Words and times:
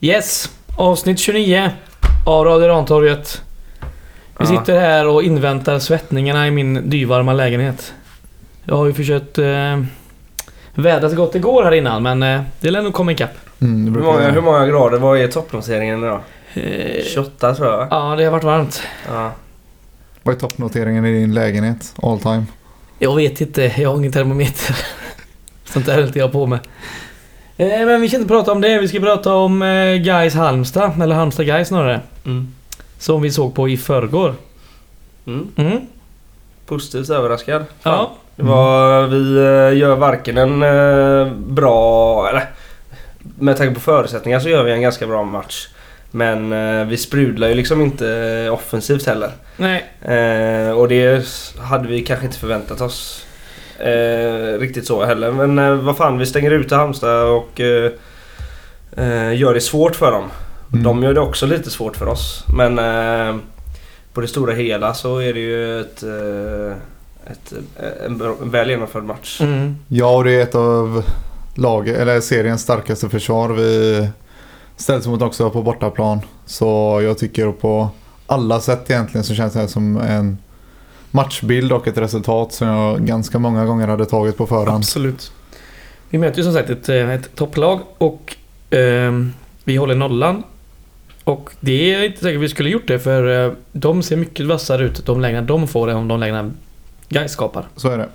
Yes! 0.00 0.50
Avsnitt 0.76 1.18
29 1.18 1.70
av 2.26 2.44
Radio 2.44 2.68
Rantorget. 2.68 3.42
Vi 3.80 3.86
Ja. 4.38 4.46
sitter 4.46 4.80
här 4.80 5.06
och 5.06 5.22
inväntar 5.22 5.78
svettningarna 5.78 6.46
i 6.46 6.50
min 6.50 6.90
dyvarma 6.90 7.32
lägenhet. 7.32 7.94
Jag 8.64 8.76
har 8.76 8.86
ju 8.86 8.92
försökt 8.92 9.38
eh, 9.38 9.82
vädra 10.74 11.10
så 11.10 11.16
gott 11.16 11.32
det 11.32 11.38
går 11.38 11.64
här 11.64 11.72
innan 11.72 12.02
men 12.02 12.22
eh, 12.22 12.40
det 12.60 12.70
lär 12.70 12.82
nog 12.82 12.92
komma 12.94 13.12
ikapp. 13.12 13.30
Mm, 13.60 13.76
det 13.84 13.90
Hur 13.90 13.90
brukar 13.90 14.12
många, 14.12 14.30
hur 14.30 14.40
många 14.40 14.66
grader 14.66 14.98
var 14.98 15.16
i 15.16 15.28
toppnoteringen 15.28 15.98
idag? 16.04 16.20
Eh, 16.54 17.04
28 17.04 17.54
tror 17.54 17.68
jag 17.68 17.76
va? 17.78 17.86
ja, 17.90 18.16
det 18.16 18.24
har 18.24 18.30
varit 18.32 18.44
varmt. 18.44 18.82
Ja. 19.08 19.32
Vad 20.22 20.34
är 20.34 20.38
toppnoteringen 20.38 21.06
i 21.06 21.12
din 21.12 21.34
lägenhet? 21.34 21.94
All 22.02 22.20
time? 22.20 22.44
Jag 22.98 23.16
vet 23.16 23.40
inte, 23.40 23.62
jag 23.76 23.90
har 23.90 23.96
ingen 23.96 24.12
termometer. 24.12 24.76
Sånt 25.64 25.86
där 25.86 25.94
höll 25.94 26.06
inte 26.06 26.18
jag 26.18 26.32
på 26.32 26.46
med. 26.46 26.58
Eh, 27.60 27.86
men 27.86 28.00
vi 28.00 28.08
ska 28.08 28.16
inte 28.16 28.28
prata 28.28 28.52
om 28.52 28.60
det, 28.60 28.78
vi 28.78 28.88
ska 28.88 29.00
prata 29.00 29.34
om 29.34 29.62
eh, 29.62 29.96
Gais 29.96 30.34
Halmstad, 30.34 31.02
eller 31.02 31.14
Halmstad 31.14 31.46
Gais 31.46 31.68
snarare. 31.68 32.00
Mm. 32.26 32.54
Som 32.98 33.22
vi 33.22 33.30
såg 33.30 33.54
på 33.54 33.68
i 33.68 33.76
förrgår. 33.76 34.34
Mm. 35.26 35.48
Mm. 35.56 35.80
Positivt 36.66 37.10
överraskad. 37.10 37.64
Fan. 37.80 37.92
Ja. 37.92 38.12
Det 38.36 38.42
var, 38.42 39.06
vi 39.06 39.36
eh, 39.36 39.78
gör 39.78 39.96
varken 39.96 40.38
en 40.38 40.60
bra... 41.54 42.28
Eller 42.28 42.50
med 43.38 43.56
tanke 43.56 43.74
på 43.74 43.80
förutsättningar 43.80 44.40
så 44.40 44.48
gör 44.48 44.64
vi 44.64 44.72
en 44.72 44.82
ganska 44.82 45.06
bra 45.06 45.24
match. 45.24 45.68
Men 46.10 46.88
vi 46.88 46.96
sprudlar 46.96 47.48
ju 47.48 47.54
liksom 47.54 47.80
inte 47.80 48.48
offensivt 48.52 49.06
heller. 49.06 49.30
Nej, 49.56 49.84
och 50.72 50.88
det 50.88 51.26
hade 51.58 51.88
vi 51.88 52.00
kanske 52.02 52.26
inte 52.26 52.38
förväntat 52.38 52.80
oss 52.80 53.26
eh, 53.80 54.58
riktigt 54.58 54.86
så 54.86 55.04
heller. 55.04 55.32
Men 55.32 55.58
eh, 55.58 55.74
vad 55.74 55.96
fan, 55.96 56.18
vi 56.18 56.26
stänger 56.26 56.50
ute 56.50 56.74
Halmstad 56.74 57.28
och 57.28 57.60
eh, 57.60 57.92
eh, 58.96 59.34
gör 59.36 59.54
det 59.54 59.60
svårt 59.60 59.96
för 59.96 60.12
dem. 60.12 60.24
Mm. 60.72 60.82
De 60.84 61.02
gör 61.02 61.14
det 61.14 61.20
också 61.20 61.46
lite 61.46 61.70
svårt 61.70 61.96
för 61.96 62.06
oss. 62.08 62.44
Men 62.56 62.78
eh, 62.78 63.36
på 64.12 64.20
det 64.20 64.28
stora 64.28 64.54
hela 64.54 64.94
så 64.94 65.18
är 65.18 65.34
det 65.34 65.40
ju 65.40 65.80
ett, 65.80 66.02
eh, 66.02 66.76
ett, 67.32 67.52
en, 68.06 68.20
en 68.42 68.50
väl 68.50 68.70
genomförd 68.70 69.04
match. 69.04 69.40
mm. 69.40 69.76
Ja, 69.88 70.16
och 70.16 70.24
det 70.24 70.32
är 70.32 70.42
ett 70.42 70.54
av 70.54 71.04
lag, 71.54 71.88
eller 71.88 72.20
seriens 72.20 72.62
starkaste 72.62 73.08
försvar 73.08 73.48
vi 73.48 74.08
ställs 74.76 75.06
mot 75.06 75.22
också 75.22 75.50
på 75.50 75.62
bortaplan. 75.62 76.20
Så 76.46 77.00
jag 77.04 77.18
tycker 77.18 77.52
på 77.52 77.88
alla 78.26 78.60
sätt 78.60 78.90
egentligen 78.90 79.24
så 79.24 79.34
känns 79.34 79.52
det 79.52 79.60
här 79.60 79.66
som 79.66 79.96
en 79.96 80.38
matchbild 81.10 81.72
och 81.72 81.88
ett 81.88 81.98
resultat 81.98 82.52
som 82.52 82.68
jag 82.68 83.06
ganska 83.06 83.38
många 83.38 83.64
gånger 83.64 83.88
hade 83.88 84.06
tagit 84.06 84.36
på 84.36 84.46
förhand. 84.46 84.78
absolut. 84.78 85.32
Vi 86.10 86.18
möter 86.18 86.38
ju 86.38 86.44
som 86.44 86.52
sagt 86.52 86.70
ett, 86.70 86.88
eh, 86.88 87.10
ett 87.10 87.34
topplag 87.34 87.80
och 87.98 88.36
ehm, 88.70 89.32
vi 89.64 89.76
håller 89.76 89.94
nollan. 89.94 90.42
Och 91.24 91.50
det 91.60 91.94
är 91.94 92.04
inte 92.04 92.20
säkert 92.20 92.40
vi 92.40 92.48
skulle 92.48 92.70
gjort 92.70 92.88
det 92.88 92.98
för 92.98 93.46
eh, 93.46 93.52
de 93.72 94.02
ser 94.02 94.16
mycket 94.16 94.46
vassare 94.46 94.84
ut 94.84 95.06
de 95.06 95.20
lägena 95.20 95.42
de 95.42 95.68
får 95.68 95.90
än 95.90 95.96
om 95.96 96.08
de 96.08 96.20
lägena 96.20 96.50
Gais 97.08 97.32
skapar. 97.32 97.64
Så 97.76 97.88
är 97.88 97.98
det. 97.98 98.08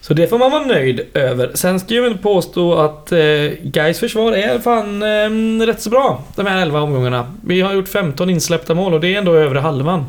Så 0.00 0.14
det 0.14 0.26
får 0.26 0.38
man 0.38 0.50
vara 0.50 0.64
nöjd 0.66 1.00
över. 1.14 1.50
Sen 1.54 1.80
ska 1.80 1.94
jag 1.94 2.02
väl 2.02 2.18
påstå 2.18 2.74
att 2.74 3.12
eh, 3.12 3.18
Gais 3.62 4.00
försvar 4.00 4.32
är 4.32 4.58
fan 4.58 5.02
eh, 5.02 5.66
rätt 5.66 5.82
så 5.82 5.90
bra 5.90 6.22
de 6.36 6.46
här 6.46 6.62
11 6.62 6.80
omgångarna. 6.80 7.32
Vi 7.44 7.60
har 7.60 7.72
gjort 7.72 7.88
15 7.88 8.30
insläppta 8.30 8.74
mål 8.74 8.94
och 8.94 9.00
det 9.00 9.14
är 9.14 9.18
ändå 9.18 9.34
övre 9.34 9.58
halvan. 9.58 10.06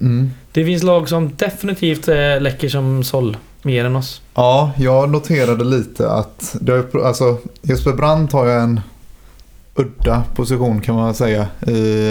Mm. 0.00 0.30
Det 0.52 0.64
finns 0.64 0.82
lag 0.82 1.08
som 1.08 1.30
definitivt 1.36 2.08
eh, 2.08 2.40
läcker 2.40 2.68
som 2.68 3.04
såll 3.04 3.36
mer 3.62 3.84
än 3.84 3.96
oss. 3.96 4.22
Ja, 4.34 4.70
jag 4.76 5.10
noterade 5.10 5.64
lite 5.64 6.10
att 6.10 6.56
det 6.60 6.94
alltså, 7.04 7.38
Jesper 7.62 7.92
Brandt 7.92 8.32
har 8.32 8.46
ju 8.46 8.52
en 8.52 8.80
udda 9.74 10.22
position 10.34 10.80
kan 10.80 10.94
man 10.94 11.14
säga 11.14 11.46
i 11.66 12.08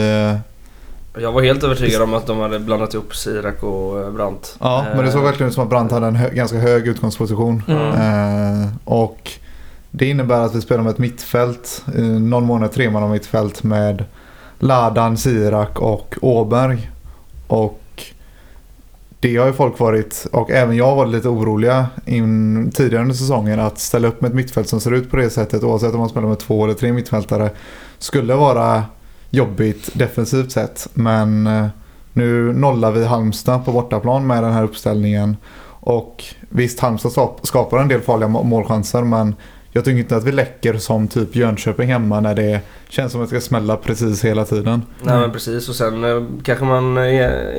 Jag 1.22 1.31
var 1.31 1.41
helt 1.41 1.64
övertygad 1.64 2.02
om 2.02 2.14
att 2.14 2.28
de 2.28 2.40
hade 2.40 2.59
blandat 2.59 2.94
ihop 2.94 3.16
Sirak 3.16 3.64
och 3.64 4.02
eh, 4.03 4.12
Brandt. 4.12 4.56
Ja, 4.59 4.85
men 4.96 5.06
det 5.06 5.12
såg 5.12 5.22
Eh, 5.22 5.25
verkligen 5.25 5.47
ut 5.47 5.53
som 5.53 5.64
att 5.64 5.69
Brandt 5.69 5.91
hade 5.91 6.08
en 6.08 6.16
hö- 6.16 6.34
ganska 6.34 6.58
hög 6.58 6.88
utgångsposition. 6.88 7.64
Mm. 7.68 8.62
Eh, 8.62 8.68
och 8.85 9.31
det 9.91 10.06
innebär 10.06 10.41
att 10.41 10.56
vi 10.56 10.62
spelar 10.62 10.84
med 10.84 10.91
ett 10.91 10.97
mittfält, 10.97 11.84
eh, 11.96 12.03
någon 12.03 12.44
månad 12.44 12.72
tre 12.72 12.90
man 12.90 13.12
mittfält 13.12 13.64
med 13.64 14.06
Ladan, 14.59 15.18
Sirak 15.18 15.80
och 15.80 16.16
Åberg. 16.22 16.91
Och 17.47 17.81
det 19.19 19.38
har 19.38 19.47
ju 19.47 19.53
folk 19.53 19.79
varit, 19.79 20.28
och 20.31 20.51
även 20.51 20.75
jag 20.75 20.95
var 20.95 21.06
lite 21.06 21.29
oroliga 21.29 21.88
in, 22.06 22.72
tidigare 22.72 23.01
under 23.01 23.16
säsongen 23.16 23.59
att 23.59 23.79
ställa 23.79 24.07
upp 24.07 24.22
med 24.22 24.29
ett 24.29 24.35
mittfält 24.35 24.69
som 24.69 24.79
ser 24.79 24.91
ut 24.91 25.11
på 25.11 25.17
det 25.17 25.29
sättet 25.29 25.63
oavsett 25.63 25.94
om 25.94 26.00
man 26.00 26.09
spelar 26.09 26.28
med 26.28 26.39
två 26.39 26.63
eller 26.63 26.73
tre 26.73 26.94
mittfältare 26.94 27.50
skulle 27.97 28.35
vara 28.35 28.84
jobbigt 29.29 29.89
defensivt 29.94 30.51
sett. 30.51 30.88
Men 30.94 31.47
eh, 31.47 31.67
nu 32.13 32.53
nollar 32.53 32.91
vi 32.91 33.05
Halmstad 33.05 33.66
på 33.66 33.72
bortaplan 33.72 34.28
med 34.28 34.44
den 34.44 34.53
här 34.53 34.63
uppställningen. 34.63 35.38
Och 35.79 36.23
visst, 36.50 36.79
Halmstad 36.79 37.29
skapar 37.44 37.78
en 37.78 37.88
del 37.88 38.01
farliga 38.01 38.28
målchanser 38.28 39.03
men 39.03 39.35
jag 39.75 39.86
tycker 39.86 40.00
inte 40.00 40.16
att 40.16 40.24
vi 40.24 40.31
läcker 40.31 40.78
som 40.78 41.08
typ 41.08 41.36
Jönköping 41.36 41.90
hemma 41.90 42.19
när 42.19 42.36
det 42.36 42.59
känns 42.90 43.12
som 43.12 43.22
att 43.22 43.30
det 43.30 43.40
ska 43.41 43.47
smälla 43.47 43.78
precis 43.78 44.25
hela 44.25 44.46
tiden. 44.46 44.81
Nej 45.03 45.19
men 45.19 45.31
precis 45.31 45.69
och 45.69 45.75
sen 45.75 46.03
eh, 46.03 46.24
kanske 46.44 46.66
man 46.66 46.97
eh, 46.97 47.03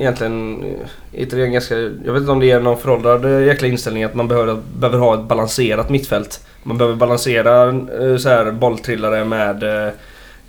egentligen... 0.01 0.65
eh, 0.65 1.23
Inte 1.23 1.43
en 1.43 1.53
ganska, 1.53 1.75
jag 1.77 2.13
vet 2.13 2.21
inte 2.21 2.33
om 2.33 2.41
det 2.41 2.51
är 2.51 2.61
någon 2.61 2.79
föråldrad 2.79 3.47
jäkla 3.47 3.69
inställning 3.69 4.05
att 4.05 4.15
man 4.15 4.29
behöver, 4.29 4.57
behöver 4.79 4.99
ha 4.99 5.15
ett 5.15 5.29
balanserat 5.29 5.91
mittfält. 5.91 6.41
Man 6.63 6.79
behöver 6.79 6.97
balansera 6.97 7.81
så 8.19 8.29
här 8.29 8.51
bolltrillare 8.53 9.25
med 9.25 9.65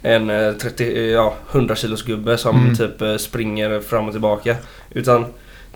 en 0.01 0.29
eh, 0.29 0.51
30, 0.53 0.83
eh, 0.97 1.01
ja, 1.03 1.33
100 1.51 1.75
kilos 1.75 2.03
gubbe 2.03 2.37
som 2.37 2.55
Mm. 2.61 2.75
typ 2.75 3.21
springer 3.21 3.79
fram 3.79 4.05
och 4.05 4.11
tillbaka. 4.11 4.55
Utan 4.91 5.25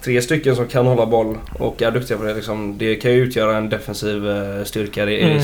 tre 0.03 0.21
stycken 0.21 0.55
som 0.55 0.67
kan 0.67 0.85
hålla 0.85 1.05
boll 1.05 1.37
och 1.59 1.81
är 1.81 1.91
duktiga 1.91 2.17
på 2.17 2.23
det 2.23 2.33
liksom, 2.33 2.77
Det 2.77 2.95
kan 2.95 3.11
ju 3.11 3.17
utgöra 3.17 3.57
en 3.57 3.69
defensiv 3.69 4.29
eh, 4.29 4.63
styrka 4.63 5.05
i, 5.09 5.13
i, 5.13 5.23
Mm. 5.23 5.41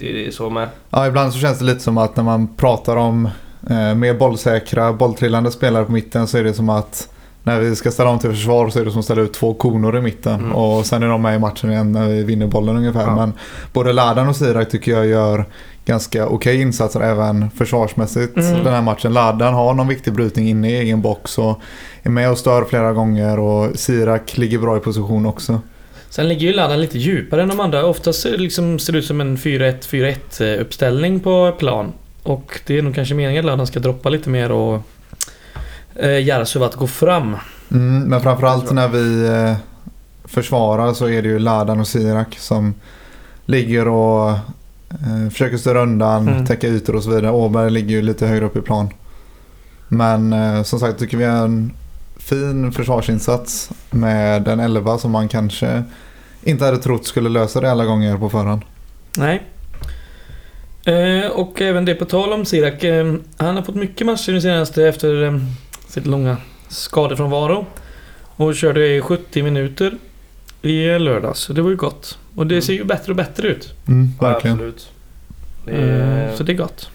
i, 0.00 0.06
i, 0.26 0.32
så 0.32 0.50
med. 0.50 0.68
Ja, 0.90 1.06
ibland 1.06 1.32
så 1.32 1.38
känns 1.38 1.58
det 1.58 1.64
lite 1.64 1.80
som 1.80 1.98
att 1.98 2.16
när 2.16 2.24
man 2.24 2.48
pratar 2.56 2.96
om 2.96 3.28
eh, 3.70 3.94
mer 3.94 4.14
bollsäkra, 4.14 4.92
bolltrillande 4.92 5.50
spelare 5.50 5.84
på 5.84 5.92
mitten 5.92 6.26
så 6.26 6.38
är 6.38 6.44
det 6.44 6.54
som 6.54 6.68
att 6.68 7.08
när 7.42 7.60
vi 7.60 7.76
ska 7.76 7.90
ställa 7.90 8.10
om 8.10 8.18
till 8.18 8.30
försvar 8.30 8.68
så 8.70 8.80
är 8.80 8.84
det 8.84 8.90
som 8.90 8.98
att 8.98 9.04
ställa 9.04 9.22
ut 9.22 9.32
två 9.32 9.54
konor 9.54 9.98
i 9.98 10.00
mitten 10.00 10.40
Mm. 10.40 10.52
och 10.52 10.86
sen 10.86 11.02
är 11.02 11.08
de 11.08 11.22
med 11.22 11.36
i 11.36 11.38
matchen 11.38 11.70
igen 11.70 11.92
när 11.92 12.08
vi 12.08 12.24
vinner 12.24 12.46
bollen 12.46 12.76
ungefär. 12.76 13.00
Ja. 13.06 13.16
Men 13.16 13.32
både 13.72 13.92
Ladan 13.92 14.28
och 14.28 14.36
Sirak 14.36 14.70
tycker 14.70 14.92
jag 14.92 15.06
gör 15.06 15.44
ganska 15.84 16.26
okej 16.26 16.60
insatser 16.60 17.00
även 17.00 17.50
försvarsmässigt 17.50 18.36
Mm. 18.36 18.64
den 18.64 18.74
här 18.74 18.82
matchen. 18.82 19.12
Ladan 19.12 19.54
har 19.54 19.74
någon 19.74 19.88
viktig 19.88 20.12
brytning 20.12 20.48
inne 20.48 20.70
i 20.70 20.76
egen 20.78 21.00
box 21.02 21.38
och 21.38 21.60
är 22.02 22.10
med 22.10 22.30
och 22.30 22.38
stör 22.38 22.64
flera 22.64 22.92
gånger 22.92 23.38
och 23.38 23.78
Sirak 23.78 24.36
ligger 24.38 24.58
bra 24.58 24.76
i 24.76 24.80
position 24.80 25.26
också. 25.26 25.60
Sen 26.10 26.28
ligger 26.28 26.46
ju 26.46 26.52
laddan 26.52 26.80
lite 26.80 26.98
djupare 26.98 27.42
än 27.42 27.48
de 27.48 27.60
andra. 27.60 27.84
Oftast 27.86 28.24
liksom, 28.24 28.78
ser 28.78 28.92
det 28.92 28.98
ut 28.98 29.04
som 29.06 29.20
en 29.20 29.36
4-1-4-1 29.36 30.54
eh, 30.54 30.60
uppställning 30.60 31.20
på 31.20 31.52
plan. 31.58 31.92
Och 32.22 32.60
det 32.66 32.78
är 32.78 32.82
nog 32.82 32.94
kanske 32.94 33.14
meningen 33.14 33.40
att 33.40 33.46
laddan 33.46 33.66
ska 33.66 33.80
droppa 33.80 34.08
lite 34.08 34.30
mer 34.30 34.52
och 34.52 34.82
eh, 35.94 36.22
Järvsö 36.22 36.64
att 36.64 36.74
gå 36.74 36.86
fram. 36.86 37.36
Mm, 37.70 38.02
men 38.02 38.20
framförallt 38.20 38.70
när 38.72 38.88
vi 38.88 39.26
eh, 39.28 39.56
försvarar 40.24 40.92
så 40.92 41.08
är 41.08 41.22
det 41.22 41.28
ju 41.28 41.38
Ladan 41.38 41.80
och 41.80 41.86
Sirak 41.88 42.36
som 42.38 42.74
ligger 43.46 43.88
och 43.88 44.32
försöker 45.30 45.56
störa 45.56 45.82
undan, 45.82 46.28
Mm. 46.28 46.46
täcka 46.46 46.66
ytor 46.68 46.96
och 46.96 47.02
så 47.02 47.10
vidare. 47.10 47.30
Åberg 47.30 47.70
ligger 47.70 47.90
ju 47.90 48.02
lite 48.02 48.26
högre 48.26 48.44
upp 48.44 48.56
i 48.56 48.60
plan. 48.60 48.88
Men 49.88 50.32
eh, 50.32 50.62
som 50.62 50.80
sagt 50.80 50.98
tycker 50.98 51.16
vi 51.16 51.24
är 51.24 51.44
en 51.44 51.72
fin 52.16 52.72
försvarsinsats 52.72 53.70
med 53.90 54.48
en 54.48 54.60
11 54.60 54.98
som 54.98 55.10
man 55.10 55.28
kanske 55.28 55.82
inte 56.42 56.64
hade 56.64 56.78
trott 56.78 57.06
skulle 57.06 57.28
lösa 57.28 57.60
det 57.60 57.70
alla 57.70 57.84
gånger 57.84 58.16
på 58.18 58.30
förhand. 58.30 58.62
Nej. 59.18 59.42
Eh, 60.84 61.30
och 61.30 61.60
även 61.60 61.84
det 61.84 61.94
på 61.94 62.04
tal 62.04 62.32
om 62.32 62.44
Sirak. 62.44 62.84
Eh, 62.84 63.14
han 63.36 63.56
har 63.56 63.62
fått 63.62 63.74
mycket 63.74 64.06
matcher 64.06 64.32
nu 64.32 64.40
senaste 64.40 64.88
efter 64.88 65.22
eh, 65.24 65.38
sitt 65.88 66.06
långa 66.06 66.36
skadefrånvaro. 66.68 67.66
Och 68.36 68.54
körde 68.54 68.86
i 68.96 69.00
70 69.00 69.42
minuter 69.42 69.98
i 70.62 70.98
lördags. 70.98 71.38
Så 71.40 71.52
det 71.52 71.62
var 71.62 71.70
ju 71.70 71.76
gott. 71.76 72.18
Och 72.36 72.46
det 72.46 72.54
Mm. 72.54 72.62
ser 72.62 72.72
ju 72.72 72.84
bättre 72.84 73.12
och 73.12 73.16
bättre 73.16 73.48
ut. 73.48 73.74
Mm, 73.88 74.08
Ja, 74.20 74.26
verkligen. 74.28 74.56
absolut. 74.56 74.92
Det 75.64 75.72
är- 75.72 76.28
Eh, 76.28 76.34
så 76.34 76.42
det 76.42 76.52
är 76.52 76.56
gott. 76.56 76.90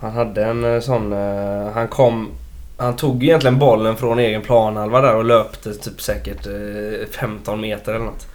Han 0.00 0.12
hade 0.12 0.44
en 0.44 0.64
eh, 0.74 0.80
sån... 0.80 1.12
eh, 1.12 1.72
Han 1.74 1.88
kom... 1.88 2.28
Han 2.76 2.96
tog 2.96 3.24
egentligen 3.24 3.58
bollen 3.58 3.96
från 3.96 4.18
egen 4.18 4.42
planhalva 4.42 5.00
där 5.00 5.14
och 5.14 5.24
löpte 5.24 5.74
typ 5.74 6.00
säkert 6.00 6.46
eh, 6.46 7.06
15 7.10 7.60
meter 7.60 7.92
eller 7.94 8.04
något. 8.04 8.26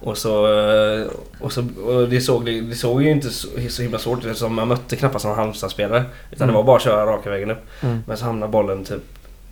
Och 0.00 0.18
så... 0.18 0.46
Och, 1.40 1.52
så, 1.52 1.60
och 1.86 2.08
det, 2.08 2.20
såg, 2.20 2.44
det 2.46 2.74
såg 2.74 3.02
ju 3.02 3.10
inte 3.10 3.30
så, 3.30 3.48
så 3.68 3.82
himla 3.82 3.98
svårt 3.98 4.18
ut 4.18 4.24
eftersom 4.24 4.54
man 4.54 4.68
mötte 4.68 4.96
knappast 4.96 5.24
någon 5.24 5.36
Halmstad-spelare. 5.36 6.04
Utan 6.30 6.44
Mm. 6.44 6.52
det 6.52 6.56
var 6.56 6.64
bara 6.64 6.76
att 6.76 6.82
köra 6.82 7.06
raka 7.06 7.30
vägen 7.30 7.50
upp. 7.50 7.66
Mm. 7.82 7.98
Men 8.06 8.16
så 8.16 8.24
hamnade 8.24 8.52
bollen 8.52 8.84
typ 8.84 9.02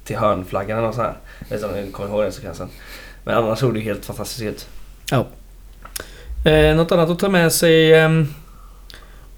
till 0.05 0.17
hörnflaggan 0.17 0.79
eller 0.79 0.87
något 0.87 0.95
sånt 0.97 1.07
här. 1.07 1.17
Jag 1.39 1.57
vet 1.57 1.65
inte 1.65 1.79
om 1.81 1.85
ni 1.87 1.93
kommer 1.93 2.09
ihåg 2.11 2.23
den 2.23 2.33
sekvensen. 2.33 2.69
Men 3.27 3.35
annars 3.37 3.59
såg 3.59 3.75
det 3.75 3.81
helt 3.81 4.05
fantastiskt 4.05 4.43
ut. 4.43 4.67
Eh, 6.45 6.77
något 6.77 6.93
annat 6.93 7.11
att 7.11 7.19
ta 7.19 7.29
med 7.29 7.53
sig. 7.53 7.95
ehm, 7.95 8.29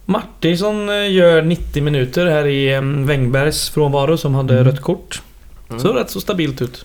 Martinsson 0.05 0.89
eh, 0.89 1.13
gör 1.13 1.43
90 1.43 1.83
minuter 1.83 2.27
här 2.27 2.47
i 2.47 2.75
eh, 2.75 2.81
Wängbergs 2.83 3.71
frånvaro 3.71 4.17
som 4.17 4.35
hade 4.35 4.55
Mm. 4.55 4.65
rött 4.65 4.81
kort. 4.83 5.23
Mm. 5.71 5.81
Så 5.81 5.93
rätt 5.93 6.11
så 6.11 6.21
stabilt 6.21 6.63
ut. 6.63 6.85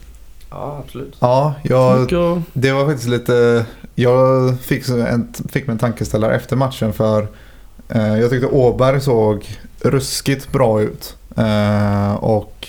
Ja, 0.50 0.84
absolut. 0.86 1.16
Ja, 1.20 1.54
jag, 1.64 2.10
det 2.54 2.72
var 2.72 2.86
faktiskt 2.86 3.10
lite... 3.10 3.66
Jag 3.96 4.60
fick, 4.60 4.88
en, 4.90 5.34
fick 5.50 5.68
mig 5.68 5.74
en 5.74 5.80
tankeställare 5.80 6.36
efter 6.36 6.56
matchen 6.56 6.94
för 6.94 7.28
eh, 7.90 8.20
jag 8.20 8.30
tyckte 8.30 8.48
Åberg 8.48 9.02
såg 9.02 9.46
ruskigt 9.82 10.52
bra 10.52 10.82
ut. 10.82 11.16
Eh, 11.38 12.14
och 12.14 12.68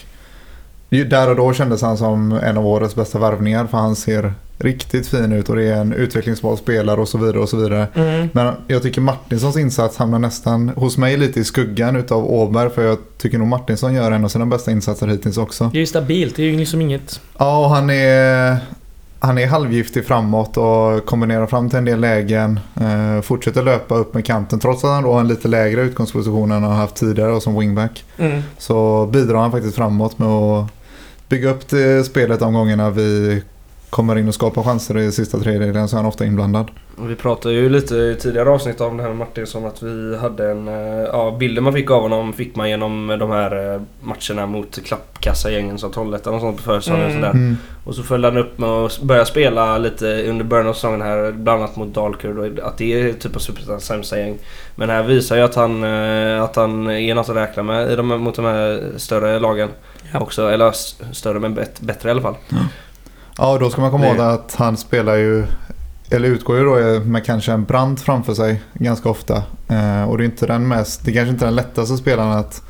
där 1.02 1.31
och 1.31 1.37
då 1.37 1.52
kändes 1.52 1.82
han 1.82 1.99
som 1.99 2.32
en 2.32 2.56
av 2.56 2.67
årets 2.67 2.94
bästa 2.94 3.19
värvningar 3.19 3.67
för 3.67 3.79
han 3.79 3.96
ser 3.96 4.35
riktigt 4.58 5.06
fin 5.06 5.32
ut 5.32 5.49
och 5.49 5.56
det 5.56 5.64
är 5.64 5.76
en 5.76 5.93
utvecklingsbar 5.93 6.56
spelare 6.56 7.00
och 7.00 7.08
så 7.08 7.19
vidare 7.19 7.38
och 7.38 7.49
så 7.49 7.56
vidare. 7.56 7.87
Mm. 7.94 8.29
Men 8.32 8.55
jag 8.67 8.82
tycker 8.82 9.00
Martinssons 9.00 9.56
insats 9.56 9.96
hamnar 9.96 10.19
nästan 10.19 10.69
hos 10.69 10.99
mig 10.99 11.17
lite 11.17 11.41
i 11.41 11.44
skuggan 11.44 11.96
utav 11.96 12.25
Åberg 12.25 12.70
för 12.70 12.85
jag 12.87 12.99
tycker 13.19 13.38
nog 13.38 13.49
Martinsson 13.49 13.94
gör 13.94 14.12
en 14.12 14.25
av 14.25 14.29
sina 14.29 14.46
bästa 14.46 14.70
insatser 14.70 15.06
hittills 15.06 15.38
också. 15.38 15.64
Det 15.73 15.79
är 15.79 15.81
ju 15.81 15.87
stabilt, 15.87 16.37
det 16.37 16.43
är 16.43 16.46
ju 16.46 16.56
liksom 16.56 16.81
inget... 16.81 17.20
Ja, 17.38 17.58
och 17.58 17.70
han 17.70 17.91
är, 17.91 18.56
han 19.19 19.38
är 19.38 19.46
halvgiftig 19.46 20.06
framåt 20.06 20.56
och 20.56 21.06
kombinerar 21.06 21.46
fram 21.46 21.70
till 21.70 21.79
en 21.79 21.85
del 21.85 22.00
lägen. 22.00 22.61
Eh, 22.81 23.20
fortsätter 23.20 23.62
löpa 23.62 23.94
upp 23.94 24.14
med 24.14 24.25
kanten 24.25 24.61
trots 24.61 24.85
att 24.85 24.91
han 24.91 25.02
då 25.02 25.12
har 25.12 25.20
en 25.20 25.29
lite 25.29 25.49
lägre 25.49 25.81
utgångsposition 25.82 26.52
än 26.52 26.62
han 26.62 26.73
har 26.73 26.79
haft 26.79 26.96
tidigare 26.96 27.32
och 27.32 27.43
som 27.43 27.58
wingback. 27.58 28.05
Mm. 28.19 28.43
Så 28.58 29.06
bidrar 29.06 29.38
han 29.38 29.50
faktiskt 29.50 29.76
framåt 29.76 30.19
med 30.19 30.29
att 30.29 30.70
bygga 31.29 31.50
upp 31.50 31.69
det 31.69 32.05
spelet 32.06 32.41
de 32.41 32.55
gångerna 32.55 32.91
vi 32.91 33.43
kommer 33.91 34.19
in 34.19 34.29
och 34.29 34.35
skapar 34.35 34.62
chanser 34.62 34.99
i 34.99 35.12
sista 35.12 35.38
tredjedelen 35.38 35.88
så 35.88 35.97
är 35.97 35.99
han 35.99 36.06
ofta 36.06 36.25
inblandad. 36.25 36.71
Och 36.97 37.11
Vi 37.11 37.15
pratade 37.15 37.55
ju 37.55 37.69
lite 37.69 37.94
i 37.94 38.17
tidigare 38.21 38.50
avsnitt 38.50 38.81
om 38.81 38.97
det 38.97 39.03
här 39.03 39.11
med 39.11 39.19
Martinsson 39.19 39.67
att 39.67 39.82
vi 39.82 40.17
hade 40.17 40.50
en... 40.50 40.69
eh, 40.69 40.75
Ja, 41.12 41.37
bilden 41.41 41.65
man 41.65 41.73
fick 41.73 41.91
av 41.91 42.03
honom 42.03 42.32
fick 42.32 42.56
man 42.56 42.71
genom 42.71 43.06
de 43.21 43.31
här 43.31 43.75
eh, 43.75 43.81
matcherna 44.00 44.47
mot 44.47 44.79
klappkassagängen 44.85 45.79
som 45.79 45.93
Trollhättan 45.93 46.35
och 46.35 46.41
sånt 46.41 46.56
på 46.56 46.62
försäsongen 46.62 47.00
och 47.05 47.11
Mm. 47.11 47.21
sådär. 47.23 47.31
Mm. 47.31 47.56
Och 47.85 47.94
så 47.94 48.03
följde 48.03 48.29
han 48.29 48.37
upp 48.37 48.59
med 48.59 48.69
att 48.69 49.00
börja 49.03 49.25
spela 49.25 49.79
lite 49.79 50.25
under 50.29 50.44
början 50.44 50.67
av 50.67 50.73
säsongen 50.75 51.03
här, 51.03 51.32
bland 51.32 51.62
annat 51.62 51.77
mot 51.77 51.94
Dalkurd 51.94 52.38
och 52.38 52.67
att 52.69 52.79
det 52.79 53.00
är 53.09 53.12
typ 53.12 53.37
av 53.37 53.41
Superettans 53.41 53.85
sämsta 53.85 54.19
gäng. 54.19 54.38
Men 54.77 54.91
här 54.91 55.03
visar 55.03 55.37
ju 55.37 55.43
att 55.43 55.55
han, 55.55 55.85
eh, 55.85 56.43
att 56.43 56.56
han 56.56 56.91
är 56.91 57.15
något 57.15 57.29
att 57.29 57.37
räkna 57.37 57.62
med 57.62 57.93
i 57.93 57.97
de, 57.97 58.06
mot 58.09 58.35
de 58.37 58.44
här 58.44 58.82
större 58.97 59.38
lagen. 59.41 59.69
Ja. 60.15 60.21
Också, 60.21 60.51
eller 60.51 60.73
större 61.13 61.41
men 61.41 61.55
bättre 61.81 62.09
i 62.09 62.11
alla 62.11 62.23
fall. 62.23 62.37
Ja, 63.39 63.53
och 63.53 63.61
då 63.61 63.71
ska 63.71 63.81
man 63.81 63.91
komma 63.91 64.07
ihåg 64.07 64.21
att 64.21 64.55
han 64.55 64.77
spelar 64.77 65.15
ju, 65.15 65.47
eller 66.11 66.29
utgår 66.29 66.59
ju 66.59 66.65
då 66.65 67.05
med 67.05 67.25
kanske 67.25 67.53
en 67.53 67.65
brant 67.65 68.01
framför 68.01 68.35
sig 68.35 68.63
ganska 68.75 69.09
ofta. 69.09 69.43
Eh, 69.69 70.03
och 70.03 70.19
det 70.19 70.25
är 70.25 70.27
inte 70.27 70.47
den 70.47 70.69
mest, 70.69 71.05
det 71.05 71.11
är 71.11 71.15
kanske 71.15 71.33
inte 71.33 71.45
den 71.45 71.55
lättaste 71.55 71.97
spelaren 71.97 72.33
att 72.33 72.63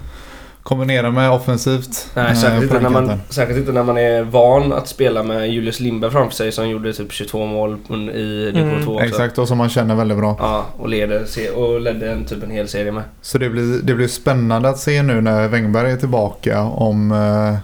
kombinera 0.65 1.11
med 1.11 1.31
offensivt. 1.31 2.11
Nej, 2.15 2.27
eh, 2.31 2.35
särskilt, 2.37 2.71
på 2.71 2.77
inte 2.77 2.91
när 2.91 3.01
man, 3.01 3.21
särskilt 3.29 3.59
inte 3.59 3.73
när 3.73 3.83
man 3.83 3.99
är 3.99 4.23
van 4.23 4.73
att 4.73 4.89
spela 4.89 5.23
med 5.23 5.49
Julius 5.51 5.81
Lindberg 5.81 6.11
framför 6.11 6.35
sig 6.37 6.53
som 6.53 6.69
gjorde 6.69 6.93
typ 6.93 7.13
22 7.13 7.47
mål 7.47 7.79
i 8.15 8.51
division 8.53 8.71
Mm, 8.71 8.85
2 8.85 8.93
också. 8.95 9.05
Exakt, 9.07 9.39
och 9.39 9.49
som 9.49 9.59
man 9.59 9.69
känner 9.69 9.95
väldigt 9.95 10.19
bra. 10.19 10.37
Ja, 10.39 10.65
och, 10.79 10.89
leder, 10.89 11.27
och 11.57 11.81
ledde 11.81 12.13
en, 12.13 12.25
typ 12.25 12.43
en 12.43 12.51
hel 12.51 12.69
serie 12.69 12.93
med. 12.93 13.03
Så 13.23 13.39
det 13.39 13.51
blir, 13.51 13.83
det 13.83 13.95
blir 13.95 14.09
spännande 14.09 14.69
att 14.69 14.79
se 14.79 15.03
nu 15.03 15.21
när 15.21 15.49
Wängberg 15.49 15.91
är 15.93 15.97
tillbaka 15.97 16.63
om... 16.63 17.13
Eh, 17.13 17.57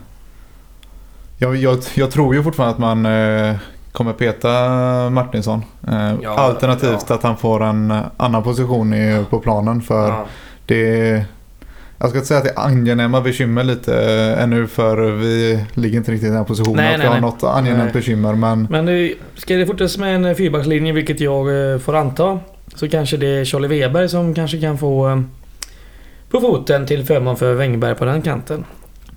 jag, 1.38 1.56
jag, 1.56 1.78
jag 1.94 2.10
tror 2.10 2.34
ju 2.34 2.42
fortfarande 2.42 2.72
att 2.74 2.78
man 2.78 3.06
eh, 3.06 3.56
kommer 3.92 4.12
peta 4.12 4.50
Martinsson. 5.10 5.62
Eh, 5.88 6.12
Ja, 6.22 6.30
alternativt 6.30 7.04
ja. 7.08 7.14
att 7.14 7.22
han 7.22 7.36
får 7.36 7.62
en 7.64 7.94
annan 8.16 8.42
position 8.42 8.94
i, 8.94 9.24
på 9.30 9.38
planen 9.38 9.82
för 9.82 10.08
Ja. 10.08 10.26
det... 10.66 11.24
Jag 12.02 12.10
ska 12.10 12.18
inte 12.18 12.28
säga 12.28 12.38
att 12.38 12.44
det 12.44 12.50
är 12.50 12.58
angenäma 12.58 13.20
bekymmer 13.20 13.64
lite 13.64 13.94
eh, 13.94 14.42
ännu 14.42 14.66
för 14.66 15.10
vi 15.10 15.64
ligger 15.74 15.98
inte 15.98 16.12
riktigt 16.12 16.26
i 16.26 16.28
den 16.28 16.36
här 16.36 16.44
positionen 16.44 16.76
Nej, 16.76 16.94
att 16.94 16.98
nej, 16.98 17.06
vi 17.06 17.06
har 17.06 17.20
nej. 17.20 17.20
något 17.20 17.44
angenämt 17.44 17.92
bekymmer 17.92 18.34
men 18.34 18.66
Men 18.70 18.84
nu, 18.84 19.14
ska 19.36 19.54
det 19.56 19.66
fortsätta 19.66 20.00
med 20.00 20.24
en 20.24 20.36
fyrbackslinje, 20.36 20.92
vilket 20.92 21.20
jag 21.20 21.72
eh, 21.72 21.78
får 21.78 21.96
anta, 21.96 22.38
så 22.74 22.88
kanske 22.88 23.16
det 23.16 23.26
är 23.26 23.44
Charlie 23.44 23.68
Weber 23.68 24.06
som 24.06 24.34
kanske 24.34 24.60
kan 24.60 24.78
få 24.78 25.08
eh, 25.08 25.20
på 26.30 26.40
foten 26.40 26.86
till 26.86 27.04
förmån 27.04 27.36
för 27.36 27.54
Wängberg 27.54 27.94
på 27.94 28.04
den 28.04 28.22
kanten. 28.22 28.64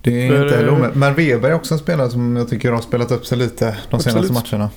det 0.02 0.26
är 0.26 0.28
För, 0.28 0.42
inte 0.44 0.56
heller 0.56 0.68
eh, 0.68 0.74
omöjligt. 0.74 0.96
Men 0.96 1.14
Weber 1.14 1.48
är 1.50 1.54
också 1.54 1.74
en 1.74 1.80
spelare 1.80 2.10
som 2.10 2.36
jag 2.36 2.48
tycker 2.48 2.72
har 2.72 2.80
spelat 2.80 3.10
upp 3.10 3.26
sig 3.26 3.38
lite 3.38 3.76
de 3.90 4.00
senaste 4.00 4.20
Absolut. 4.20 4.52
matcherna. 4.52 4.70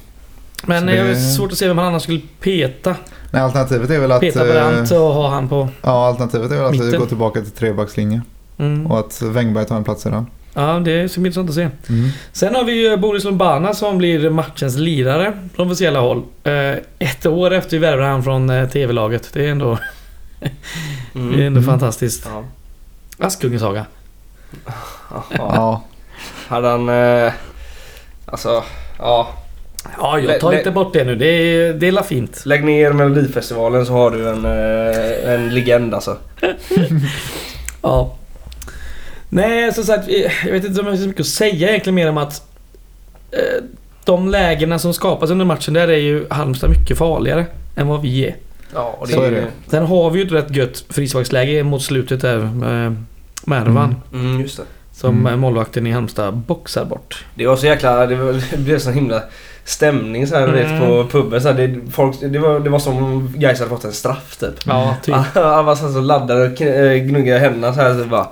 Men 0.65 0.79
Så 0.81 0.85
det 0.87 0.97
är 0.97 1.03
det- 1.03 1.15
svårt 1.15 1.51
att 1.51 1.57
se 1.57 1.67
vem 1.67 1.75
man 1.75 1.85
annars 1.85 2.03
skulle 2.03 2.21
peta. 2.41 2.95
Nej, 3.31 3.41
alternativet 3.41 3.89
är 3.89 3.99
väl 3.99 4.11
att... 4.11 4.21
Peta 4.21 4.47
eh, 4.47 4.53
Brandt 4.53 4.91
och 4.91 4.97
ha 4.99 5.29
han 5.29 5.49
på... 5.49 5.69
Ja, 5.81 6.07
alternativet 6.07 6.51
är 6.51 6.55
väl 6.55 6.65
att 6.65 6.73
vi 6.73 6.79
Mitten. 6.79 6.99
går 6.99 7.07
tillbaka 7.07 7.41
till 7.41 7.51
trebackslinje 7.51 8.21
Mm. 8.59 8.87
och 8.87 8.99
att 8.99 9.21
Wängberg 9.21 9.65
tar 9.65 9.75
en 9.77 9.83
plats 9.83 10.05
i 10.05 10.09
den. 10.09 10.25
Ja, 10.53 10.79
det 10.85 11.09
ska 11.09 11.21
bli 11.21 11.27
intressant 11.27 11.49
att 11.49 11.55
se. 11.55 11.69
Mm. 11.93 12.09
Sen 12.31 12.55
har 12.55 12.63
vi 12.63 12.71
ju 12.89 12.97
Boris 12.97 13.23
Lombana 13.23 13.73
som 13.73 13.97
blir 13.97 14.29
matchens 14.29 14.77
lirare 14.77 15.33
från 15.55 15.67
officiella 15.67 15.99
håll. 15.99 16.23
Eh, 16.43 16.53
ett 16.99 17.25
år 17.25 17.53
efter 17.53 17.71
vi 17.71 17.77
värvade 17.77 18.09
han 18.09 18.23
från 18.23 18.49
eh, 18.49 18.69
TV-laget. 18.69 19.29
Det 19.33 19.45
är 19.45 19.51
ändå, 19.51 19.77
Mm. 21.15 21.37
det 21.37 21.43
är 21.43 21.47
ändå 21.47 21.59
Mm. 21.59 21.63
fantastiskt. 21.63 22.27
Ja. 22.33 22.43
Askungens 23.25 23.61
saga. 23.61 23.85
Ja. 25.37 25.83
Hade 26.47 26.67
han... 26.67 26.89
Alltså, 28.25 28.63
ja. 28.99 29.27
Ja, 29.97 30.19
jag 30.19 30.39
tar 30.39 30.51
lä- 30.51 30.57
inte 30.57 30.71
bort 30.71 30.93
det 30.93 31.03
nu. 31.03 31.15
Det 31.15 31.25
är, 31.27 31.73
det 31.73 31.87
är 31.87 31.91
la 31.91 32.03
fint. 32.03 32.41
Lägg 32.45 32.63
ner 32.63 32.93
Melodifestivalen 32.93 33.85
så 33.85 33.93
har 33.93 34.11
du 34.11 34.29
en, 34.29 34.45
eh, 34.45 35.33
en 35.33 35.49
legend 35.53 35.93
alltså. 35.93 36.17
Ja. 37.81 38.15
Nej, 39.29 39.73
som 39.73 39.83
sagt, 39.83 40.07
jag 40.45 40.51
vet 40.51 40.65
inte 40.65 40.79
om 40.81 40.85
jag 40.87 40.93
har 40.93 40.97
så 41.01 41.07
mycket 41.07 41.21
att 41.21 41.27
säga 41.27 41.69
egentligen 41.69 41.95
mer 41.95 42.09
om 42.09 42.17
att 42.17 42.41
eh, 43.31 43.63
de 44.05 44.29
lägena 44.29 44.79
som 44.79 44.93
skapas 44.93 45.29
under 45.29 45.45
matchen, 45.45 45.73
där 45.73 45.87
är 45.87 45.97
ju 45.97 46.25
Halmstad 46.29 46.69
mycket 46.69 46.97
farligare 46.97 47.45
än 47.75 47.87
vad 47.87 48.01
vi 48.01 48.25
är. 48.25 48.35
Ja, 48.73 48.95
och 48.99 49.09
Så 49.09 49.21
är 49.21 49.31
det. 49.31 49.47
Sen 49.69 49.85
har 49.85 50.09
vi 50.09 50.19
ju 50.19 50.25
ett 50.25 50.31
rätt 50.31 50.55
gött 50.55 50.83
frisparksläge 50.89 51.63
mot 51.63 51.81
slutet 51.81 52.21
där 52.21 52.37
med 52.37 53.03
Mervan. 53.45 53.95
Mm. 54.13 54.25
Mm, 54.29 54.41
just 54.41 54.57
det. 54.57 54.63
Som 54.97 55.27
Mm. 55.27 55.39
målvakten 55.39 55.87
i 55.87 55.91
Halmstad 55.91 56.33
boxar 56.37 56.85
bort. 56.85 57.25
Det 57.35 57.47
var 57.47 57.55
så 57.55 57.65
jäkla... 57.65 58.05
Det, 58.07 58.15
var, 58.15 58.33
det 58.51 58.57
blev 58.57 58.79
så 58.79 58.91
himla 58.91 59.21
stämning 59.63 60.27
så 60.27 60.35
här, 60.35 60.47
Mm. 60.47 60.55
vet, 60.55 60.79
på 60.81 61.07
puben. 61.19 61.41
Så 61.41 61.47
här, 61.47 61.55
det, 61.55 61.91
folk, 61.91 62.15
det, 62.21 62.39
var, 62.39 62.59
det 62.59 62.69
var 62.69 62.79
som 62.79 62.97
om 62.97 63.33
Gais 63.35 63.59
hade 63.59 63.69
fått 63.69 63.83
en 63.85 63.91
straff 63.91 64.37
typ. 64.39 64.55
Ja, 64.65 64.95
typ. 65.03 65.15
Han 65.33 65.65
var 65.65 65.75
så 65.75 65.93
så 65.93 66.01
laddad 66.01 66.51
och 66.51 66.61
eh, 66.61 66.97
gnuggade 66.97 67.39
händerna 67.39 67.73
så 67.73 67.81
här. 67.81 68.01
Så 68.01 68.05
bara, 68.07 68.27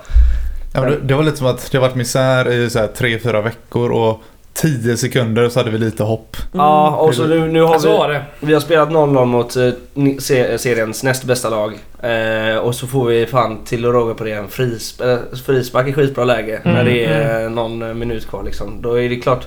Ja, 0.74 0.80
det, 0.80 0.96
det 1.02 1.14
var 1.14 1.22
lite 1.22 1.36
som 1.36 1.46
att 1.46 1.70
det 1.70 1.78
har 1.78 1.82
varit 1.82 1.96
misär 1.96 2.48
i 2.52 2.70
så 2.70 2.78
här 2.78 2.86
tre, 2.86 3.18
fyra 3.18 3.40
veckor 3.40 3.90
och 3.92 4.22
tio 4.56 4.96
sekunder 4.96 5.48
så 5.48 5.60
hade 5.60 5.70
vi 5.70 5.78
lite 5.78 6.02
hopp. 6.02 6.36
Ja, 6.52 6.96
och 6.96 7.14
så 7.14 7.26
nu, 7.26 7.48
nu 7.48 7.62
har 7.62 7.78
så 7.78 8.06
vi... 8.06 8.12
det. 8.14 8.24
Vi 8.40 8.52
har 8.54 8.60
spelat 8.60 8.88
0-0 8.88 9.24
mot 9.24 9.56
eh, 9.56 9.70
se- 10.18 10.58
seriens 10.58 11.02
näst 11.02 11.24
bästa 11.24 11.50
lag. 11.50 11.72
Eh, 12.02 12.56
och 12.58 12.74
så 12.74 12.86
får 12.86 13.04
vi 13.06 13.26
fan 13.26 13.64
till 13.64 13.86
och 13.86 13.92
råga 13.92 14.14
på 14.14 14.24
det 14.24 14.32
en 14.32 14.48
frisp 14.48 15.00
eh, 15.00 15.16
frispark 15.46 15.88
i 15.88 15.92
skitbra 15.92 16.24
läge. 16.24 16.60
Mm, 16.64 16.76
när 16.76 16.84
det 16.84 17.04
är 17.04 17.44
eh, 17.44 17.50
någon 17.50 17.82
eh, 17.82 17.94
minut 17.94 18.26
kvar 18.28 18.42
liksom. 18.42 18.82
Då 18.82 19.00
är 19.00 19.08
det 19.08 19.16
klart 19.16 19.46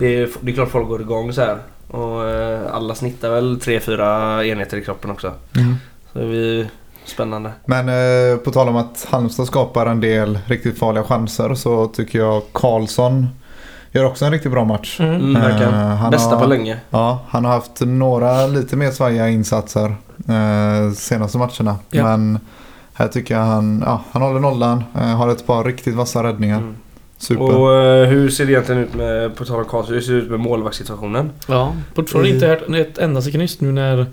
det 0.00 0.06
är, 0.06 0.28
det 0.40 0.50
är 0.50 0.54
klart 0.54 0.70
folk 0.70 0.88
går 0.88 1.00
igång 1.00 1.32
så 1.32 1.40
här. 1.40 1.56
Och 1.90 2.28
eh, 2.28 2.60
alla 2.72 2.94
snittar 2.94 3.30
väl 3.30 3.56
3-4 3.58 4.44
enheter 4.44 4.76
i 4.76 4.84
kroppen 4.84 5.10
också. 5.10 5.32
Så 6.12 6.18
det 6.18 6.60
är 6.60 6.66
spännande. 7.04 7.50
Men 7.64 7.88
eh, 7.88 8.36
på 8.36 8.50
tal 8.50 8.68
om 8.68 8.76
att 8.76 9.06
Halmstad 9.10 9.46
skapar 9.46 9.86
en 9.86 10.00
del 10.00 10.38
riktigt 10.46 10.78
farliga 10.78 11.04
chanser 11.04 11.54
så 11.54 11.86
tycker 11.86 12.18
jag 12.18 12.42
Karlsson 12.52 13.26
gör 13.96 14.04
också 14.04 14.24
en 14.24 14.32
riktigt 14.32 14.52
bra 14.52 14.64
match. 14.64 15.00
Mm. 15.00 15.14
Mm, 15.14 15.42
verkligen. 15.42 15.74
Eh, 15.74 15.80
han 15.80 16.10
Bästa 16.10 16.34
har- 16.34 16.42
på 16.42 16.48
länge. 16.48 16.76
Ja, 16.90 17.20
han 17.28 17.44
har 17.44 17.52
haft 17.52 17.80
några 17.80 18.46
lite 18.46 18.76
mer 18.76 18.90
svajiga 18.90 19.28
insatser 19.28 19.94
eh, 20.28 20.92
senaste 20.94 21.38
matcherna. 21.38 21.76
Ja. 21.90 22.02
Men 22.04 22.38
här 22.94 23.08
tycker 23.08 23.34
jag 23.34 23.42
han, 23.44 23.82
ja, 23.86 24.00
han 24.12 24.22
håller 24.22 24.40
nollan, 24.40 24.84
eh, 24.94 25.02
har 25.16 25.28
ett 25.28 25.46
par 25.46 25.64
riktigt 25.64 25.94
vassa 25.94 26.22
räddningar. 26.22 26.58
Mm. 26.58 26.74
Super. 27.18 27.42
Och 27.56 27.74
eh, 27.74 28.08
hur 28.08 28.28
ser 28.30 28.46
det 28.46 28.52
egentligen 28.52 28.82
ut 28.82 28.94
med, 28.94 29.36
på 29.36 29.44
tal 29.44 29.58
om 29.58 29.64
Karlsson, 29.64 29.94
hur 29.94 30.00
ser 30.00 30.12
det 30.12 30.18
ut 30.18 30.30
med 30.30 30.40
målvaktssituationen? 30.40 31.30
Ja, 31.46 31.72
fortfarande 31.94 32.28
I- 32.30 32.34
inte 32.34 32.46
hört 32.46 32.62
ett 32.76 32.98
enda 32.98 33.22
sekund 33.22 33.48
nu 33.58 33.72
när 33.72 34.06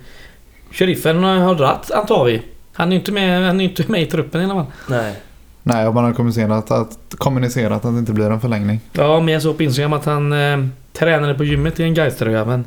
sheriffen 0.71 1.23
har 1.23 1.55
dratt, 1.55 1.91
antar 1.91 2.25
vi. 2.25 2.41
Han 2.73 2.87
är 2.87 2.91
ju 2.91 2.99
inte 2.99 3.11
med, 3.11 3.47
han 3.47 3.61
är 3.61 3.65
inte 3.65 3.83
med 3.91 4.01
i 4.01 4.05
truppen 4.05 4.41
i 4.41 4.43
alla 4.43 4.53
fall. 4.53 4.65
Nej. 4.89 5.15
Nej, 5.63 5.87
och 5.87 5.93
man 5.93 6.03
har 6.03 6.13
kommunicerat 6.13 6.71
att, 6.71 6.97
kommunicerat 7.17 7.85
att 7.85 7.93
det 7.93 7.99
inte 7.99 8.13
blir 8.13 8.29
en 8.29 8.41
förlängning. 8.41 8.81
Ja, 8.93 9.19
men 9.19 9.33
jag 9.33 9.41
såg 9.41 9.57
på 9.57 9.63
Instagram 9.63 9.93
att 9.93 10.05
han 10.05 10.33
eh, 10.33 10.65
tränade 10.93 11.33
på 11.33 11.43
gymmet 11.43 11.79
i 11.79 11.83
en 11.83 11.93
Gais-tröja, 11.93 12.45
men 12.45 12.65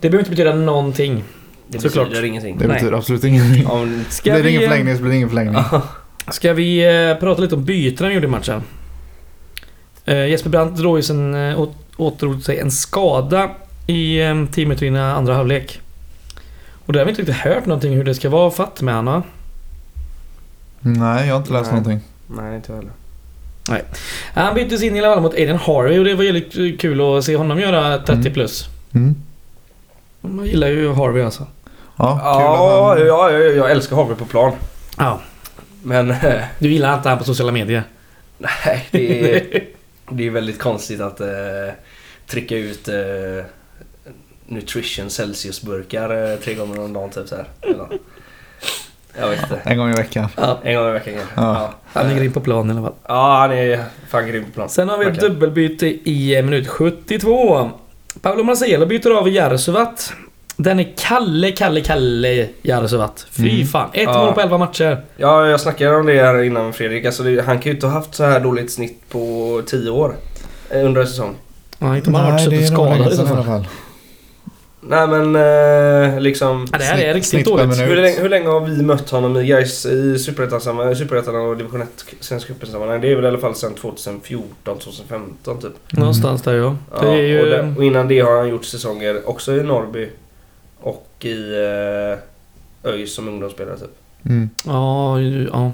det 0.00 0.10
behöver 0.10 0.18
inte 0.18 0.30
betyda 0.30 0.54
någonting. 0.54 1.24
Det 1.68 1.78
Såklart. 1.78 2.08
betyder 2.08 2.26
ingenting. 2.26 2.58
Det 2.58 2.66
Nej. 2.66 2.74
betyder 2.74 2.96
absolut 2.96 3.24
ingenting. 3.24 3.66
Om, 3.66 4.04
Ska 4.08 4.30
blir 4.30 4.42
det 4.42 4.42
vi, 4.42 4.50
ingen 4.50 4.62
eh, 4.62 4.68
förlängning 4.68 4.96
så 4.96 5.02
blir 5.02 5.10
det 5.10 5.16
ingen 5.16 5.28
förlängning. 5.28 5.62
Ska 6.30 6.52
vi 6.52 6.84
eh, 7.10 7.20
prata 7.20 7.42
lite 7.42 7.54
om 7.54 7.64
bytena 7.64 8.08
vi 8.08 8.14
gjorde 8.14 8.26
i 8.26 8.30
matchen? 8.30 8.62
Eh, 10.04 10.26
Jesper 10.26 10.50
Brandt 10.50 10.76
drog 10.76 10.96
ju 10.98 11.02
sen, 11.02 11.34
eh, 11.34 11.60
åt, 11.60 11.76
åtdrog 11.96 12.42
sig 12.42 12.58
en 12.58 12.70
skada 12.70 13.50
i 13.86 14.20
eh, 14.22 14.44
10 14.52 14.66
minuter 14.66 14.86
innan 14.86 15.16
andra 15.16 15.34
halvlek. 15.34 15.80
Och 16.86 16.92
där 16.92 17.00
har 17.00 17.04
vi 17.06 17.10
inte 17.10 17.22
riktigt 17.22 17.36
hört 17.36 17.66
någonting 17.66 17.92
hur 17.96 18.04
det 18.04 18.14
ska 18.14 18.30
vara 18.30 18.50
fatt 18.50 18.82
med 18.82 18.94
honom. 18.94 19.22
Nej, 20.80 21.26
jag 21.26 21.34
har 21.34 21.40
inte 21.40 21.52
läst 21.52 21.72
Nej. 21.72 21.80
någonting. 21.80 22.08
Nej, 22.36 22.56
inte 22.56 22.72
heller. 22.72 22.90
Han 24.34 24.54
byttes 24.54 24.82
in 24.82 24.96
i 24.96 25.00
alla 25.00 25.14
fall 25.14 25.22
mot 25.22 25.34
Aiden 25.34 25.56
Harvey 25.56 25.98
och 25.98 26.04
det 26.04 26.14
var 26.14 26.24
väldigt 26.24 26.80
kul 26.80 27.00
att 27.18 27.24
se 27.24 27.36
honom 27.36 27.60
göra 27.60 27.98
30 27.98 28.12
Mm. 28.12 28.32
plus. 28.32 28.68
Mm. 28.94 29.14
Man 30.20 30.46
gillar 30.46 30.68
ju 30.68 30.92
Harvey 30.92 31.22
alltså. 31.22 31.46
Ja, 31.96 32.06
kul 32.14 32.20
Ja, 32.24 32.88
han... 32.98 33.06
ja, 33.06 33.30
jag, 33.30 33.56
jag 33.56 33.70
älskar 33.70 33.96
Harvey 33.96 34.14
på 34.16 34.24
plan. 34.24 34.52
Ja. 34.98 35.20
Men 35.82 36.10
eh, 36.10 36.42
Du 36.58 36.68
gillar 36.68 36.94
inte 36.96 37.08
han 37.08 37.18
på 37.18 37.24
sociala 37.24 37.52
medier? 37.52 37.82
nej, 38.38 38.88
det 38.90 39.34
är, 39.36 39.64
det 40.10 40.26
är 40.26 40.30
väldigt 40.30 40.58
konstigt 40.58 41.00
att 41.00 41.20
eh, 41.20 41.26
trycka 42.26 42.56
ut 42.56 42.88
eh, 42.88 43.44
Nutrition 44.46 45.10
Celsius-burkar 45.10 46.32
eh, 46.32 46.38
tre 46.38 46.54
gånger 46.54 46.80
om 46.80 46.92
dagen 46.92 47.10
typ 47.10 47.28
så 47.28 47.36
här. 47.36 47.46
Jag 49.20 49.28
vet 49.28 49.42
inte. 49.42 49.60
En 49.64 49.78
gång 49.78 49.90
i 49.90 49.92
veckan. 49.92 50.28
Ja. 50.36 50.58
En 50.62 50.74
gång 50.76 50.88
i 50.88 50.92
veckan 50.92 51.14
kanske. 51.14 51.34
Ja. 51.36 51.72
Han 51.92 52.08
ligger 52.08 52.22
in 52.24 52.32
på 52.32 52.40
plan 52.40 52.68
i 52.68 52.72
alla 52.72 52.82
fall. 52.82 52.92
Ja, 53.08 53.38
han 53.40 53.52
är 53.52 53.84
fan 54.08 54.26
grym 54.28 54.44
på 54.44 54.50
plan. 54.50 54.68
Sen 54.68 54.88
har 54.88 54.98
vi 54.98 55.04
ett 55.04 55.10
Verkligen. 55.12 55.32
dubbelbyte 55.34 55.86
i 56.10 56.42
minut 56.42 56.68
72. 56.68 57.70
Paolo 58.22 58.44
Marcelo 58.44 58.86
byter 58.86 59.10
av 59.18 59.28
Jarsuvat. 59.28 60.12
Den 60.56 60.80
är 60.80 60.92
Kalle, 60.98 61.50
Kalle, 61.52 61.80
Kalle 61.80 62.48
Jarsuvat. 62.62 63.26
Fy 63.30 63.50
Mm. 63.54 63.66
fan. 63.66 63.88
Ett 63.92 64.02
Ja. 64.02 64.24
mål 64.24 64.34
på 64.34 64.40
11 64.40 64.58
matcher. 64.58 65.04
Ja, 65.16 65.46
jag 65.46 65.60
snackade 65.60 65.96
om 65.96 66.06
det 66.06 66.22
här 66.22 66.42
innan 66.42 66.72
Fredrik. 66.72 67.04
Alltså 67.04 67.22
det, 67.22 67.42
han 67.46 67.58
kan 67.58 67.70
ju 67.70 67.74
inte 67.74 67.86
ha 67.86 67.92
haft 67.94 68.14
så 68.14 68.24
här 68.24 68.40
dåligt 68.40 68.72
snitt 68.72 69.02
på 69.08 69.62
10 69.66 69.90
år. 69.90 70.14
eh, 70.70 70.84
Under 70.86 71.00
en 71.00 71.06
säsong. 71.06 71.34
Ja, 71.78 71.96
inte 71.96 72.08
om 72.10 72.14
han 72.14 72.24
har 72.24 72.32
varit 72.32 72.50
det 72.50 72.56
är 72.56 72.60
nog 72.60 72.68
skadad 72.68 72.90
länge 72.98 73.08
i 73.08 73.10
så 73.10 73.16
sedan 73.16 73.26
i 73.26 73.30
alla 73.30 73.44
fall. 73.44 73.64
fall. 73.64 73.68
Nej 74.84 75.08
men 75.08 75.36
eh, 75.36 76.20
liksom... 76.20 76.66
Ja, 76.72 76.78
det 76.78 76.84
här 76.84 76.98
är 76.98 77.14
riktigt 77.14 77.46
dåligt. 77.46 77.80
Hur 77.80 77.96
länge, 77.96 78.20
hur 78.20 78.28
länge 78.28 78.48
har 78.48 78.60
vi 78.60 78.82
mött 78.82 79.10
honom 79.10 79.36
i 79.36 79.46
guys 79.46 79.86
i 79.86 80.18
Superettan 80.18 81.36
och 81.36 81.56
Division 81.56 81.82
1 81.82 81.88
Svenska 82.20 82.52
cupen-sammanhang? 82.52 83.00
Det 83.00 83.12
är 83.12 83.16
väl 83.16 83.24
i 83.24 83.28
alla 83.28 83.38
fall 83.38 83.54
sedan 83.54 83.74
2014, 83.74 84.78
2015 84.78 85.58
typ. 85.60 85.92
Någonstans 85.92 86.42
där 86.42 86.54
ja. 86.54 86.76
Ja, 86.92 87.00
Det 87.00 87.08
är 87.08 87.22
ju... 87.22 87.42
och, 87.42 87.46
där, 87.48 87.74
och 87.76 87.84
innan 87.84 88.08
det 88.08 88.20
har 88.20 88.36
han 88.36 88.48
gjort 88.48 88.64
säsonger 88.64 89.28
också 89.28 89.52
i 89.52 89.62
Norrby 89.62 90.08
och 90.80 91.08
i 91.20 91.54
eh, 92.84 92.90
ÖIS 92.90 93.14
som 93.14 93.28
ungdomsspelare 93.28 93.78
typ. 93.78 93.90
Mm. 94.24 94.50
Ja, 94.64 95.20
ja. 95.52 95.72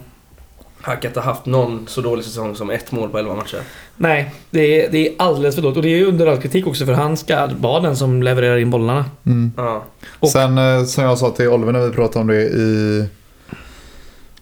Han 0.81 0.97
kan 0.97 1.11
inte 1.11 1.21
ha 1.21 1.25
haft 1.25 1.47
någon 1.47 1.85
så 1.89 2.01
dålig 2.01 2.25
säsong 2.25 2.55
som 2.57 2.71
ett 2.71 2.93
mål 2.93 3.09
på 3.09 3.19
11 3.19 3.35
matcher. 3.35 3.59
Nej, 3.97 4.35
det 4.51 4.85
är, 4.85 4.91
det 4.93 5.09
är 5.09 5.15
alldeles 5.19 5.55
för 5.55 5.63
dåligt. 5.63 5.77
Och 5.77 5.83
det 5.83 5.89
är 5.89 5.97
ju 5.97 6.07
under 6.07 6.27
all 6.27 6.37
kritik 6.41 6.67
också 6.67 6.87
för 6.87 6.93
han 6.93 7.17
ska 7.17 7.47
vara 7.61 7.81
den 7.81 7.97
som 7.97 8.23
levererar 8.23 8.57
in 8.57 8.71
bollarna. 8.71 9.05
Mm. 9.27 9.53
Ja. 9.57 9.85
Och- 10.21 10.29
Sen 10.29 10.59
eh, 10.59 10.85
som 10.85 11.05
jag 11.05 11.19
sa 11.19 11.31
till 11.31 11.49
Oliver 11.49 11.73
när 11.73 11.81
vi 11.89 11.91
pratade 11.95 12.21
om 12.21 12.27
det 12.27 12.43
i 12.43 13.05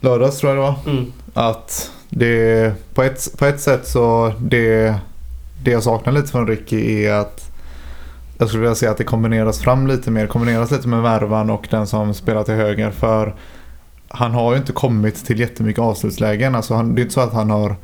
lördags 0.01 0.39
tror 0.39 0.53
jag 0.55 0.59
det 0.59 0.63
var. 0.63 0.93
Mm. 0.93 1.13
Att 1.35 1.91
det 2.11 2.73
på 2.95 3.03
ett, 3.03 3.39
på 3.39 3.45
ett 3.47 3.61
sätt 3.61 3.89
så 3.89 4.33
det, 4.41 4.95
det 5.65 5.71
jag 5.71 5.83
saknar 5.83 6.13
lite 6.13 6.29
från 6.29 6.47
Ricky 6.47 7.05
är 7.05 7.13
att 7.13 7.43
jag 8.39 8.49
skulle 8.49 8.61
vilja 8.61 8.75
säga 8.75 8.91
att 8.91 8.97
det 8.99 9.05
kombineras 9.05 9.59
fram 9.61 9.87
lite 9.87 10.11
mer. 10.11 10.27
Kombineras 10.27 10.71
lite 10.71 10.89
med 10.89 11.03
värvan 11.03 11.51
och 11.51 11.67
den 11.71 11.87
som 11.87 12.15
spelar 12.15 12.43
till 12.43 12.55
höger. 12.55 12.91
För 12.91 13.35
han 14.17 14.31
har 14.33 14.53
ju 14.53 14.59
inte 14.59 14.73
kommit 14.73 15.27
till 15.27 15.41
jättemycket 15.41 15.83
avslutslägen. 15.83 16.55
Alltså 16.55 16.75
han, 16.75 16.95
det 16.95 17.01
är 17.01 17.03
inte 17.03 17.15
så 17.15 17.21
att 17.21 17.33
han 17.33 17.51
har 17.51 17.75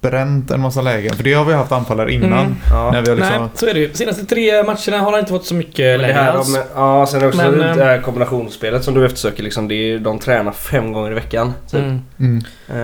bränt 0.00 0.50
en 0.50 0.60
massa 0.60 0.82
lägen. 0.82 1.14
För 1.16 1.24
det 1.24 1.32
har 1.34 1.44
vi 1.44 1.52
haft 1.52 1.72
anfallare 1.72 2.12
innan. 2.12 2.38
Mm. 2.38 2.54
Ja. 2.70 2.90
När 2.90 3.02
vi 3.02 3.08
har 3.08 3.16
liksom, 3.16 3.40
Nej, 3.40 3.48
så 3.54 3.66
är 3.66 3.74
det 3.74 3.80
ju. 3.80 3.92
Senaste 3.94 4.26
tre 4.26 4.62
matcherna 4.62 4.98
har 5.04 5.10
han 5.10 5.20
inte 5.20 5.32
fått 5.32 5.44
så 5.46 5.54
mycket 5.54 5.76
det 5.76 5.96
lägen 5.96 6.16
här 6.16 6.32
alls. 6.32 6.56
om, 6.56 6.62
ja, 6.74 7.06
sen 7.06 7.24
också 7.28 7.36
Men, 7.42 7.58
det 7.58 7.68
eh, 7.70 7.76
här 7.76 8.00
kombinationsspelet 8.00 8.84
som 8.84 8.94
du 8.94 9.06
eftersöker. 9.06 9.42
Liksom, 9.42 9.68
det 9.68 9.74
är, 9.74 9.98
de 9.98 10.18
tränar 10.18 10.52
fem 10.52 10.92
gånger 10.92 11.10
i 11.10 11.14
veckan. 11.14 11.52
Typ. 11.70 11.80
Mm. 11.80 12.02
mm, 12.18 12.42
Eh, 12.68 12.74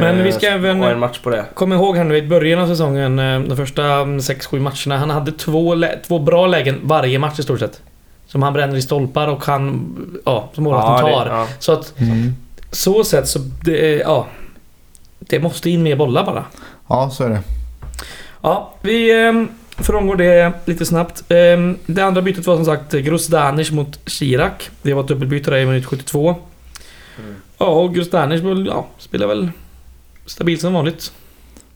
Men 0.00 0.24
vi 0.24 0.32
ska 0.32 0.46
även- 0.46 0.82
en 0.82 0.98
match 0.98 1.18
på 1.18 1.30
det. 1.30 1.44
Kom 1.54 1.72
ihåg 1.72 1.96
här 1.96 2.04
nu 2.04 2.16
i 2.16 2.22
början 2.28 2.60
av 2.60 2.66
säsongen, 2.66 3.18
eh, 3.18 3.40
de 3.40 3.56
första 3.56 3.82
6-7 4.20 4.60
matcherna. 4.60 4.96
Han 5.00 5.10
hade 5.10 5.32
två, 5.32 5.74
två 6.06 6.18
bra 6.18 6.46
lägen 6.46 6.80
varje 6.82 7.18
match 7.18 7.38
i 7.38 7.42
stort 7.42 7.58
sett. 7.60 7.80
Som 8.26 8.42
han 8.42 8.52
bränner 8.52 8.76
i 8.76 8.82
stolpar 8.82 9.28
och 9.28 9.44
han, 9.44 9.86
ja, 10.24 10.50
som 10.54 10.64
målvakten 10.64 11.06
det- 11.06 11.12
tar. 11.12 11.26
ja. 11.26 11.46
Så 11.58 11.72
att 11.72 11.94
mm. 12.00 12.34
Så 12.72 13.04
sett 13.04 13.28
så, 13.28 13.38
det, 13.64 13.96
ja. 13.96 14.26
Det 15.18 15.40
måste 15.40 15.70
in 15.70 15.82
mer 15.82 15.96
bollar 15.96 16.24
bara. 16.26 16.44
Ja, 16.88 17.10
så 17.10 17.24
är 17.24 17.28
det. 17.28 17.40
Ja, 18.42 18.74
vi 18.82 19.26
eh, 19.26 19.32
frångår 19.82 20.16
det 20.16 20.52
lite 20.64 20.86
snabbt. 20.86 21.20
Eh, 21.28 21.72
det 21.86 22.02
andra 22.02 22.22
bytet 22.22 22.46
var 22.46 22.56
som 22.56 22.64
sagt 22.64 22.92
Grosdanic 22.92 23.70
mot 23.70 23.98
Chirac. 24.10 24.52
Det 24.82 24.94
var 24.94 25.02
ett 25.02 25.08
dubbelbyte 25.08 25.50
där 25.50 25.58
i 25.58 25.66
minut 25.66 25.86
72. 25.86 26.28
Mm. 27.18 27.34
Ja, 27.58 27.66
och 27.66 27.94
Grosdanic 27.94 28.42
ja, 28.66 28.86
spelar 28.98 29.26
väl 29.26 29.50
stabilt 30.26 30.60
som 30.60 30.72
vanligt. 30.72 31.12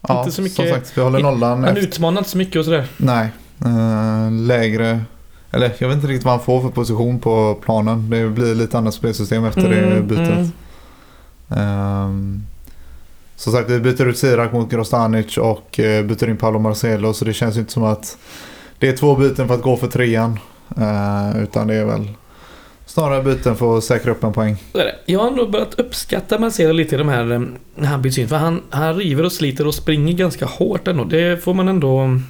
Ja, 0.08 0.18
Inte 0.20 0.32
så 0.32 0.42
mycket- 0.42 0.56
Som 0.56 0.68
sagt, 0.68 0.92
vi 0.98 1.02
håller 1.02 1.18
nollan. 1.18 1.64
Han 1.64 1.76
utmanar 1.76 2.18
inte 2.18 2.30
så 2.30 2.38
mycket 2.38 2.56
och 2.56 2.64
sådär. 2.64 2.86
Nej. 2.96 3.28
Eh, 3.64 4.32
lägre... 4.32 5.00
Eller 5.52 5.72
jag 5.78 5.88
vet 5.88 5.96
inte 5.96 6.08
riktigt 6.08 6.24
vad 6.24 6.34
han 6.34 6.44
får 6.44 6.60
för 6.60 6.68
position 6.68 7.18
på 7.20 7.58
planen. 7.64 8.10
Det 8.10 8.26
blir 8.28 8.54
lite 8.54 8.78
annat 8.78 8.94
spelsystem 8.94 9.44
efter 9.44 9.68
det 9.68 9.78
Mm, 9.78 10.06
bytet. 10.06 10.28
mm. 10.28 10.52
Um, 11.48 12.46
som 13.36 13.52
sagt, 13.52 13.70
vi 13.70 13.80
byter 13.80 14.08
ut 14.08 14.18
Sirak 14.18 14.52
mot 14.52 14.70
Grostanic 14.70 15.38
och 15.38 15.78
uh, 15.78 16.02
byter 16.02 16.28
in 16.28 16.36
Paolo 16.36 16.58
Marcelo. 16.58 17.14
Så 17.14 17.24
det 17.24 17.32
känns 17.32 17.56
inte 17.56 17.72
som 17.72 17.84
att 17.84 18.18
det 18.78 18.88
är 18.88 18.96
två 18.96 19.16
byten 19.16 19.48
för 19.48 19.54
att 19.54 19.62
gå 19.62 19.76
för 19.76 19.86
trean. 19.86 20.38
Uh, 20.78 21.42
utan 21.42 21.66
det 21.66 21.74
är 21.74 21.84
väl 21.84 22.08
snarare 22.86 23.22
byten 23.22 23.56
för 23.56 23.78
att 23.78 23.84
säkra 23.84 24.12
upp 24.12 24.24
en 24.24 24.32
poäng. 24.32 24.56
Jag 25.06 25.20
har 25.20 25.28
ändå 25.28 25.46
börjat 25.46 25.74
uppskatta 25.74 26.38
Marcelo 26.38 26.72
lite 26.72 26.94
i 26.94 26.98
de 26.98 27.08
här 27.08 27.32
eh, 27.32 27.40
när 27.74 27.88
han 27.88 28.02
byts 28.02 28.18
in. 28.18 28.28
För 28.28 28.36
han, 28.36 28.62
han 28.70 28.96
river 28.96 29.24
och 29.24 29.32
sliter 29.32 29.66
och 29.66 29.74
springer 29.74 30.12
ganska 30.12 30.46
hårt 30.46 30.88
ändå. 30.88 31.04
Det 31.04 31.44
får 31.44 31.54
man 31.54 31.68
ändå... 31.68 32.20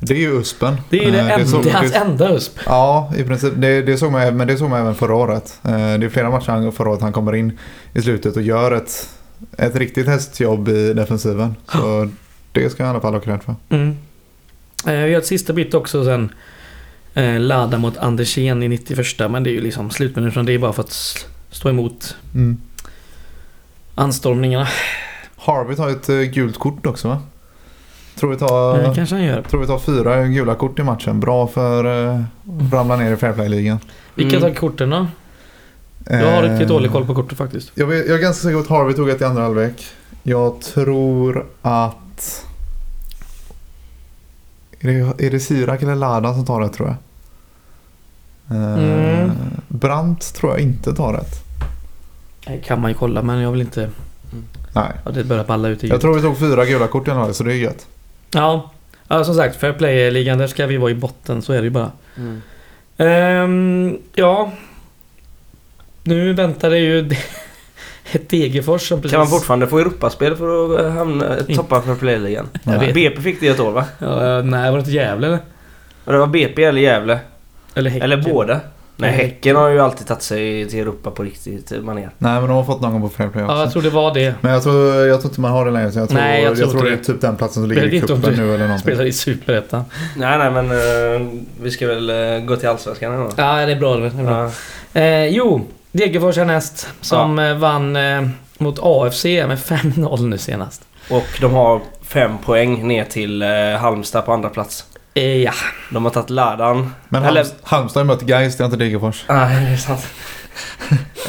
Det 0.00 0.14
är 0.14 0.18
ju 0.18 0.40
USPen. 0.40 0.76
Det 0.90 1.04
är, 1.04 1.12
det 1.12 1.18
Eh, 1.18 1.32
enda, 1.32 1.46
såg 1.46 1.62
det 1.64 1.68
är 1.70 1.72
man- 1.72 1.82
hans 1.82 1.94
enda 1.94 2.34
USP. 2.34 2.58
Ja, 2.66 3.12
i 3.16 3.24
princip. 3.24 3.52
Det, 3.56 3.82
det 3.82 3.96
såg 3.98 4.12
man, 4.12 4.36
men 4.36 4.46
det 4.48 4.56
såg 4.56 4.70
man 4.70 4.80
även 4.80 4.94
förra 4.94 5.14
året. 5.14 5.60
Eh, 5.64 5.70
Det 5.72 6.06
är 6.06 6.08
flera 6.08 6.30
matcher 6.30 6.70
förra 6.70 6.90
året 6.90 7.02
han 7.02 7.12
kommer 7.12 7.34
in 7.34 7.58
i 7.94 8.02
slutet 8.02 8.36
och 8.36 8.42
gör 8.42 8.72
ett, 8.72 9.08
ett 9.58 9.76
riktigt 9.76 10.06
hästjobb 10.06 10.68
i 10.68 10.92
defensiven. 10.92 11.54
Så 11.72 12.08
det 12.52 12.70
ska 12.70 12.82
jag 12.82 12.88
i 12.88 12.90
alla 12.90 13.00
fall 13.00 13.12
ha 13.14 13.20
cred 13.20 13.42
för. 13.42 13.54
Mm. 13.68 13.96
Eh, 14.86 14.92
vi 15.04 15.12
har 15.14 15.20
ett 15.20 15.26
sista 15.26 15.52
byte 15.52 15.76
också 15.76 16.04
sen. 16.04 16.32
Eh, 17.14 17.40
Lada 17.40 17.78
mot 17.78 17.96
Andersén 17.96 18.62
i 18.62 18.68
91 18.68 19.30
men 19.30 19.42
det 19.42 19.50
är 19.50 19.52
ju 19.52 19.60
liksom 19.60 19.90
slutminuten. 19.90 20.46
Det 20.46 20.52
är 20.52 20.58
bara 20.58 20.72
för 20.72 20.82
att 20.82 21.26
stå 21.50 21.68
emot 21.68 22.16
Mm. 22.34 22.60
anstormningarna. 23.94 24.68
Harvey 25.36 25.76
tar 25.76 25.88
ett 25.88 26.08
eh, 26.08 26.16
gult 26.16 26.58
kort 26.58 26.86
också 26.86 27.08
va? 27.08 27.22
Tror 28.18 28.30
vi 28.30 28.36
tar, 28.36 28.78
Eh, 28.84 28.94
kanske 28.94 29.14
han 29.14 29.24
gör. 29.24 29.42
tror 29.42 29.60
vi 29.60 29.66
tar 29.66 29.78
fyra 29.78 30.26
gula 30.26 30.54
kort 30.54 30.78
i 30.78 30.82
matchen. 30.82 31.20
Bra 31.20 31.46
för 31.46 32.08
eh, 32.14 32.20
att 32.66 32.72
ramla 32.72 32.96
ner 32.96 33.12
i 33.12 33.16
fairplay-ligan. 33.16 33.78
Vilka 34.14 34.36
Mm. 34.36 34.48
tar 34.50 34.60
korten 34.60 34.90
då? 34.90 35.06
Jag 36.10 36.32
har 36.36 36.42
riktigt 36.42 36.60
Eh, 36.62 36.68
dålig 36.68 36.92
koll 36.92 37.06
på 37.06 37.14
kortet 37.14 37.38
faktiskt. 37.38 37.70
Jag, 37.74 37.86
vet, 37.86 38.06
jag 38.08 38.18
är 38.18 38.22
ganska 38.22 38.42
säker 38.42 38.54
på 38.56 38.60
att 38.60 38.68
Harvey 38.68 38.94
tog 38.94 39.08
ett 39.10 39.20
i 39.20 39.24
andra 39.24 39.42
halvlek. 39.42 39.86
Jag 40.22 40.60
tror 40.60 41.46
att... 41.62 42.44
Är 44.80 44.88
det, 44.88 45.26
är 45.26 45.30
det 45.30 45.40
Sirak 45.40 45.82
eller 45.82 45.94
Ladan 45.94 46.34
som 46.34 46.46
tar 46.46 46.60
det 46.60 46.68
tror 46.68 46.88
jag? 46.88 46.96
Eh, 48.58 48.78
Mm. 48.78 49.30
Brandt 49.68 50.34
tror 50.34 50.52
jag 50.52 50.60
inte 50.60 50.94
tar 50.94 51.12
rätt. 51.12 51.44
Det 52.46 52.58
kan 52.58 52.80
man 52.80 52.90
ju 52.90 52.96
kolla 52.96 53.22
men 53.22 53.38
jag 53.40 53.50
vill 53.52 53.60
inte... 53.60 53.90
Nej. 54.72 54.92
Ja, 55.04 55.10
det 55.10 55.24
börjar 55.24 55.44
balla 55.44 55.68
ut 55.68 55.84
i 55.84 55.88
Jag 55.88 56.00
tror 56.00 56.14
vi 56.14 56.22
tog 56.22 56.38
fyra 56.38 56.64
gula 56.66 56.86
kort 56.86 57.08
i 57.08 57.10
alla 57.10 57.24
fall 57.24 57.34
så 57.34 57.44
det 57.44 57.52
är 57.52 57.56
gött. 57.56 57.86
Ja. 58.30 58.70
ja, 59.08 59.24
som 59.24 59.34
sagt. 59.34 59.56
Fair 59.56 59.72
play-ligan, 59.72 60.38
där 60.38 60.46
ska 60.46 60.66
vi 60.66 60.76
vara 60.76 60.90
i 60.90 60.94
botten. 60.94 61.42
Så 61.42 61.52
är 61.52 61.58
det 61.58 61.64
ju 61.64 61.70
bara. 61.70 61.92
Mm. 62.16 62.42
Ehm, 62.96 63.98
ja. 64.14 64.52
Nu 66.02 66.32
väntar 66.32 66.70
det 66.70 66.78
ju 66.78 66.98
ett 68.12 68.28
Degerfors 68.28 68.88
som 68.88 68.98
precis... 69.02 69.10
Kan 69.10 69.20
man 69.20 69.28
fortfarande 69.28 69.66
få 69.66 69.78
Europaspel 69.78 70.36
för 70.36 70.74
att 70.74 70.80
eh, 70.80 70.90
hamna, 70.90 71.36
toppa 71.56 71.82
för 71.82 71.94
playligan? 71.94 72.48
BP 72.94 73.20
fick 73.20 73.40
det 73.40 73.48
ett 73.48 73.60
år 73.60 73.72
va? 73.72 73.84
Ja, 73.98 74.42
nej, 74.42 74.70
var 74.70 74.78
det 74.78 74.80
inte 74.80 74.90
Gävle 74.90 75.26
eller? 75.26 75.38
Det 76.04 76.18
var 76.18 76.26
BP 76.26 76.64
eller 76.64 76.80
Gävle? 76.80 77.18
Eller 77.74 77.90
Häcken? 77.90 78.04
Eller 78.04 78.32
båda? 78.32 78.60
Nej. 79.00 79.10
Häcken 79.10 79.56
har 79.56 79.68
ju 79.68 79.80
alltid 79.80 80.06
tagit 80.06 80.22
sig 80.22 80.68
till 80.68 80.78
Europa 80.80 81.10
på 81.10 81.22
riktigt 81.22 81.72
eh, 81.72 81.78
manér. 81.80 82.10
Nej 82.18 82.32
men 82.40 82.42
de 82.48 82.50
har 82.50 82.64
fått 82.64 82.80
någon 82.80 83.00
på 83.00 83.08
fair 83.08 83.28
play 83.28 83.44
också. 83.44 83.54
Ja, 83.56 83.60
jag 83.62 83.72
tror 83.72 83.82
det 83.82 83.90
var 83.90 84.14
det. 84.14 84.34
Men 84.40 84.52
jag 84.52 84.62
tror, 84.62 84.94
jag 85.06 85.20
tror 85.20 85.30
inte 85.30 85.40
man 85.40 85.52
har 85.52 85.64
det 85.64 85.70
längre. 85.70 85.92
Så 85.92 85.98
jag 85.98 86.08
tror, 86.08 86.18
Nej, 86.18 86.42
jag 86.42 86.50
jag 86.50 86.56
tror 86.58 86.66
tror, 86.70 86.76
inte 86.80 86.90
det 86.90 86.94
är 86.94 86.98
det. 86.98 87.04
typ 87.04 87.20
den 87.20 87.36
platsen 87.36 87.62
som 87.62 87.70
ligger 87.70 87.92
i 87.92 87.96
inte 87.96 88.12
om 88.12 88.20
cupen 88.20 88.36
du 88.36 88.42
nu 88.42 88.54
eller 88.54 88.64
någonting. 88.64 88.82
Spelar 88.92 89.04
i 89.04 89.12
Superettan. 89.12 89.84
Nej, 90.16 90.38
nej 90.38 90.50
men 90.50 90.70
eh, 90.70 91.28
vi 91.60 91.70
ska 91.70 91.86
väl 91.86 92.10
eh, 92.10 92.38
gå 92.46 92.56
till 92.56 92.68
Allsvenskan 92.68 93.12
nu 93.12 93.18
då. 93.24 93.30
Ja, 93.36 93.66
det 93.66 93.72
är 93.72 93.80
bra. 93.80 93.96
Det 93.96 94.06
är 94.06 94.10
bra. 94.10 94.50
Ja. 94.92 95.00
Eh, 95.00 95.26
jo, 95.26 95.66
Degerfors 95.92 96.36
härnäst. 96.36 96.88
Som 97.00 97.38
eh, 97.38 97.54
vann 97.56 97.96
eh, 97.96 98.28
mot 98.58 98.78
AFC 98.82 99.24
med 99.24 99.58
5-0 99.58 100.22
nu 100.26 100.38
senast. 100.38 100.82
Och 101.10 101.26
de 101.40 101.52
har 101.52 101.80
fem 102.02 102.38
poäng 102.44 102.88
ner 102.88 103.04
till 103.04 103.42
eh, 103.42 103.48
Halmstad 103.80 104.26
på 104.26 104.32
andra 104.32 104.48
plats. 104.48 104.84
Eh, 105.18 105.42
ja. 105.42 105.52
De 105.90 106.04
har 106.04 106.10
tagit 106.12 106.30
Ladan. 106.30 106.94
Men 107.08 107.22
Eller- 107.24 107.42
Halms- 107.44 107.54
Halmstad 107.62 108.00
har 108.00 108.04
mött 108.06 108.22
Gais, 108.22 108.56
det 108.56 108.62
är 108.62 108.64
inte 108.64 108.76
Degerfors. 108.76 109.24
Nej, 109.28 109.64
det 109.66 109.72
är 109.72 109.76
sant. 109.76 110.06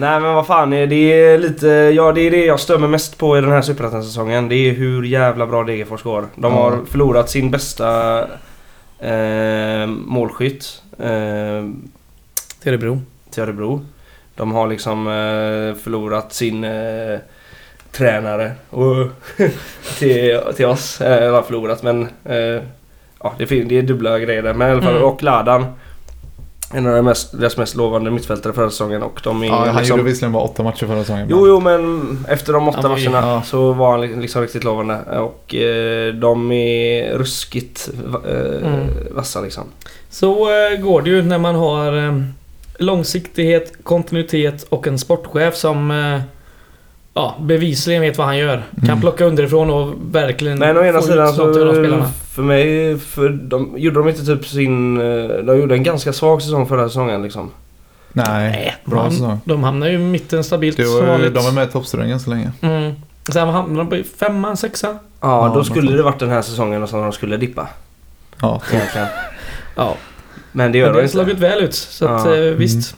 nej 0.00 0.20
men 0.20 0.22
vad 0.34 0.46
fan, 0.46 0.70
det 0.70 0.86
är 1.12 1.38
lite... 1.38 1.66
Ja 1.68 2.12
det 2.12 2.20
är 2.20 2.30
det 2.30 2.44
jag 2.44 2.60
stör 2.60 2.78
mig 2.78 2.88
mest 2.88 3.18
på 3.18 3.38
i 3.38 3.40
den 3.40 3.50
här 3.52 3.62
Superettan-säsongen. 3.62 4.48
Det 4.48 4.54
är 4.54 4.72
hur 4.74 5.02
jävla 5.02 5.46
bra 5.46 5.64
Degerfors 5.64 6.02
går. 6.02 6.26
De 6.36 6.52
har 6.52 6.78
förlorat 6.90 7.30
sin 7.30 7.50
bästa 7.50 8.18
eh, 8.98 9.86
målskytt 9.86 10.82
eh, 10.98 11.68
Till 12.62 12.72
Örebro. 12.72 13.02
till 13.30 13.42
Örebro. 13.42 13.84
De 14.34 14.52
har 14.52 14.68
liksom 14.68 15.06
eh, 15.06 15.82
förlorat 15.82 16.32
sin 16.32 16.64
eh, 16.64 17.18
tränare 17.92 18.52
och 18.70 19.06
till, 19.98 20.40
till 20.56 20.66
oss. 20.66 21.00
Eh, 21.00 21.16
Eller 21.16 21.30
har 21.30 21.42
förlorat 21.42 21.82
men 21.82 22.02
eh, 22.24 22.62
ja, 23.22 23.34
det, 23.38 23.46
fin- 23.46 23.68
det 23.68 23.78
är 23.78 23.82
dubbla 23.82 24.18
grejer 24.18 24.42
där. 24.42 24.54
Men 24.54 24.68
i 24.68 24.72
alla 24.72 24.82
fall, 24.82 24.92
Mm. 24.96 25.04
och 25.08 25.22
Ladan. 25.22 25.66
En 26.74 26.86
av 26.86 26.92
de 26.94 27.02
mest, 27.04 27.40
deras 27.40 27.56
mest 27.56 27.76
lovande 27.76 28.10
mittfältare 28.10 28.52
förra 28.52 28.70
säsongen 28.70 29.02
och 29.02 29.20
de 29.24 29.42
är 29.42 29.46
Ja, 29.46 29.64
han 29.66 29.76
liksom, 29.76 29.98
gjorde 29.98 30.10
visserligen 30.10 30.32
bara 30.32 30.42
åtta 30.42 30.62
matcher 30.62 30.86
förra 30.86 31.00
säsongen. 31.00 31.26
Jo, 31.30 31.46
jo, 31.48 31.60
men 31.60 32.18
efter 32.28 32.52
de 32.52 32.68
åtta 32.68 32.82
ju- 32.82 32.88
matcherna 33.10 33.26
ja. 33.28 33.42
så 33.42 33.72
var 33.72 33.90
han 33.90 34.00
li- 34.00 34.16
liksom 34.20 34.42
riktigt 34.42 34.64
lovande. 34.64 34.98
Och 35.20 35.54
eh, 35.54 36.14
de 36.14 36.52
är 36.52 37.14
ruskigt 37.18 37.88
eh, 38.28 38.66
Mm. 38.68 38.86
vassa 39.10 39.40
liksom. 39.40 39.64
Så 40.10 40.30
eh, 40.50 40.78
går 40.80 41.02
det 41.02 41.10
ju 41.10 41.22
när 41.22 41.38
man 41.38 41.54
har 41.54 42.06
eh, 42.06 42.20
långsiktighet, 42.78 43.72
kontinuitet 43.82 44.66
och 44.68 44.86
en 44.86 44.98
sportchef 44.98 45.54
som 45.56 45.90
eh, 45.90 46.20
ja, 47.18 47.34
bevisligen 47.40 48.02
vet 48.02 48.18
vad 48.18 48.26
han 48.26 48.38
gör. 48.38 48.62
Kan 48.80 48.84
Mm. 48.88 49.00
plocka 49.00 49.24
underifrån 49.24 49.70
och 49.70 49.94
verkligen 50.12 50.58
Men 50.58 50.76
å 50.76 50.82
ena 50.84 51.02
sidan 51.02 51.34
så 51.34 51.52
för 52.34 52.42
mig, 52.42 52.98
för 52.98 53.28
de, 53.28 53.74
gjorde 53.76 53.98
de 54.00 54.08
inte 54.08 54.24
typ 54.26 54.46
sin... 54.46 55.00
eh, 55.00 55.28
De 55.44 55.58
gjorde 55.60 55.74
en 55.74 55.82
ganska 55.82 56.12
svag 56.12 56.42
säsong 56.42 56.66
förra 56.66 56.88
säsongen 56.88 57.22
liksom. 57.22 57.50
Nej, 58.12 58.76
bra 58.84 59.02
de, 59.04 59.10
säsong. 59.10 59.40
de 59.44 59.64
hamnar 59.64 59.86
ju 59.86 59.94
i 59.94 59.98
mitten 59.98 60.44
stabilt 60.44 60.76
Det 60.76 60.84
var, 60.84 61.18
de 61.30 61.46
är 61.46 61.52
med 61.52 61.68
i 61.68 61.72
toppstriden 61.72 62.08
ganska 62.10 62.30
länge. 62.30 62.52
Mm. 62.60 62.92
Sen 63.32 63.48
hamnar 63.48 63.84
de 63.84 63.90
på 64.02 64.08
femman, 64.18 64.56
sexan. 64.56 64.98
Ja, 65.20 65.46
Ja, 65.48 65.54
då 65.54 65.64
skulle 65.64 65.96
det 65.96 66.02
varit 66.02 66.18
den 66.18 66.30
här 66.30 66.42
säsongen 66.42 66.86
som 66.88 67.02
de 67.02 67.12
skulle 67.12 67.36
dippa. 67.36 67.68
Ja, 68.40 68.60
Egentligen. 68.72 69.06
Ja, 69.76 69.94
Men 70.52 70.72
det 70.72 70.78
men 70.78 70.80
gör 70.80 70.86
det 70.86 70.92
de 70.92 70.96
har 70.96 71.02
inte. 71.02 71.12
slagit 71.12 71.38
väl 71.38 71.58
ut. 71.64 71.74
Så 71.74 72.06
att, 72.06 72.26
Ja. 72.26 72.34
eh, 72.36 72.40
visst. 72.54 72.96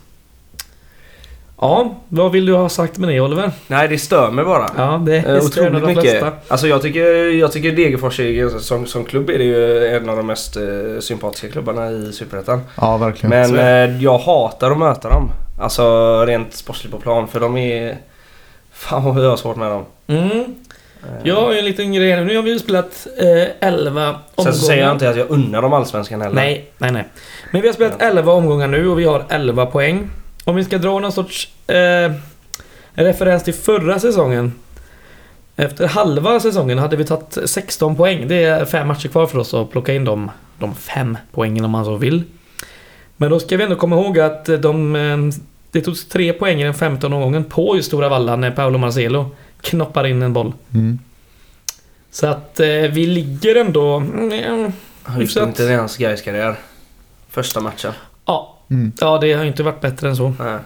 Ja, 1.61 1.95
vad 2.09 2.33
vill 2.33 2.47
du 2.47 2.55
ha 2.55 2.69
sagt 2.69 2.99
med 2.99 3.09
det 3.09 3.21
Oliver? 3.21 3.51
Nej, 3.67 3.89
det 3.89 3.99
stör 3.99 4.31
mig 4.31 4.45
bara. 4.45 4.71
Ja, 4.77 5.03
det 5.07 5.17
Eh, 5.17 5.25
är 5.25 5.29
än 5.35 5.37
otroligt 5.37 5.73
de 5.73 5.87
mycket. 5.87 6.03
flesta. 6.03 6.33
Alltså 6.49 6.67
jag 6.69 6.83
tycker, 6.83 7.05
jag 7.39 7.53
tycker 7.53 7.73
Degerfors 7.73 8.21
är, 8.21 8.59
som, 8.59 8.87
som 8.87 9.05
klubb 9.05 9.31
är 9.31 9.39
det 9.39 9.45
ju 9.45 9.87
en 9.87 10.09
av 10.09 10.17
de 10.17 10.27
mest 10.27 10.57
eh, 10.57 10.63
sympatiska 11.01 11.49
klubbarna 11.49 11.91
i 11.91 12.13
Superettan. 12.13 12.61
ja 12.77 12.97
verkligen. 12.97 13.31
Men 13.53 13.59
eh, 13.91 14.03
jag 14.03 14.19
hatar 14.19 14.71
att 14.71 14.79
möta 14.79 15.09
dem. 15.09 15.31
Alltså 15.61 15.85
rent 16.27 16.55
sportsligt 16.55 16.93
på 16.95 17.01
plan 17.01 17.29
för 17.29 17.41
de 17.41 17.57
är... 17.57 17.97
Fan 18.73 19.05
vad 19.15 19.25
jag 19.25 19.31
har 19.31 19.37
svårt 19.37 19.57
med 19.57 19.71
dem. 19.71 19.85
Mm. 20.07 20.31
Eh, 20.31 20.45
Jag 21.25 21.35
har 21.35 21.53
ju 21.53 21.59
en 21.59 21.65
liten 21.65 21.93
grej 21.93 22.13
här. 22.13 22.25
Nu 22.25 22.37
har 22.37 22.43
vi 22.43 22.51
ju 22.51 22.59
spelat 22.59 23.07
eh, 23.19 23.69
11 23.69 24.01
omgångar. 24.01 24.19
Sen 24.43 24.55
så 24.55 24.67
säger 24.67 24.83
jag 24.83 24.93
inte 24.93 25.11
att 25.11 25.17
jag 25.17 25.31
unnar 25.31 25.63
dem 25.63 25.73
allsvenskan 25.73 26.21
heller. 26.21 26.35
Nej, 26.35 26.71
nej, 26.79 26.93
nej. 26.93 27.05
Men 27.53 27.61
vi 27.63 27.69
har 27.69 27.75
spelat 27.75 28.03
11 28.03 28.33
omgångar 28.33 28.69
nu 28.69 28.89
och 28.89 28.99
vi 28.99 29.05
har 29.05 29.25
11 29.29 29.67
poäng. 29.67 30.11
Om 30.51 30.57
vi 30.57 30.65
ska 30.65 30.79
dra 30.79 30.99
någon 30.99 31.13
sorts 31.13 31.49
eh, 31.67 32.13
referens 32.93 33.45
till 33.45 33.55
förra 33.55 33.99
säsongen. 33.99 34.53
Efter 35.57 35.87
halva 35.87 36.41
säsongen 36.41 36.79
hade 36.79 36.97
vi 36.97 37.05
tagit 37.05 37.39
16 37.45 37.97
poäng. 37.97 38.29
Det 38.29 38.45
är 38.45 38.65
fem 38.65 38.89
matcher 38.89 39.09
kvar 39.09 39.27
för 39.27 39.39
oss 39.39 39.55
att 39.55 39.71
plocka 39.71 39.95
in 39.95 40.05
de, 40.05 40.31
de 40.59 40.75
fem 40.75 41.19
poängen 41.33 41.65
om 41.65 41.71
man 41.71 41.85
så 41.85 41.97
vill. 41.97 42.23
Men 43.17 43.31
då 43.31 43.41
ska 43.41 43.57
vi 43.57 43.65
ändå 43.65 43.77
komma 43.77 43.97
ihåg 43.97 44.19
att 44.19 44.45
de, 44.45 44.97
eh, 44.97 45.19
det 45.71 45.81
togs 45.81 46.09
tre 46.09 46.33
poäng 46.33 46.61
i 46.61 46.65
den 46.65 46.75
15 46.75 47.13
omgången 47.13 47.45
på 47.45 47.77
just 47.77 47.89
Stora 47.89 48.09
Valla 48.09 48.37
när 48.37 48.51
Paolo 48.51 48.79
Marcelo 48.79 49.31
knoppar 49.61 50.07
in 50.07 50.23
en 50.23 50.33
boll. 50.33 50.53
Mm. 50.75 50.99
Så 52.11 52.27
att 52.27 52.61
eh, 52.61 52.67
vi 52.67 53.07
ligger 53.07 53.57
ändå... 53.57 54.03
Hyfsat. 55.19 55.49
inte 55.49 55.63
i 55.63 55.75
hans 55.75 55.97
Gais 55.97 56.23
karriär. 56.23 56.57
Första 57.29 57.61
matchen. 57.61 57.93
Ja, 58.71 58.75
Mm. 58.77 58.93
ja, 59.01 59.19
det 59.19 59.33
har 59.33 59.43
ju 59.43 59.49
inte 59.49 59.63
varit 59.63 59.81
bättre 59.81 60.09
än 60.09 60.17
så. 60.17 60.33
Nej. 60.39 60.59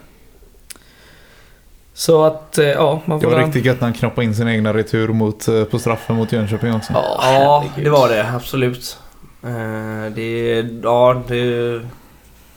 Så 1.96 2.24
att, 2.24 2.58
eh, 2.58 2.64
ja, 2.68 3.02
man 3.04 3.18
Det 3.18 3.24
får... 3.24 3.32
var 3.32 3.44
riktigt 3.44 3.64
gött 3.64 3.80
när 3.80 3.86
han 3.88 3.94
knoppade 3.94 4.24
in 4.24 4.34
sin 4.34 4.48
egna 4.48 4.74
retur 4.74 5.08
mot, 5.08 5.48
eh, 5.48 5.64
på 5.64 5.78
straffen 5.78 6.16
mot 6.16 6.32
Jönköping 6.32 6.74
också. 6.74 6.92
Ja, 6.92 7.18
Ja, 7.22 7.64
det 7.82 7.90
var 7.90 8.08
det. 8.08 8.30
Absolut. 8.34 8.98
Eh, 9.44 10.12
det, 10.14 10.60
ja, 10.82 11.22
det, 11.28 11.80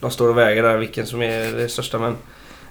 de 0.00 0.10
står 0.10 0.28
och 0.28 0.38
väger 0.38 0.62
där 0.62 0.76
vilken 0.76 1.06
som 1.06 1.22
är 1.22 1.52
det 1.56 1.68
största 1.68 1.98
men 1.98 2.16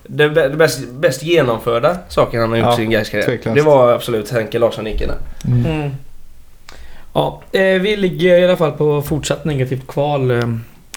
det, 0.03 0.27
bä- 0.29 0.49
det 0.49 0.55
bäst, 0.55 0.89
bäst 0.89 1.23
genomförda 1.23 1.97
saken 2.09 2.41
han 2.41 2.49
har 2.49 2.57
gjort 2.57 2.65
Ja, 2.67 2.73
i 2.73 2.75
sin 2.75 2.89
Gais 2.89 3.09
karriär. 3.09 3.25
tveklöst. 3.25 3.55
Det 3.55 3.61
var 3.61 3.91
absolut 3.93 4.31
Henke 4.31 4.59
Larsson-nicken 4.59 5.07
där. 5.09 5.17
Mm. 5.51 5.65
Mm. 5.65 5.91
Ja, 7.13 7.41
vi 7.51 7.95
ligger 7.97 8.37
i 8.39 8.43
alla 8.45 8.57
fall 8.57 8.71
på 8.71 9.01
fortsatt 9.01 9.45
negativt 9.45 9.87
kval 9.87 10.31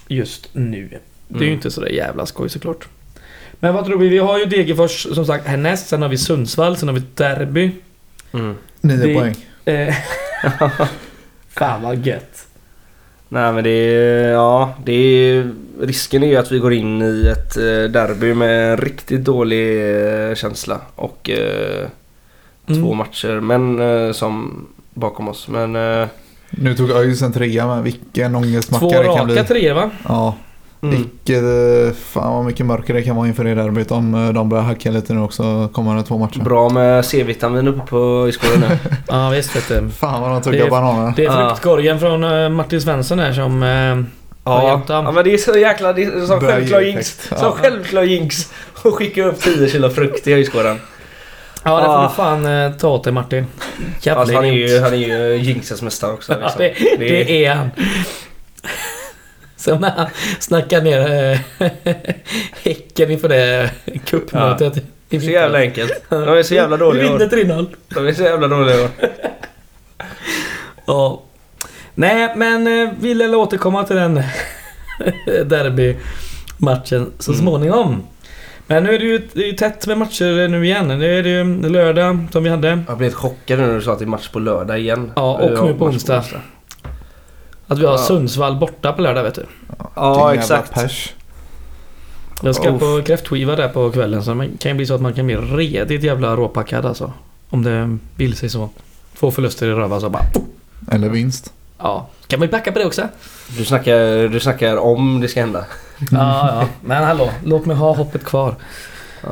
just 0.08 0.48
nu. 0.52 0.98
Det 1.30 1.38
är 1.38 1.40
ju 1.40 1.46
Mm. 1.46 1.54
inte 1.56 1.70
så 1.70 1.80
där 1.80 1.88
jävla 1.88 2.26
skoj 2.26 2.48
såklart. 2.48 2.88
Men 3.60 3.74
vad 3.74 3.84
tror 3.84 3.98
vi? 3.98 4.08
Vi 4.08 4.18
har 4.18 4.38
ju 4.38 4.44
Degerfors 4.44 5.02
som 5.14 5.26
sagt 5.26 5.46
härnäst, 5.46 5.88
sen 5.88 6.02
har 6.02 6.08
vi 6.08 6.18
Sundsvall, 6.18 6.76
sen 6.76 6.88
har 6.88 6.94
vi 6.94 7.02
Derby. 7.14 7.70
Nio 8.80 8.96
Det- 8.96 9.14
poäng. 9.14 9.34
Eh, 9.64 9.94
Fan 11.48 11.82
vad 11.82 12.06
gött. 12.06 12.46
Nej 13.28 13.52
men 13.52 13.64
det 13.64 13.70
är, 13.70 14.32
ja, 14.32 14.74
det 14.84 14.92
är, 14.92 15.50
risken 15.80 16.22
är 16.22 16.26
ju 16.26 16.36
att 16.36 16.52
vi 16.52 16.58
går 16.58 16.72
in 16.72 17.02
i 17.02 17.26
ett 17.32 17.56
eh, 17.56 17.62
derby 17.64 18.34
med 18.34 18.70
en 18.72 18.76
riktigt 18.76 19.24
dålig 19.24 19.94
eh, 20.28 20.34
känsla 20.34 20.80
och 20.94 21.30
eh, 21.30 21.86
Mm. 22.68 22.82
två 22.82 22.94
matcher 22.94 23.40
men 23.40 23.80
eh, 23.80 24.12
som 24.12 24.66
bakom 24.94 25.28
oss. 25.28 25.48
Men 25.48 25.76
eh, 25.76 26.08
Nu 26.50 26.74
tog 26.74 26.90
ÖIS 26.90 27.22
en 27.22 27.32
trea 27.32 27.66
med 27.66 27.82
vilken 27.82 28.34
ångestmacka 28.36 28.80
Två 28.86 29.02
det 29.02 29.16
kan 29.16 29.26
bli. 29.26 29.34
raka 29.36 29.44
treor 29.48 29.74
va? 29.74 29.90
Ja, 30.08 30.36
mm. 30.82 30.96
vilket, 30.96 31.42
eh, 31.42 31.94
fan 31.96 32.34
vad 32.34 32.44
mycket 32.44 32.66
mörker 32.66 32.94
det 32.94 33.02
kan 33.02 33.16
vara 33.16 33.26
inför 33.28 33.44
det 33.44 33.54
derbyt 33.54 33.90
om 33.90 34.14
eh, 34.14 34.32
de 34.32 34.48
börjar 34.48 34.64
hacka 34.64 34.90
lite 34.90 35.12
nu 35.14 35.20
också 35.20 35.68
kommande 35.72 36.02
två 36.02 36.18
matcher. 36.18 36.40
bra 36.40 36.68
med 36.68 37.04
C-vitamin 37.04 37.68
uppe 37.68 37.80
på 37.86 38.26
i 38.28 38.32
skolan 38.32 38.60
nu. 38.68 38.78
Ja 39.08 39.28
visst 39.30 39.56
vet 39.56 39.68
du. 39.68 39.88
Fan 39.90 40.20
vad 40.22 40.30
de 40.30 40.36
Det 40.36 40.44
tuggar 40.44 40.70
bananer. 40.70 41.12
Det 41.16 41.24
är 41.24 41.26
Ja. 41.40 41.48
fruktkorgen 41.48 42.00
från 42.00 42.24
eh, 42.24 42.48
Martin 42.48 42.80
Svensson 42.80 43.18
här 43.18 43.32
som... 43.32 43.62
eh, 43.62 44.48
Har 44.52 44.62
Ja, 44.68 44.82
ja 44.88 45.12
men 45.12 45.24
det 45.24 45.34
är 45.34 45.38
så 45.38 45.58
jäkla... 45.58 45.92
Det 45.92 46.02
är 46.04 46.26
som 46.26 46.40
självklar 46.40 46.80
jinx. 46.80 46.98
effekt. 47.18 47.38
Som 47.40 47.48
Ja. 47.48 47.56
självklar 47.62 48.02
jinx. 48.02 48.52
Och 48.82 48.94
skicka 48.94 49.24
upp 49.24 49.40
10 49.40 49.68
kilo 49.68 49.88
frukt 49.90 50.26
i 50.26 50.32
höjdskolan. 50.32 50.80
Ja 51.64 51.76
det 51.80 51.84
får 51.84 51.92
Ah. 51.94 52.02
du 52.08 52.14
fan 52.14 52.46
eh, 52.46 52.72
ta 52.72 52.88
åt 52.88 53.04
dig 53.04 53.12
Martin. 53.12 53.46
Jävla 54.00 54.20
Alltså 54.20 54.34
han 54.36 54.44
är 54.44 54.52
ju, 54.52 54.80
han 54.80 54.92
är 54.92 54.96
ju 54.96 55.36
jinxens 55.36 55.82
mästare 55.82 56.12
också. 56.12 56.32
Ja, 56.40 56.46
Liksom. 56.58 56.58
det, 56.98 57.06
det 57.08 57.44
är 57.46 57.54
han. 57.54 57.70
Som 59.60 59.80
när 59.80 59.90
han 59.90 60.06
snackar 60.40 60.82
ner 60.82 61.32
eh, 61.60 61.68
Häcken 62.64 63.10
inför 63.10 63.28
det 63.28 63.70
cupmötet. 64.04 64.76
i 64.76 64.82
Det 65.08 65.16
är 65.16 65.20
så 65.20 65.30
jävla 65.30 65.58
enkelt. 65.58 66.02
De 66.08 66.16
är 66.28 66.42
så 66.42 66.54
jävla 66.54 66.76
Vi 66.76 66.80
dåliga 66.82 67.04
i 67.04 67.08
vinner 67.08 67.24
år. 67.24 67.28
3-0. 67.62 67.66
De 67.94 68.06
är 68.06 68.12
så 68.12 68.22
jävla 68.22 68.48
dåliga 68.48 68.82
år. 68.84 68.88
Ja. 70.86 71.22
Nej, 71.94 72.32
men 72.36 72.66
eh, 72.82 72.92
vi 73.00 73.14
lär 73.14 73.34
återkomma 73.34 73.84
till 73.84 73.96
den 73.96 74.14
derbymatchen 75.46 77.12
så 77.18 77.30
Mm. 77.32 77.40
småningom. 77.42 78.02
Men 78.66 78.84
nu 78.84 78.94
är 78.94 78.98
det 78.98 79.04
ju, 79.04 79.28
det 79.32 79.48
är 79.48 79.52
tätt 79.52 79.86
med 79.86 79.98
matcher 79.98 80.48
nu 80.48 80.64
igen. 80.64 80.88
Nu 80.88 81.18
är 81.18 81.22
det 81.22 81.28
ju 81.28 81.68
lördag 81.68 82.26
som 82.32 82.44
vi 82.44 82.50
hade. 82.50 82.82
Jag 82.88 82.98
blev 82.98 83.12
chockad 83.12 83.58
nu 83.58 83.66
när 83.66 83.74
du 83.74 83.82
sa 83.82 83.92
att 83.92 83.98
det 83.98 84.04
är 84.04 84.06
match 84.06 84.28
på 84.28 84.38
lördag 84.38 84.78
igen. 84.80 85.12
Ja, 85.16 85.34
och 85.38 85.52
Ja, 85.58 85.64
nu 85.64 85.74
på 85.74 85.84
match 85.84 85.94
onsdag. 85.94 86.24
Att 87.70 87.78
vi 87.78 87.84
har 87.86 87.92
Ja. 87.92 87.98
Sundsvall 87.98 88.56
borta 88.56 88.92
på 88.92 89.02
lördag 89.02 89.22
vet 89.22 89.34
du. 89.34 89.46
Ja, 89.94 90.34
exakt. 90.34 90.74
Pers. 90.74 91.14
Jag 92.42 92.54
ska 92.54 92.70
Uff. 92.70 92.80
på 92.80 93.02
kräftskiva 93.06 93.56
där 93.56 93.68
på 93.68 93.90
kvällen 93.90 94.24
så 94.24 94.34
det 94.34 94.48
kan 94.60 94.70
ju 94.70 94.76
bli 94.76 94.86
så 94.86 94.94
att 94.94 95.00
man 95.00 95.12
kan 95.12 95.26
bli 95.26 95.36
redigt 95.36 96.02
jävla 96.02 96.36
råpackad 96.36 96.86
alltså. 96.86 97.12
Om 97.50 97.62
det 97.62 97.98
vill 98.16 98.36
sig 98.36 98.48
så. 98.48 98.70
Två 99.18 99.30
förluster 99.30 99.66
i 99.66 99.70
röv 99.72 99.92
alltså 99.92 100.08
bara... 100.08 100.22
Eller 100.92 101.08
vinst. 101.08 101.52
Ja. 101.78 102.06
Kan 102.26 102.38
man 102.38 102.48
ju 102.48 102.52
backa 102.52 102.72
på 102.72 102.78
det 102.78 102.84
också? 102.84 103.08
Du 103.56 103.64
snackar, 103.64 104.28
du 104.28 104.40
snackar 104.40 104.76
om 104.76 105.20
det 105.20 105.28
ska 105.28 105.40
hända. 105.40 105.64
Ja, 106.10 106.48
ja. 106.60 106.66
Men 106.84 107.04
hallå, 107.04 107.30
låt 107.44 107.66
mig 107.66 107.76
ha 107.76 107.94
hoppet 107.94 108.24
kvar. 108.24 108.54
Ja. 109.22 109.28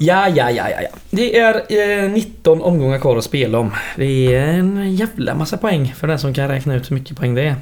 Ja, 0.00 0.28
ja, 0.28 0.50
ja, 0.50 0.70
ja, 0.70 0.80
ja. 0.82 0.88
Det 1.10 1.38
är 1.38 1.62
eh, 2.04 2.10
19 2.10 2.62
omgångar 2.62 2.98
kvar 2.98 3.16
att 3.16 3.24
spela 3.24 3.58
om. 3.58 3.70
Det 3.96 4.34
är 4.34 4.46
en 4.46 4.94
jävla 4.96 5.34
massa 5.34 5.56
poäng 5.56 5.94
för 5.96 6.06
den 6.06 6.18
som 6.18 6.34
kan 6.34 6.48
räkna 6.48 6.74
ut 6.74 6.90
hur 6.90 6.94
mycket 6.96 7.16
poäng 7.18 7.34
det 7.34 7.42
är. 7.42 7.56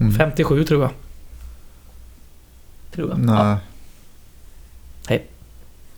Mm. 0.00 0.12
57 0.12 0.64
tror 0.64 0.82
jag. 0.82 0.90
Tror 2.94 3.08
jag. 3.08 3.18
Nej. 3.18 3.36
Ja, 3.36 3.58
Hej. 5.08 5.26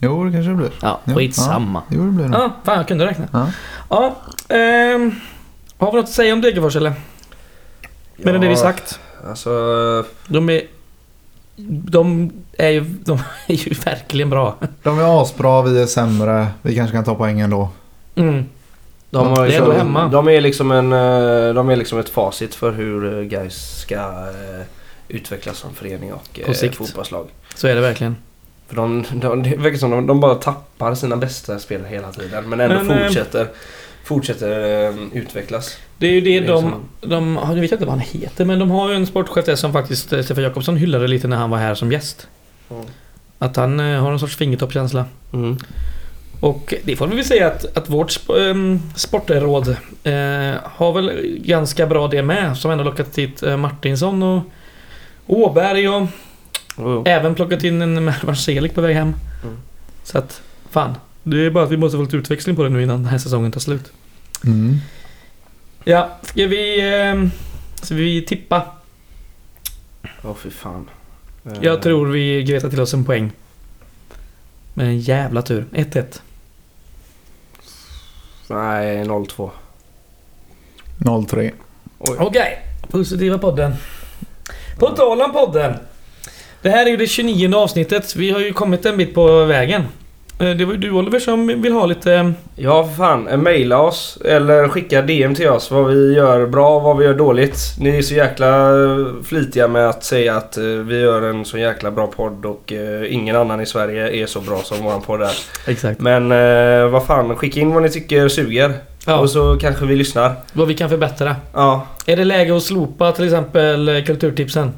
Jo, 0.00 0.24
det 0.24 0.32
kanske 0.32 0.50
det 0.50 0.56
blir. 0.56 0.70
ja 0.82 1.00
Ja, 1.04 1.14
skitsamma. 1.14 1.82
Jo, 1.90 2.04
det 2.06 2.10
blir 2.12 2.28
det. 2.28 2.32
Ja, 2.32 2.52
fan 2.64 2.76
jag 2.76 2.88
kunde 2.88 3.06
räkna. 3.06 3.28
Ja. 3.32 3.48
Ja, 3.90 4.16
ehm, 4.56 5.14
har 5.78 5.92
vi 5.92 5.96
något 5.96 6.04
att 6.04 6.10
säga 6.10 6.32
om 6.34 6.40
Degerfors 6.40 6.76
eller? 6.76 6.92
Men 8.16 8.32
det 8.32 8.38
är 8.38 8.38
det 8.38 8.48
vi 8.48 8.56
sagt. 8.56 9.00
Alltså... 9.28 9.50
De 10.26 10.50
är 10.50 10.62
de 11.66 12.30
är 12.58 12.68
ju, 12.68 12.80
de 12.80 13.18
är 13.46 13.54
ju 13.54 13.74
verkligen 13.74 14.30
bra. 14.30 14.56
De 14.82 14.98
är 14.98 15.22
asbra, 15.22 15.62
vi 15.62 15.82
är 15.82 15.86
sämre. 15.86 16.46
Vi 16.62 16.74
kanske 16.76 16.96
kan 16.96 17.04
ta 17.04 17.14
poängen 17.14 17.50
då. 17.50 17.68
Mm. 18.14 18.44
De, 19.12 19.26
har 19.26 19.46
Det 19.46 19.54
är 19.54 19.58
ändå 19.62 19.72
hemma. 19.72 20.08
de 20.08 20.28
är 20.28 20.40
liksom 20.40 20.70
en, 20.70 20.92
eh, 20.92 21.54
de 21.54 21.70
är 21.70 21.76
liksom 21.76 21.98
ett 21.98 22.08
facit 22.08 22.54
för 22.54 22.72
hur 22.72 23.18
eh, 23.18 23.22
guys 23.24 23.78
ska 23.80 23.94
eh, 23.94 24.64
utvecklas 25.08 25.56
som 25.58 25.74
förening 25.74 26.12
och 26.12 26.40
På 26.46 26.54
sikt. 26.54 26.74
fotbollslag. 26.76 27.26
Så 27.54 27.66
är 27.68 27.74
det 27.74 27.80
verkligen. 27.80 28.16
För 28.68 28.76
de, 28.76 29.04
de, 29.12 29.42
det 29.42 29.56
verkar 29.56 29.78
som 29.78 29.90
de, 29.90 30.06
de 30.06 30.20
bara 30.20 30.34
tappar 30.34 30.94
sina 30.94 31.16
bästa 31.16 31.58
spelare 31.58 31.88
hela 31.88 32.12
tiden 32.12 32.48
men 32.48 32.60
ändå 32.60 32.82
Men, 32.82 33.04
fortsätter, 33.04 33.48
fortsätter 34.04 34.94
utvecklas. 35.12 35.76
Det 35.98 36.06
är 36.06 36.10
ju 36.12 36.20
det, 36.20 36.40
Det 36.40 36.46
är 36.46 36.48
de... 36.52 36.62
som- 36.62 36.82
de 37.00 37.38
jag 37.48 37.54
vet 37.60 37.72
inte 37.72 37.84
vad 37.84 37.94
han 37.94 38.00
heter, 38.00 38.44
men 38.44 38.58
de 38.58 38.70
har 38.70 38.88
ju 38.90 38.94
en 38.94 39.06
sportchef 39.06 39.44
där 39.44 39.56
som 39.56 39.72
faktiskt 39.72 40.06
Stefan 40.06 40.42
Jakobsson 40.44 40.76
hyllade 40.76 41.06
lite 41.08 41.28
när 41.28 41.36
han 41.36 41.50
var 41.50 41.58
här 41.58 41.74
som 41.74 41.92
gäst. 41.92 42.26
Mm. 42.70 42.84
Att 43.38 43.56
han 43.56 43.78
har 43.78 44.12
en 44.12 44.18
sorts 44.18 44.36
fingertoppskänsla. 44.36 45.04
Mm. 45.32 45.56
Och 46.42 46.74
det 46.84 46.96
får 46.96 47.06
vi 47.06 47.16
väl 47.16 47.24
säga 47.24 47.46
att, 47.46 47.76
att 47.76 47.90
vårt 47.90 48.10
sp 48.16 48.26
ähm, 48.30 48.80
sportråd 48.96 49.68
eh, 50.04 50.54
har 50.64 50.92
väl 50.92 51.12
ganska 51.44 51.86
bra 51.86 52.08
det 52.08 52.22
med. 52.22 52.56
Som 52.56 52.70
ändå 52.70 52.84
lockat 52.84 53.18
hit 53.18 53.42
eh, 53.42 53.56
Martinsson 53.56 54.22
och 54.22 54.42
Åberg 55.26 55.88
och 55.88 56.08
Oh. 56.76 57.02
även 57.06 57.34
plockat 57.34 57.64
in 57.64 57.82
en 57.82 58.04
Mervan 58.04 58.36
Celik 58.36 58.74
på 58.74 58.80
väg 58.80 58.96
hem. 58.96 59.14
Mm. 59.42 59.56
Så 60.04 60.18
att, 60.18 60.42
fan. 60.70 60.94
Det 61.22 61.46
är 61.46 61.50
bara 61.50 61.64
att 61.64 61.70
vi 61.70 61.76
måste 61.76 61.96
få 61.96 62.02
lite 62.02 62.16
utväxling 62.16 62.56
på 62.56 62.62
det 62.62 62.68
nu 62.68 62.82
innan 62.82 62.96
den 62.96 63.06
här 63.06 63.18
säsongen 63.18 63.52
tar 63.52 63.60
slut. 63.60 63.92
Mm. 64.44 64.76
Ja, 65.84 66.18
ska 66.22 66.46
vi... 66.46 66.80
Eh, 67.00 67.28
ska 67.82 67.94
vi 67.94 68.22
tippa? 68.22 68.62
Åh 70.22 70.34
fy 70.42 70.50
fan. 70.50 70.88
Eh, 71.44 71.52
Jag 71.60 71.82
tror 71.82 72.06
vi 72.06 72.42
gretar 72.42 72.70
till 72.70 72.80
oss 72.80 72.94
en 72.94 73.04
poäng. 73.04 73.32
Med 74.74 74.86
en 74.86 74.98
jävla 74.98 75.42
tur. 75.42 75.64
1-1. 75.72 76.20
Nej, 78.48 79.04
0-2. 79.04 79.50
0-3. 80.98 81.52
Oj. 81.98 82.16
Okej, 82.18 82.58
positiva 82.90 83.38
podden. 83.38 83.74
På 84.78 84.88
tal 84.88 85.22
om 85.22 85.32
podden. 85.32 85.74
Det 86.62 86.70
här 86.70 86.86
är 86.86 86.90
ju 86.90 86.96
det 86.96 87.06
29 87.06 87.54
avsnittet. 87.56 88.16
Vi 88.16 88.30
har 88.30 88.40
ju 88.40 88.52
kommit 88.52 88.86
en 88.86 88.96
bit 88.96 89.14
på 89.14 89.44
vägen. 89.44 89.84
Eh, 90.42 90.50
Det 90.56 90.64
var 90.64 90.72
ju 90.72 90.78
du 90.78 90.90
Oliver 90.90 91.18
som 91.18 91.62
vill 91.62 91.72
ha 91.72 91.86
lite... 91.86 92.14
eh, 92.14 92.30
Ja 92.56 92.84
för 92.86 92.94
fan, 92.94 93.28
eh, 93.28 93.36
maila 93.36 93.78
oss 93.80 94.18
eller 94.24 94.68
skicka 94.68 95.02
DM 95.02 95.34
till 95.34 95.48
oss 95.48 95.70
vad 95.70 95.86
vi 95.86 96.14
gör 96.14 96.46
bra 96.46 96.76
och 96.76 96.82
vad 96.82 96.96
vi 96.98 97.04
gör 97.04 97.14
dåligt. 97.14 97.58
Ni 97.78 97.98
är 97.98 98.02
så 98.02 98.14
jäkla 98.14 98.68
flitiga 99.24 99.68
med 99.68 99.88
att 99.88 100.04
säga 100.04 100.36
att 100.36 100.56
vi 100.84 101.00
gör 101.00 101.22
en 101.22 101.44
så 101.44 101.58
jäkla 101.58 101.90
bra 101.90 102.06
podd 102.06 102.46
och 102.46 102.72
ingen 103.08 103.36
annan 103.36 103.60
i 103.60 103.66
Sverige 103.66 104.22
är 104.22 104.26
så 104.26 104.40
bra 104.40 104.58
som 104.62 104.84
våran 104.84 105.00
podd 105.02 105.22
är. 105.22 105.32
Exakt. 105.66 106.00
Men 106.00 106.28
vad 106.92 107.06
fan, 107.06 107.36
skicka 107.36 107.60
in 107.60 107.74
vad 107.74 107.82
ni 107.82 107.90
tycker 107.90 108.28
suger. 108.28 108.74
Ja, 109.06 109.18
Och 109.18 109.30
så 109.30 109.56
kanske 109.60 109.86
vi 109.86 109.96
lyssnar. 109.96 110.32
vad 110.52 110.68
vi 110.68 110.74
kan 110.74 110.88
förbättra. 110.90 111.36
Ja. 111.54 111.86
Är 112.06 112.16
det 112.16 112.24
läge 112.24 112.56
att 112.56 112.62
slopa 112.62 113.12
till 113.12 113.24
exempel 113.24 114.02
kulturtipsen? 114.06 114.72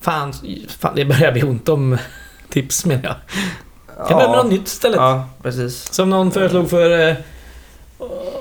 Fan, 0.00 0.32
fan 0.80 0.92
det 0.96 1.04
börjar 1.04 1.32
bli 1.32 1.42
ont 1.42 1.68
om 1.68 1.98
tips 2.48 2.84
menar 2.86 3.02
jag. 3.04 3.14
Kan 4.08 4.16
med 4.18 4.30
något 4.30 4.50
nytt 4.50 4.66
istället. 4.68 4.96
Ja, 4.96 5.24
precis. 5.42 5.92
Som 5.92 6.10
någon 6.10 6.30
föreslog 6.30 6.70
för... 6.70 7.08
Eh, 7.08 7.14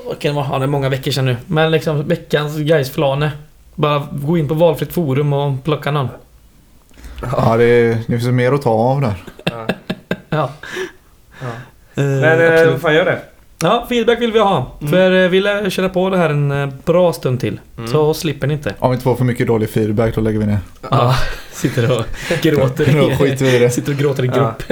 vad 0.06 0.20
kan 0.20 0.32
det 0.32 0.42
vara? 0.42 0.48
Ja, 0.52 0.60
det 0.60 0.66
är 0.66 0.68
många 0.68 0.90
veckor 0.90 1.12
sedan 1.12 1.26
nu. 1.26 1.36
Men 1.48 1.72
liksom 1.72 2.08
veckans 2.08 2.58
Gaisflane. 2.58 3.32
Bara 3.76 4.08
gå 4.12 4.38
in 4.38 4.48
på 4.48 4.54
valfritt 4.54 4.94
forum 4.94 5.34
och 5.34 5.64
plocka 5.64 5.92
någon. 5.92 6.08
Ja, 7.38 7.58
det, 7.58 7.64
är, 7.66 7.88
det 8.08 8.20
finns 8.20 8.26
mer 8.28 8.52
att 8.52 8.62
ta 8.62 8.70
av 8.70 9.02
där. 9.02 9.24
Ja. 9.44 9.68
Ja. 10.30 10.50
Ja. 11.42 11.48
Eh, 11.96 12.04
Men 12.04 12.68
eh, 12.70 12.78
fan 12.78 12.94
gör 12.96 13.06
det? 13.06 13.22
Ja, 13.64 13.86
feedback 13.90 14.22
vill 14.22 14.32
vi 14.32 14.40
ha. 14.40 14.78
Mm. 14.82 14.92
För 14.92 15.24
eh, 15.24 15.30
vi 15.30 15.42
lär 15.42 15.70
köra 15.70 15.90
på 15.90 16.10
det 16.10 16.18
här 16.18 16.30
en 16.30 16.52
eh, 16.52 16.70
bra 16.86 17.14
stund 17.14 17.40
till. 17.40 17.60
Mm. 17.78 17.92
Så 17.92 18.14
slipper 18.14 18.48
ni 18.48 18.54
inte. 18.54 18.74
Om 18.80 18.90
vi 18.92 18.94
inte 18.94 19.04
får 19.04 19.16
för 19.16 19.26
mycket 19.26 19.48
dålig 19.48 19.70
feedback 19.70 20.16
då 20.16 20.22
lägger 20.22 20.40
vi 20.40 20.46
ner. 20.46 20.60
Ja, 20.90 21.16
sitter 21.52 22.00
och 22.00 22.06
gråter 22.42 22.94
Då 22.94 23.16
skiter 23.16 23.46
vi 23.46 23.56
i 23.56 23.60
det. 23.60 23.70
Sitter 23.70 23.92
och 23.92 23.98
gråter 23.98 24.24
i 24.24 24.28
Ja. 24.28 24.34
grupp. 24.34 24.64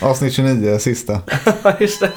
Avsnitt 0.00 0.32
29, 0.32 0.78
sista. 0.78 1.20
Just 1.80 2.00
det. 2.00 2.10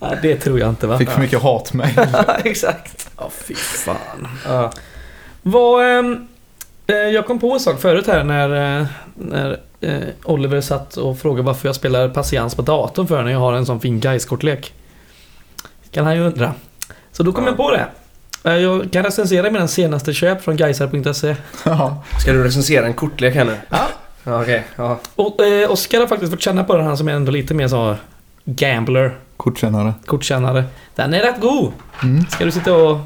Ja, 0.00 0.14
det 0.22 0.36
tror 0.36 0.58
jag 0.58 0.68
inte 0.68 0.86
va? 0.86 0.98
Fick 0.98 1.10
för 1.10 1.20
mycket 1.20 1.42
hat 1.42 1.72
mig. 1.72 1.94
Exakt. 2.44 3.10
Ja, 3.16 3.30
fy 3.46 3.54
fan. 3.54 4.28
Ja. 4.46 4.72
Vad... 5.42 5.98
ehm, 5.98 6.26
eh, 6.86 6.96
jag 6.96 7.26
kom 7.26 7.38
på 7.38 7.52
en 7.52 7.60
sak 7.60 7.80
förut 7.80 8.06
här 8.06 8.24
när, 8.24 8.80
eh, 8.80 8.86
när 9.14 9.60
eh, 9.80 9.98
Oliver 10.24 10.60
satt 10.60 10.96
och 10.96 11.18
frågade 11.18 11.42
varför 11.46 11.68
jag 11.68 11.74
spelar 11.76 12.08
patiens 12.08 12.54
på 12.54 12.62
datorn 12.62 13.06
för 13.06 13.22
när 13.22 13.30
jag 13.32 13.38
har 13.38 13.52
en 13.52 13.66
sån 13.66 13.80
fin 13.80 14.00
Gais-kortlek. 14.00 14.72
Kan 15.90 16.04
han 16.04 16.14
ju 16.16 16.22
undra. 16.22 16.52
Så 17.12 17.22
då 17.22 17.32
kom 17.32 17.44
Ja. 17.44 17.50
jag 17.50 17.56
på 17.56 17.70
det. 17.70 17.86
Eh, 18.50 18.56
Jag 18.56 18.92
kan 18.92 19.04
recensera 19.04 19.50
mina 19.50 19.68
senaste 19.68 20.12
köp 20.12 20.42
från 20.42 20.56
gaisar.se. 20.56 21.36
Ja. 21.64 22.02
Ska 22.20 22.32
du 22.32 22.44
recensera 22.44 22.86
en 22.86 22.94
kortlek 22.94 23.34
här 23.34 23.44
nu? 23.44 23.56
Ja. 23.68 23.88
Ja, 24.24 24.42
okej. 24.42 24.64
Ja. 24.76 24.98
Och 25.14 25.40
eh, 25.44 25.70
Oskar 25.70 26.00
har 26.00 26.06
faktiskt 26.06 26.32
fått 26.32 26.42
känna 26.42 26.64
på 26.64 26.76
den, 26.76 26.86
han 26.86 26.96
som 26.96 27.08
är 27.08 27.12
ändå 27.12 27.32
lite 27.32 27.54
mer 27.54 27.68
så 27.68 27.96
gambler, 28.44 29.16
Kortkännare. 29.36 29.92
kortkännare. 30.06 30.64
Den 30.94 31.14
är 31.14 31.20
rätt 31.22 31.40
god. 31.40 31.72
Mm. 32.02 32.26
Ska 32.26 32.44
du 32.44 32.50
sitta 32.52 32.74
och... 32.74 32.98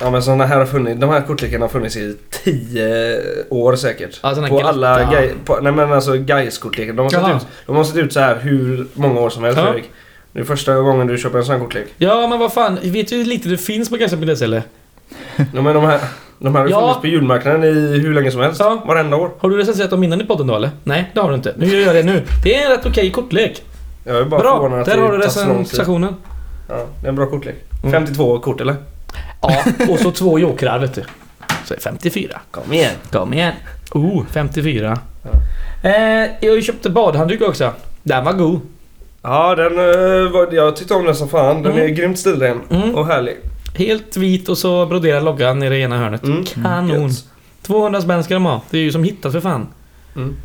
Ja 0.00 0.10
men 0.10 0.22
såna 0.22 0.46
här 0.46 0.58
har 0.58 0.66
funnits, 0.66 1.00
de 1.00 1.10
här 1.10 1.20
kortlekarna 1.20 1.64
har 1.64 1.68
funnits 1.70 1.96
i 1.96 2.16
10 2.30 3.18
år 3.50 3.76
säkert. 3.76 4.20
Ja, 4.22 4.34
på 4.34 4.40
grotta. 4.40 4.68
alla 4.68 4.98
Gai- 5.04 5.32
på, 5.44 5.58
Nej 5.62 5.72
men 5.72 5.92
alltså 5.92 6.12
Gais-kortlekar. 6.12 6.92
De, 6.92 6.98
har 7.02 7.10
sett 7.10 7.36
ut- 7.42 7.46
de 7.66 7.76
har 7.76 7.84
sett 7.84 7.96
ut 7.96 8.12
så 8.12 8.20
här 8.20 8.36
hur 8.42 8.86
många 8.94 9.20
år 9.20 9.30
som 9.30 9.44
helst 9.44 9.58
Ja. 9.58 9.64
Fredrik. 9.66 9.90
Det 10.32 10.40
är 10.40 10.44
första 10.44 10.74
gången 10.74 11.06
du 11.06 11.18
köper 11.18 11.38
en 11.38 11.44
sån 11.44 11.54
här 11.54 11.60
kortlek. 11.60 11.86
Ja 11.98 12.26
men 12.26 12.38
vad 12.38 12.52
fan, 12.52 12.78
vet 12.82 13.08
du 13.08 13.16
hur 13.16 13.24
lite 13.24 13.48
det 13.48 13.58
finns 13.58 13.90
på 13.90 13.96
gaisar.se 13.96 14.44
eller? 14.44 14.62
Ja, 15.36 15.62
men 15.62 15.74
de 15.74 15.84
här, 15.84 16.00
de 16.38 16.54
här 16.54 16.62
har 16.62 16.68
Ja. 16.68 16.80
funnits 16.80 17.00
på 17.00 17.06
julmarknaden 17.06 17.64
i 17.64 17.98
hur 17.98 18.14
länge 18.14 18.30
som 18.30 18.40
helst. 18.40 18.60
Ja. 18.60 18.82
Varenda 18.86 19.16
år. 19.16 19.30
Har 19.38 19.50
du 19.50 19.56
recenserat 19.56 19.90
dem 19.90 20.04
innan 20.04 20.20
i 20.20 20.24
podden 20.24 20.46
då 20.46 20.54
eller? 20.56 20.70
Nej, 20.84 21.10
det 21.14 21.20
har 21.20 21.28
du 21.28 21.34
inte. 21.34 21.54
Nu 21.56 21.66
gör 21.66 21.86
jag 21.86 21.94
det 21.94 22.02
nu. 22.12 22.22
Det 22.44 22.54
är 22.54 22.64
en 22.66 22.70
rätt 22.76 22.86
okej 22.86 23.10
kortlek. 23.10 23.62
Jag 24.04 24.16
är 24.16 24.24
bara 24.24 24.40
Bra, 24.40 24.82
där 24.86 24.98
har 24.98 25.12
du 25.12 25.18
recensationen. 25.18 26.14
Ja, 26.68 26.86
det 27.00 27.06
är 27.06 27.08
en 27.08 27.16
bra 27.16 27.26
kortlek. 27.26 27.54
Mm. 27.82 27.92
52 27.92 28.38
kort 28.38 28.60
eller? 28.60 28.74
Ja, 29.40 29.64
och 29.88 29.98
så 29.98 30.10
två 30.10 30.38
jokrar 30.38 30.78
vet 30.78 30.94
du. 30.94 31.04
Så 31.64 31.74
är 31.74 31.76
det 31.76 31.82
54. 31.82 32.40
Kom 32.50 32.72
igen. 32.72 32.92
Kom 33.12 33.32
igen. 33.34 33.52
Oh, 33.92 34.24
54. 34.32 34.98
Ja. 35.22 35.30
Eh, 35.90 36.30
jag 36.40 36.64
köpte 36.64 36.90
badhandduk 36.90 37.42
också. 37.42 37.72
Den 38.02 38.24
var 38.24 38.32
god. 38.32 38.60
Ja, 39.22 39.54
den 39.54 39.72
eh, 39.78 40.30
var, 40.32 40.52
jag 40.54 40.76
tyckte 40.76 40.94
om 40.94 41.04
den 41.04 41.14
som 41.16 41.28
fan. 41.28 41.62
Den 41.62 41.72
Mm. 41.72 41.84
är 41.84 41.88
grymt 41.88 42.18
stilren 42.18 42.60
Mm. 42.70 42.94
och 42.94 43.06
härlig. 43.06 43.36
Helt 43.74 44.16
vit 44.16 44.48
och 44.48 44.58
så 44.58 44.86
broderad 44.86 45.24
loggan 45.24 45.58
nere 45.58 45.76
i 45.78 45.82
ena 45.82 45.98
hörnet. 45.98 46.22
Mm. 46.24 46.44
Kanon. 46.44 47.08
Gött. 47.08 47.24
200 47.62 48.00
spänn 48.02 48.24
ska 48.24 48.34
de 48.34 48.44
ha. 48.44 48.62
Det 48.70 48.78
är 48.78 48.82
ju 48.82 48.92
som 48.92 49.04
hittat 49.04 49.32
för 49.32 49.40
fan. 49.40 49.66
Mm. 50.16 50.36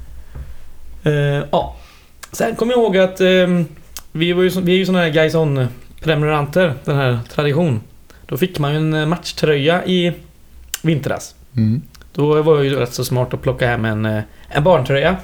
Eh, 1.04 1.46
ja. 1.52 1.76
Sen 2.32 2.56
kommer 2.56 2.74
jag 2.74 2.82
ihåg 2.84 2.98
att 2.98 3.22
ehm, 3.22 3.66
vi, 4.12 4.34
var 4.34 4.44
ju, 4.44 4.50
vi 4.50 4.74
är 4.74 4.78
ju 4.78 4.86
såna 4.86 5.00
här 5.00 5.10
guys 5.10 5.36
on 5.36 5.68
prenumeranter 6.02 6.74
Den 6.86 6.96
här 6.96 7.20
tradition. 7.34 7.82
Då 8.30 8.38
fick 8.38 8.60
man 8.60 8.72
ju 8.72 8.78
en 8.78 8.94
eh, 8.94 9.06
matchtröja 9.06 9.86
i 9.86 10.13
vintras. 10.82 11.36
Mm. 11.56 11.82
Då 12.13 12.42
var 12.42 12.56
jag 12.56 12.65
ju 12.65 12.76
rätt 12.76 12.94
så 12.94 13.06
smart 13.06 13.34
att 13.34 13.42
plocka 13.42 13.68
hem 13.68 13.86
en, 13.86 14.06
eh, 14.06 14.24
en 14.48 14.63
barntröja. 14.63 15.18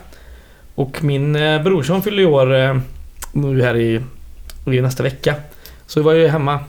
Och 0.75 1.03
min 1.03 1.35
eh, 1.35 1.63
brorson 1.63 2.01
fyller 2.01 2.23
i 2.23 2.25
år 2.25 2.81
nu 3.31 3.61
här 3.61 3.75
i, 3.75 4.01
i 4.65 4.81
nästa 4.81 5.03
vecka. 5.03 5.35
Så 5.87 5.99
jag 5.99 6.03
var 6.03 6.13
ju 6.13 6.27
hemma 6.27 6.59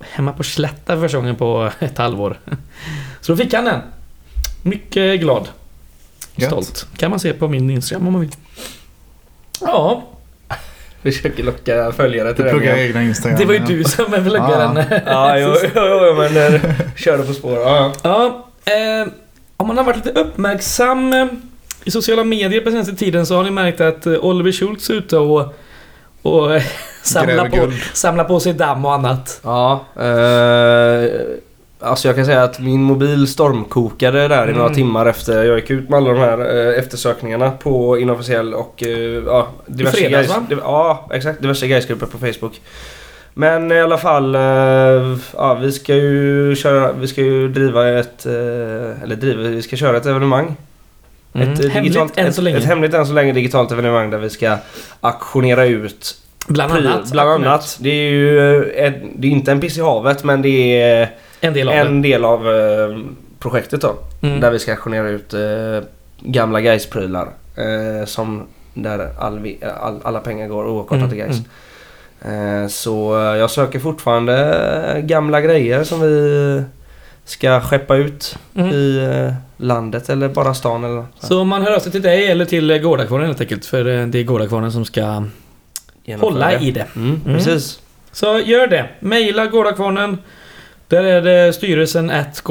Hemma 0.00 0.32
på 0.32 0.42
Slätta 0.42 0.94
för 0.94 1.00
första 1.00 1.18
gången 1.18 1.36
på 1.36 1.70
ett 1.78 1.98
halvår. 1.98 2.38
Så 3.20 3.32
då 3.32 3.36
fick 3.36 3.54
han 3.54 3.64
den. 3.64 3.80
Mycket 4.62 5.20
glad. 5.20 5.48
Gött. 6.34 6.50
Stolt. 6.50 6.86
Kan 6.96 7.10
man 7.10 7.20
se 7.20 7.32
på 7.32 7.48
min 7.48 7.70
Instagram 7.70 8.06
om 8.06 8.12
man 8.12 8.20
vill. 8.20 8.30
Ja, 9.60 10.08
Försöker 11.02 11.42
locka 11.42 11.92
följare 11.92 12.34
till 12.34 12.44
den 12.44 12.62
igen. 12.62 12.78
egna 12.78 13.02
Instagram. 13.02 13.38
det 13.38 13.44
var 13.44 13.54
ju 13.54 13.58
du 13.60 13.84
som 13.84 14.04
Ja. 14.12 14.18
pluggaren. 14.20 14.82
Ja, 15.06 15.38
jo, 15.38 15.54
jo, 15.74 15.82
jo, 16.06 16.14
men 16.16 16.36
eh, 16.54 16.60
körde 16.96 17.22
på 17.22 17.32
spår. 17.32 17.58
Ja, 17.58 17.92
ja. 18.02 18.46
Eh, 18.64 19.08
om 19.56 19.66
man 19.66 19.76
har 19.76 19.84
varit 19.84 20.06
lite 20.06 20.20
uppmärksam 20.20 21.12
eh, 21.12 21.26
i 21.84 21.90
sociala 21.90 22.24
medier 22.24 22.60
på 22.60 22.70
senaste 22.70 22.94
tiden 22.96 23.26
så 23.26 23.36
har 23.36 23.44
ni 23.44 23.50
märkt 23.50 23.80
att 23.80 24.06
eh, 24.06 24.12
Oliver 24.24 24.52
Schultz 24.52 24.90
är 24.90 24.94
ute 24.94 25.16
och, 25.18 25.54
och 26.22 26.54
eh, 26.56 26.62
samlar, 27.02 27.48
på, 27.48 27.72
samlar 27.92 28.24
på 28.24 28.40
sig 28.40 28.52
damm 28.52 28.84
och 28.84 28.94
annat. 28.94 29.40
Ja, 29.44 29.84
eh, 29.96 31.10
alltså 31.80 32.08
jag 32.08 32.16
kan 32.16 32.24
säga 32.26 32.42
att 32.42 32.60
min 32.60 32.82
mobil 32.82 33.26
stormkokade 33.28 34.28
där 34.28 34.48
i 34.48 34.52
några 34.52 34.64
Mm. 34.66 34.74
timmar 34.74 35.06
efter 35.06 35.44
jag 35.44 35.56
gick 35.58 35.70
ut 35.70 35.88
med 35.88 35.96
alla 35.96 36.10
de 36.12 36.18
här 36.18 36.38
eh, 36.72 36.78
eftersökningarna 36.78 37.50
på 37.50 37.98
inofficiell 37.98 38.54
och 38.54 38.82
eh, 38.82 38.88
ja, 39.26 39.48
diverse 39.66 39.96
fredags, 39.96 40.28
guys, 40.28 40.48
div- 40.48 40.60
Ja, 40.62 41.08
exakt. 41.12 41.40
Diverse 41.42 41.66
guysgrupper 41.66 42.06
på 42.06 42.18
Facebook. 42.18 42.60
Men 43.34 43.72
i 43.72 43.80
alla 43.80 43.98
fall, 43.98 44.34
eh, 44.34 44.40
ja 45.34 45.54
vi 45.62 45.72
ska 45.72 45.94
ju 45.94 46.54
köra, 46.56 46.92
vi 46.92 47.06
ska 47.06 47.20
ju 47.20 47.48
driva 47.48 47.88
ett, 47.88 48.26
eller 48.26 49.16
driva, 49.16 49.42
vi 49.42 49.62
ska 49.62 49.76
köra 49.76 49.96
ett 49.96 50.06
evenemang. 50.06 50.56
Mm. 51.32 51.52
Ett, 51.52 51.58
Hemligt 51.72 51.74
digitalt, 51.92 52.18
än 52.18 52.32
så 52.32 52.40
ett, 52.40 52.44
länge. 52.44 52.56
ett 52.58 52.64
hemligt 52.64 52.94
än 52.94 53.06
så 53.06 53.12
länge 53.12 53.32
digitalt 53.32 53.72
evenemang 53.72 54.10
där 54.10 54.18
vi 54.18 54.30
ska 54.30 54.56
auktionera 55.00 55.64
ut 55.64 56.16
Bland 56.46 56.72
annat. 56.72 57.12
Bland 57.12 57.30
annat. 57.30 57.78
Det 57.80 57.90
är 57.90 58.10
ju 58.10 58.64
ett, 58.64 58.94
det 59.16 59.26
är 59.28 59.30
inte 59.30 59.52
en 59.52 59.60
piss 59.60 59.78
i 59.78 59.80
havet 59.80 60.24
men 60.24 60.42
det 60.42 60.80
är 60.82 61.10
En 61.40 61.52
del 61.54 61.68
av 61.68 61.74
en 61.74 62.02
del 62.02 62.24
av 62.24 62.48
eh, 62.48 62.98
projektet 63.38 63.80
då. 63.80 63.94
Mm. 64.22 64.40
Där 64.40 64.50
vi 64.50 64.58
ska 64.58 64.70
auktionera 64.72 65.08
ut 65.08 65.34
eh, 65.34 65.40
gamla 66.20 66.60
Gais-prylar. 66.60 67.28
Eh, 67.56 68.06
som 68.06 68.46
där 68.74 69.08
all, 69.18 69.54
all, 69.80 70.00
alla 70.04 70.20
pengar 70.20 70.48
går 70.48 70.66
oavkortat 70.66 70.98
Mm, 70.98 71.10
till 71.10 71.18
Gais. 71.18 71.36
Eh, 72.22 72.68
så 72.68 73.14
jag 73.38 73.50
söker 73.50 73.78
fortfarande 73.78 75.02
gamla 75.04 75.40
grejer 75.40 75.84
som 75.84 76.00
vi 76.00 76.62
ska 77.24 77.60
skeppa 77.60 77.96
ut 77.96 78.38
Mm. 78.54 78.70
i 78.70 79.32
landet 79.56 80.08
eller 80.08 80.28
bara 80.28 80.54
stan 80.54 80.84
eller 80.84 81.04
så. 81.20 81.26
Så 81.26 81.44
man 81.44 81.62
hör 81.62 81.74
av 81.76 81.80
sig 81.80 81.92
till 81.92 82.02
dig 82.02 82.30
eller 82.30 82.44
till 82.44 82.78
Gårdakvarnen 82.82 83.26
helt 83.26 83.40
enkelt. 83.40 83.66
För 83.66 83.84
det 83.84 84.18
är 84.18 84.22
Gårdakvarnen 84.24 84.72
som 84.72 84.84
ska 84.84 85.24
Genomföra 86.04 86.30
hålla 86.30 86.60
i 86.60 86.70
det. 86.70 86.86
Mm, 86.96 87.20
Mm. 87.26 87.36
Precis. 87.38 87.80
Så 88.12 88.38
gör 88.38 88.66
det. 88.66 88.88
Maila 89.00 89.46
Gårdakvarnen. 89.46 90.18
Där 90.88 91.04
är 91.04 91.22
det 91.22 91.52
styrelsen 91.52 92.10
at 92.10 92.42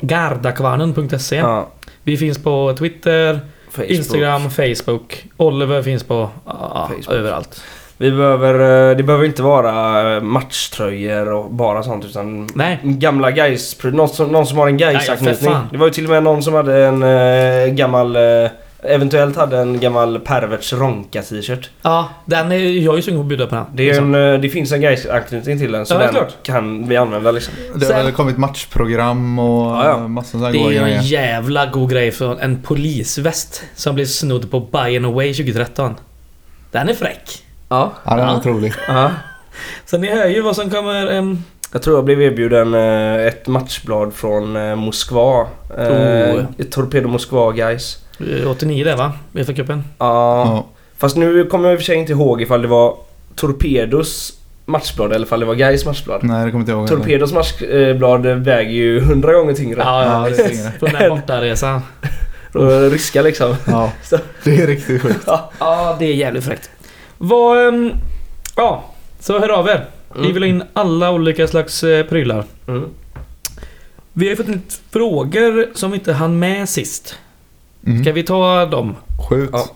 gardakvarnen.se. 0.00 1.36
Ja, 1.36 1.68
Vi 2.02 2.16
finns 2.16 2.42
på 2.42 2.74
Twitter, 2.78 3.40
Facebook. 3.70 3.90
Instagram, 3.90 4.50
Facebook. 4.50 5.24
Oliver 5.36 5.82
finns 5.82 6.04
på 6.04 6.30
ja, 6.46 6.90
Facebook. 6.96 7.16
överallt. 7.16 7.62
Vi 7.96 8.10
behöver, 8.10 8.90
eh, 8.90 8.96
det 8.96 9.02
behöver 9.02 9.24
inte 9.24 9.42
vara 9.42 10.16
eh, 10.16 10.22
matchtröjor 10.22 11.32
och 11.32 11.50
bara 11.50 11.82
sånt 11.82 12.04
utan 12.04 12.48
Nej. 12.54 12.78
gamla 12.82 13.30
Gais 13.30 13.74
någon 13.90 14.08
som, 14.08 14.28
någon 14.28 14.46
som 14.46 14.58
har 14.58 14.68
en 14.68 14.76
Gais-anknytning. 14.76 15.52
fan. 15.52 15.68
Det 15.70 15.78
var 15.78 15.86
ju 15.86 15.92
till 15.92 16.04
och 16.04 16.10
med 16.10 16.22
någon 16.22 16.42
som 16.42 16.54
hade 16.54 16.86
en 16.86 17.02
eh, 17.02 17.74
gammal 17.74 18.16
eh, 18.16 18.50
Eventuellt 18.84 19.36
hade 19.36 19.58
en 19.58 19.80
gammal 19.80 20.20
Perverts 20.20 20.72
Ronka 20.72 21.22
t-shirt. 21.22 21.70
Ja, 21.82 22.08
den 22.26 22.52
är, 22.52 22.56
jag 22.56 22.92
är 22.92 22.96
ju 22.96 23.02
sugen 23.02 23.18
på 23.18 23.22
att 23.22 23.28
bjuda 23.28 23.46
på 23.46 23.54
den. 23.54 23.64
Det, 23.74 23.90
är 23.90 23.98
en, 23.98 24.14
eh, 24.14 24.40
det 24.40 24.48
finns 24.48 24.72
en 24.72 24.80
Gais-anknytning 24.80 25.58
till 25.58 25.72
den 25.72 25.86
så 25.86 25.94
Ja, 25.94 25.98
den 25.98 26.08
klart. 26.10 26.34
kan 26.42 26.88
vi 26.88 26.96
använda 26.96 27.30
liksom. 27.30 27.54
Det 27.74 27.84
har 27.86 27.92
Sen- 27.92 28.04
väl 28.04 28.12
kommit 28.14 28.38
matchprogram 28.38 29.38
och 29.38 29.66
Ja, 29.76 29.88
ja. 29.88 30.08
massor 30.08 30.38
sådana 30.38 30.50
Det 30.52 30.58
är 30.58 30.66
en 30.80 30.84
grejer. 30.84 31.02
jävla 31.02 31.66
god 31.66 31.90
grej 31.90 32.10
från 32.12 32.38
en 32.40 32.62
polisväst 32.62 33.62
som 33.74 33.94
blev 33.94 34.06
snodd 34.06 34.50
på 34.50 34.60
Buy 34.60 34.96
and 34.96 35.06
Away 35.06 35.34
2013. 35.34 35.94
Den 36.70 36.88
är 36.88 36.94
fräck. 36.94 37.44
Ja. 37.68 37.92
Ja, 38.04 38.10
den 38.10 38.20
är 38.20 38.32
Ja. 38.32 38.36
otrolig. 38.36 38.72
ja. 38.88 39.10
Så 39.86 39.98
ni 39.98 40.10
hör 40.10 40.26
ju 40.26 40.40
vad 40.40 40.56
som 40.56 40.70
kommer... 40.70 41.06
em, 41.06 41.44
Jag 41.72 41.82
tror 41.82 41.96
jag 41.96 42.04
blev 42.04 42.22
erbjuden 42.22 42.74
eh, 42.74 43.26
ett 43.26 43.46
matchblad 43.46 44.14
från 44.14 44.56
eh, 44.56 44.74
Moskva. 44.76 45.46
Oh. 45.78 46.44
Ett 46.58 46.72
Torpedo 46.72 47.08
Moskva 47.08 47.52
guys. 47.52 47.98
89 48.46 48.84
där 48.84 48.96
va? 48.96 49.12
Uefa-cupen. 49.34 49.82
Ja. 49.98 50.44
Ja. 50.46 50.66
Fast 50.98 51.16
nu 51.16 51.44
kommer 51.44 51.68
jag 51.68 51.72
i 51.74 51.76
och 51.76 51.80
för 51.80 51.84
sig 51.84 51.96
inte 51.96 52.12
ihåg 52.12 52.42
ifall 52.42 52.62
det 52.62 52.68
var 52.68 52.96
Torpedos 53.34 54.32
matchblad 54.66 55.12
eller 55.12 55.26
ifall 55.26 55.40
det 55.40 55.46
var 55.46 55.54
Gais 55.54 55.84
matchblad. 55.86 56.20
Nej, 56.24 56.44
det 56.44 56.50
kommer 56.50 56.62
inte 56.62 56.72
ihåg. 56.72 56.88
Torpedos 56.88 57.32
matchblad 57.32 58.26
väger 58.26 58.70
ju 58.70 59.00
hundra 59.00 59.32
gånger 59.32 59.54
tyngre. 59.54 59.80
Ja, 59.80 60.04
Ja, 60.04 60.28
ja, 60.28 60.48
tyngre. 60.48 60.72
Från 60.78 60.90
den 60.92 61.10
bortaresan. 61.10 61.80
Och 62.52 62.90
ryska 62.90 63.22
liksom. 63.22 63.54
Ja, 63.66 63.92
det 64.44 64.60
är 64.62 64.66
riktigt 64.66 65.02
sjukt. 65.02 65.28
Ja, 65.58 65.96
det 65.98 66.04
är 66.04 66.14
jävligt 66.14 66.44
fräckt. 66.44 66.70
Vad... 67.18 67.68
em, 67.68 67.92
Ja, 68.56 68.84
så 69.20 69.38
hör 69.38 69.48
av 69.48 69.68
er. 69.68 69.84
Vi 70.14 70.20
Mm. 70.20 70.32
vill 70.34 70.42
ha 70.42 70.48
in 70.48 70.62
alla 70.72 71.10
olika 71.10 71.48
slags 71.48 71.84
eh, 71.84 72.06
prylar. 72.06 72.44
Mm. 72.68 72.84
Vi 74.12 74.26
har 74.26 74.30
ju 74.30 74.36
fått 74.36 74.46
in 74.48 74.52
lite 74.52 74.74
frågor 74.90 75.66
som 75.74 75.90
vi 75.90 75.96
inte 75.98 76.12
hann 76.12 76.38
med 76.38 76.68
sist. 76.68 77.18
Mm. 77.86 78.02
Ska 78.02 78.12
vi 78.12 78.22
ta 78.22 78.66
dem? 78.66 78.96
Skjut. 79.28 79.50
Ja. 79.52 79.66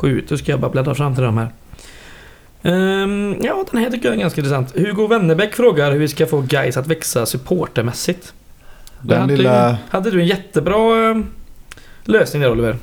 Skjut, 0.00 0.28
då 0.28 0.36
ska 0.36 0.52
jag 0.52 0.60
bara 0.60 0.70
bläddra 0.70 0.94
fram 0.94 1.14
till 1.14 1.24
dem 1.24 1.38
här. 1.38 1.48
Ehm, 2.62 3.36
ja, 3.42 3.64
den 3.70 3.80
här 3.80 3.90
tycker 3.90 4.08
jag 4.08 4.16
är 4.16 4.20
ganska 4.20 4.40
intressant. 4.40 4.76
Hugo 4.76 5.06
Wennerbäck 5.06 5.54
frågar 5.54 5.92
hur 5.92 5.98
vi 5.98 6.08
ska 6.08 6.26
få 6.26 6.40
guys 6.40 6.76
att 6.76 6.86
växa 6.86 7.26
supportermässigt. 7.26 8.32
Den 9.00 9.20
hade, 9.20 9.36
lilla... 9.36 9.76
hade 9.90 10.10
du 10.10 10.20
en 10.20 10.26
jättebra 10.26 11.10
ehm, 11.10 11.26
lösning 12.04 12.42
där 12.42 12.50
Oliver? 12.50 12.76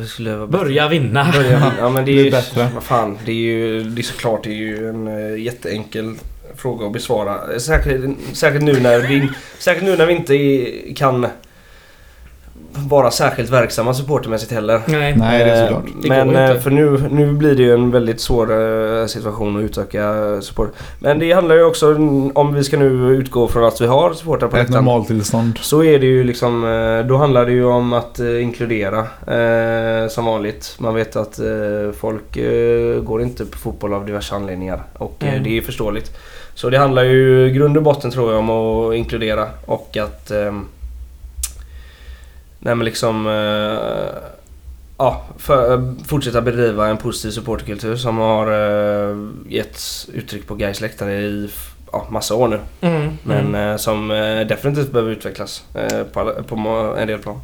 Det 0.00 0.06
skulle 0.06 0.46
Börja 0.46 0.88
vinna. 0.88 1.32
Börja. 1.32 1.72
Ja 1.78 1.88
men 1.88 2.04
det 2.04 2.10
är 2.10 2.24
ju... 2.24 2.30
bättre. 2.30 2.68
Vad 2.74 2.82
fan. 2.82 3.18
Det 3.24 3.32
är 3.32 3.36
ju... 3.36 3.82
Det 3.82 4.00
är 4.00 4.02
såklart 4.02 4.44
det 4.44 4.50
är 4.50 4.54
ju 4.54 4.88
en 4.88 5.08
uh, 5.08 5.40
jätteenkel 5.40 6.14
fråga 6.56 6.86
att 6.86 6.92
besvara. 6.92 7.60
Särskilt, 7.60 8.18
särskilt 8.32 8.64
nu 8.64 8.80
när 8.80 8.98
vi... 9.00 9.28
Särskilt 9.58 9.86
nu 9.86 9.96
när 9.96 10.06
vi 10.06 10.12
inte 10.12 10.94
kan 10.94 11.26
vara 12.72 13.10
särskilt 13.10 13.50
verksamma 13.50 13.94
supportermässigt 13.94 14.52
heller. 14.52 14.80
Nej. 14.86 15.14
Nej, 15.16 15.44
det 15.44 15.50
är 15.50 15.56
Eh, 15.62 15.68
såklart. 15.68 15.84
Det 16.02 16.08
Men 16.08 16.36
eh, 16.36 16.56
för 16.56 16.70
nu, 16.70 17.08
nu 17.10 17.32
blir 17.32 17.54
det 17.54 17.62
ju 17.62 17.72
en 17.74 17.90
väldigt 17.90 18.20
svår 18.20 18.52
eh, 19.00 19.06
situation 19.06 19.56
att 19.56 19.62
utöka 19.62 20.14
support. 20.42 20.72
Men 20.98 21.18
det 21.18 21.32
handlar 21.32 21.54
ju 21.56 21.64
också 21.64 21.94
om 22.34 22.54
vi 22.54 22.64
ska 22.64 22.76
nu 22.78 22.86
utgå 23.16 23.48
från 23.48 23.64
att 23.64 23.80
vi 23.80 23.86
har 23.86 24.12
supportrar 24.14 24.48
på 24.48 24.56
Ett 24.56 24.62
läktaren. 24.62 24.84
normaltillstånd. 24.84 25.58
Så 25.60 25.84
är 25.84 25.98
det 25.98 26.06
ju 26.06 26.24
liksom, 26.24 26.62
då 27.08 27.16
handlar 27.16 27.46
det 27.46 27.52
ju 27.52 27.64
om 27.64 27.92
att 27.92 28.18
inkludera 28.18 29.06
som 30.08 30.24
vanligt. 30.24 30.76
Man 30.78 30.94
vet 30.94 31.16
att 31.16 31.40
folk 31.96 32.38
går 33.04 33.22
inte 33.22 33.44
på 33.44 33.58
fotboll 33.58 33.94
av 33.94 34.06
diverse 34.06 34.34
anledningar 34.34 34.82
och 34.98 35.16
Mm. 35.20 35.42
det 35.42 35.58
är 35.58 35.62
förståeligt. 35.62 36.16
Så 36.54 36.70
det 36.70 36.78
handlar 36.78 37.02
ju 37.04 37.50
grund 37.50 37.76
och 37.76 37.82
botten 37.82 38.10
tror 38.10 38.30
jag 38.32 38.38
om 38.40 38.50
att 38.50 38.94
inkludera 38.94 39.46
och 39.66 39.96
att 39.96 40.30
eh, 40.30 40.52
Nej 42.60 42.74
men 42.74 42.84
liksom 42.84 43.26
eh, 43.26 44.22
Ja, 44.98 45.24
för, 45.38 45.94
fortsätta 46.06 46.40
bedriva 46.40 46.88
en 46.88 46.96
positiv 46.96 47.30
supporterkultur 47.30 47.96
som 47.96 48.18
har 48.18 48.46
eh, 49.10 49.16
getts 49.48 50.08
uttryck 50.12 50.46
på 50.46 50.54
Gais 50.54 50.80
läktare 50.80 51.12
i 51.12 51.50
ja, 51.92 52.06
massa 52.10 52.34
år 52.34 52.48
nu. 52.48 52.58
Mm, 52.80 53.10
Men 53.22 53.46
mm. 53.46 53.70
eh, 53.70 53.76
som 53.76 54.10
eh, 54.10 54.46
definitivt 54.46 54.92
behöver 54.92 55.12
utvecklas 55.12 55.64
eh, 55.74 56.02
på, 56.02 56.20
alla, 56.20 56.32
på 56.42 56.56
en 56.98 57.08
del 57.08 57.18
plan. 57.18 57.40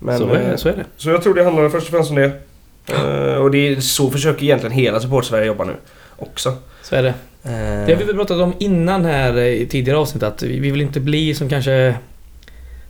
Men, 0.00 0.18
så, 0.18 0.28
är, 0.28 0.40
eh, 0.40 0.50
det, 0.50 0.58
så 0.58 0.68
är 0.68 0.72
det. 0.72 0.84
så 0.96 1.10
jag 1.10 1.22
tror 1.22 1.34
det 1.34 1.44
handlar 1.44 1.68
först 1.68 1.86
och 1.86 1.92
främst 1.92 2.10
om 2.10 2.16
det. 2.16 2.32
Eh, 2.86 3.36
och 3.36 3.50
det 3.50 3.68
är, 3.68 3.80
så 3.80 4.10
försöker 4.10 4.42
egentligen 4.44 4.76
hela 4.76 5.00
support-Sverige 5.00 5.46
jobba 5.46 5.64
nu 5.64 5.76
också. 6.16 6.52
Så 6.82 6.96
är 6.96 7.02
det. 7.02 7.14
Eh, 7.42 7.86
Det 7.86 7.92
har 7.92 7.98
vi 7.98 8.04
väl 8.04 8.16
pratat 8.16 8.40
om 8.40 8.52
innan 8.58 9.04
här 9.04 9.36
eh, 9.36 9.44
i 9.44 9.66
tidigare 9.66 9.98
avsnitt 9.98 10.22
att 10.22 10.42
vi 10.42 10.70
vill 10.70 10.80
inte 10.80 11.00
bli 11.00 11.34
som 11.34 11.48
kanske 11.48 11.94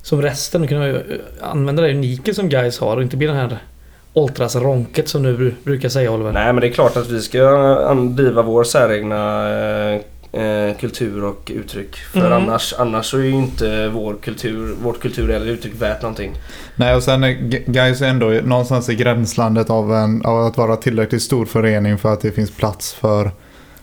som 0.06 0.22
resten 0.22 0.62
och 0.62 0.68
kunna 0.68 0.88
eh, 0.88 0.94
använda 1.40 1.82
det 1.82 1.90
unika 1.90 2.34
som 2.34 2.48
guys 2.48 2.78
har 2.78 2.96
och 2.96 3.02
inte 3.02 3.16
bli 3.16 3.26
den 3.26 3.36
här 3.36 3.58
Oltras-ronket 4.12 5.08
som 5.08 5.22
du 5.22 5.36
bru- 5.36 5.54
brukar 5.64 5.88
säga 5.88 6.10
Oliver. 6.10 6.32
Nej 6.32 6.52
men 6.52 6.60
det 6.60 6.66
är 6.68 6.72
klart 6.72 6.96
att 6.96 7.10
vi 7.10 7.20
ska 7.20 7.94
driva 7.94 8.42
vår 8.42 8.64
säregna 8.64 9.48
eh, 9.50 10.00
eh, 10.42 10.76
kultur 10.76 11.24
och 11.24 11.52
uttryck. 11.54 11.96
För 11.96 12.20
Mm. 12.20 12.32
annars, 12.32 12.74
annars 12.78 13.06
så 13.06 13.18
är 13.18 13.22
ju 13.22 13.30
inte 13.30 13.88
vår 13.88 14.14
kultur, 14.22 14.74
vårt 14.82 15.00
kultur 15.00 15.30
eller 15.30 15.46
uttryck 15.46 15.72
värt 15.82 16.02
någonting. 16.02 16.32
Nej, 16.76 16.94
och 16.96 17.02
sen 17.02 17.24
är 17.24 17.30
G- 17.30 17.62
Gais 17.66 18.02
är 18.02 18.06
ändå 18.08 18.26
någonstans 18.44 18.88
i 18.88 18.94
gränslandet 18.94 19.70
av, 19.70 19.92
en, 19.94 20.22
av 20.26 20.46
att 20.46 20.56
vara 20.56 20.76
tillräckligt 20.76 21.22
stor 21.22 21.46
förening 21.46 21.98
för 21.98 22.12
att 22.12 22.20
det 22.20 22.30
finns 22.32 22.50
plats 22.56 22.94
för 22.94 23.30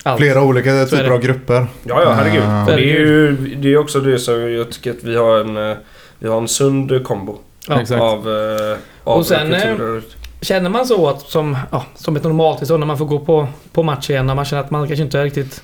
Allt. 0.04 0.18
flera 0.20 0.44
olika 0.44 0.86
typer 0.86 1.10
av 1.12 1.22
grupper. 1.22 1.68
Ja, 1.84 2.02
ja 2.04 2.12
herregud. 2.14 2.44
Och 2.44 2.80
det 2.80 2.84
är 2.96 3.00
ju 3.00 3.36
det 3.56 3.74
är 3.74 3.78
också 3.78 4.00
det 4.00 4.20
som 4.20 4.52
jag 4.54 4.72
tycker 4.72 4.92
att 4.92 5.04
vi 5.04 5.16
har 5.16 5.38
en, 5.40 5.76
vi 6.24 6.30
har 6.30 6.38
en 6.38 6.48
sund 6.48 7.04
kombo. 7.04 7.38
Ja. 7.68 7.82
Exakt. 7.82 8.02
Av, 8.02 8.30
eh, 8.30 8.78
av 9.04 9.18
Och 9.18 9.26
sen, 9.26 9.52
kulturer. 9.52 10.02
Känner 10.42 10.70
man 10.70 10.86
så 10.86 11.10
att 11.10 11.22
som, 11.22 11.58
ja, 11.72 11.86
som 11.96 12.16
ett 12.16 12.24
normaltillstånd 12.24 12.80
när 12.80 12.88
man 12.88 12.98
får 12.98 13.06
gå 13.06 13.20
på, 13.20 13.48
på 13.74 13.84
match 13.84 14.10
igen 14.10 14.26
när 14.26 14.36
man 14.36 14.46
känner 14.46 14.64
att 14.64 14.72
man 14.72 14.88
kanske 14.88 15.04
inte 15.04 15.20
är 15.20 15.24
riktigt 15.24 15.64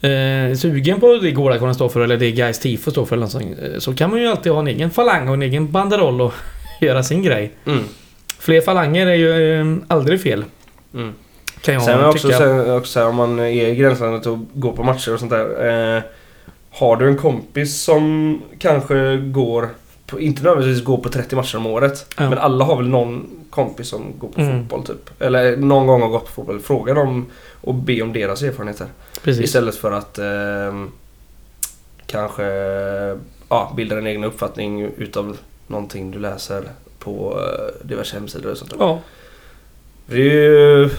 eh, 0.00 0.56
sugen 0.56 1.00
på 1.00 1.18
det 1.22 1.30
Gårdakvarnen 1.30 1.74
står 1.74 1.88
för 1.88 2.00
eller 2.00 2.16
det 2.16 2.32
Gais 2.32 2.58
tifo 2.58 2.90
står 2.90 3.06
för 3.06 3.16
eller 3.16 3.24
något 3.24 3.32
sånt, 3.32 3.58
eh, 3.62 3.78
så 3.78 3.94
kan 3.94 4.10
man 4.10 4.20
ju 4.20 4.26
alltid 4.26 4.52
ha 4.52 4.60
en 4.60 4.66
egen 4.66 4.90
falang 4.90 5.28
och 5.28 5.34
en 5.34 5.42
egen 5.42 5.72
banderoll 5.72 6.20
och 6.20 6.32
göra 6.80 7.02
sin 7.02 7.22
grej. 7.22 7.52
Mm. 7.66 7.84
Fler 8.38 8.60
falanger 8.60 9.06
är 9.06 9.14
ju 9.14 9.60
eh, 9.60 9.76
aldrig 9.88 10.22
fel. 10.22 10.44
Mm. 10.94 11.12
Kan 11.60 11.74
jag 11.74 11.82
Sen 11.82 12.04
också, 12.04 12.28
tycka. 12.28 12.38
sen 12.38 12.70
också 12.70 12.92
så 12.92 13.00
här, 13.00 13.08
om 13.08 13.16
man 13.16 13.38
är 13.38 13.68
i 13.68 13.74
gränslandet 13.74 14.26
och 14.26 14.38
går 14.52 14.72
på 14.72 14.82
matcher 14.82 15.14
och 15.14 15.20
sånt 15.20 15.30
där. 15.30 15.96
Eh, 15.96 16.02
har 16.78 16.96
du 16.96 17.08
en 17.08 17.16
kompis 17.16 17.80
som 17.82 18.38
kanske 18.58 19.16
går, 19.16 19.68
på, 20.06 20.20
inte 20.20 20.42
nödvändigtvis 20.42 20.84
går 20.84 20.98
på 20.98 21.08
30 21.08 21.36
matcher 21.36 21.56
om 21.56 21.66
året. 21.66 22.14
Ja. 22.18 22.28
Men 22.30 22.38
alla 22.38 22.64
har 22.64 22.76
väl 22.76 22.88
någon 22.88 23.26
kompis 23.50 23.88
som 23.88 24.18
går 24.18 24.28
på 24.28 24.40
Mm. 24.40 24.60
fotboll 24.60 24.84
typ. 24.86 25.22
Eller 25.22 25.56
någon 25.56 25.86
gång 25.86 26.02
har 26.02 26.08
gått 26.08 26.26
på 26.26 26.32
fotboll. 26.32 26.60
Fråga 26.60 26.94
dem 26.94 27.26
och 27.60 27.74
be 27.74 28.02
om 28.02 28.12
deras 28.12 28.42
erfarenheter. 28.42 28.86
Precis. 29.22 29.44
Istället 29.44 29.74
för 29.76 29.92
att 29.92 30.18
ehm, 30.18 30.90
kanske 32.06 32.44
ja, 33.48 33.72
bilda 33.76 33.98
en 33.98 34.06
egen 34.06 34.24
uppfattning 34.24 34.82
utav 34.96 35.36
någonting 35.66 36.10
du 36.10 36.18
läser 36.18 36.62
på 36.98 37.40
eh, 37.40 37.86
diverse 37.86 38.16
hemsidor 38.16 38.50
och 38.50 38.58
sånt 38.58 38.70
där. 38.70 38.76
Ja, 38.80 39.00
Det 40.06 40.16
är 40.16 40.18
ju... 40.18 40.90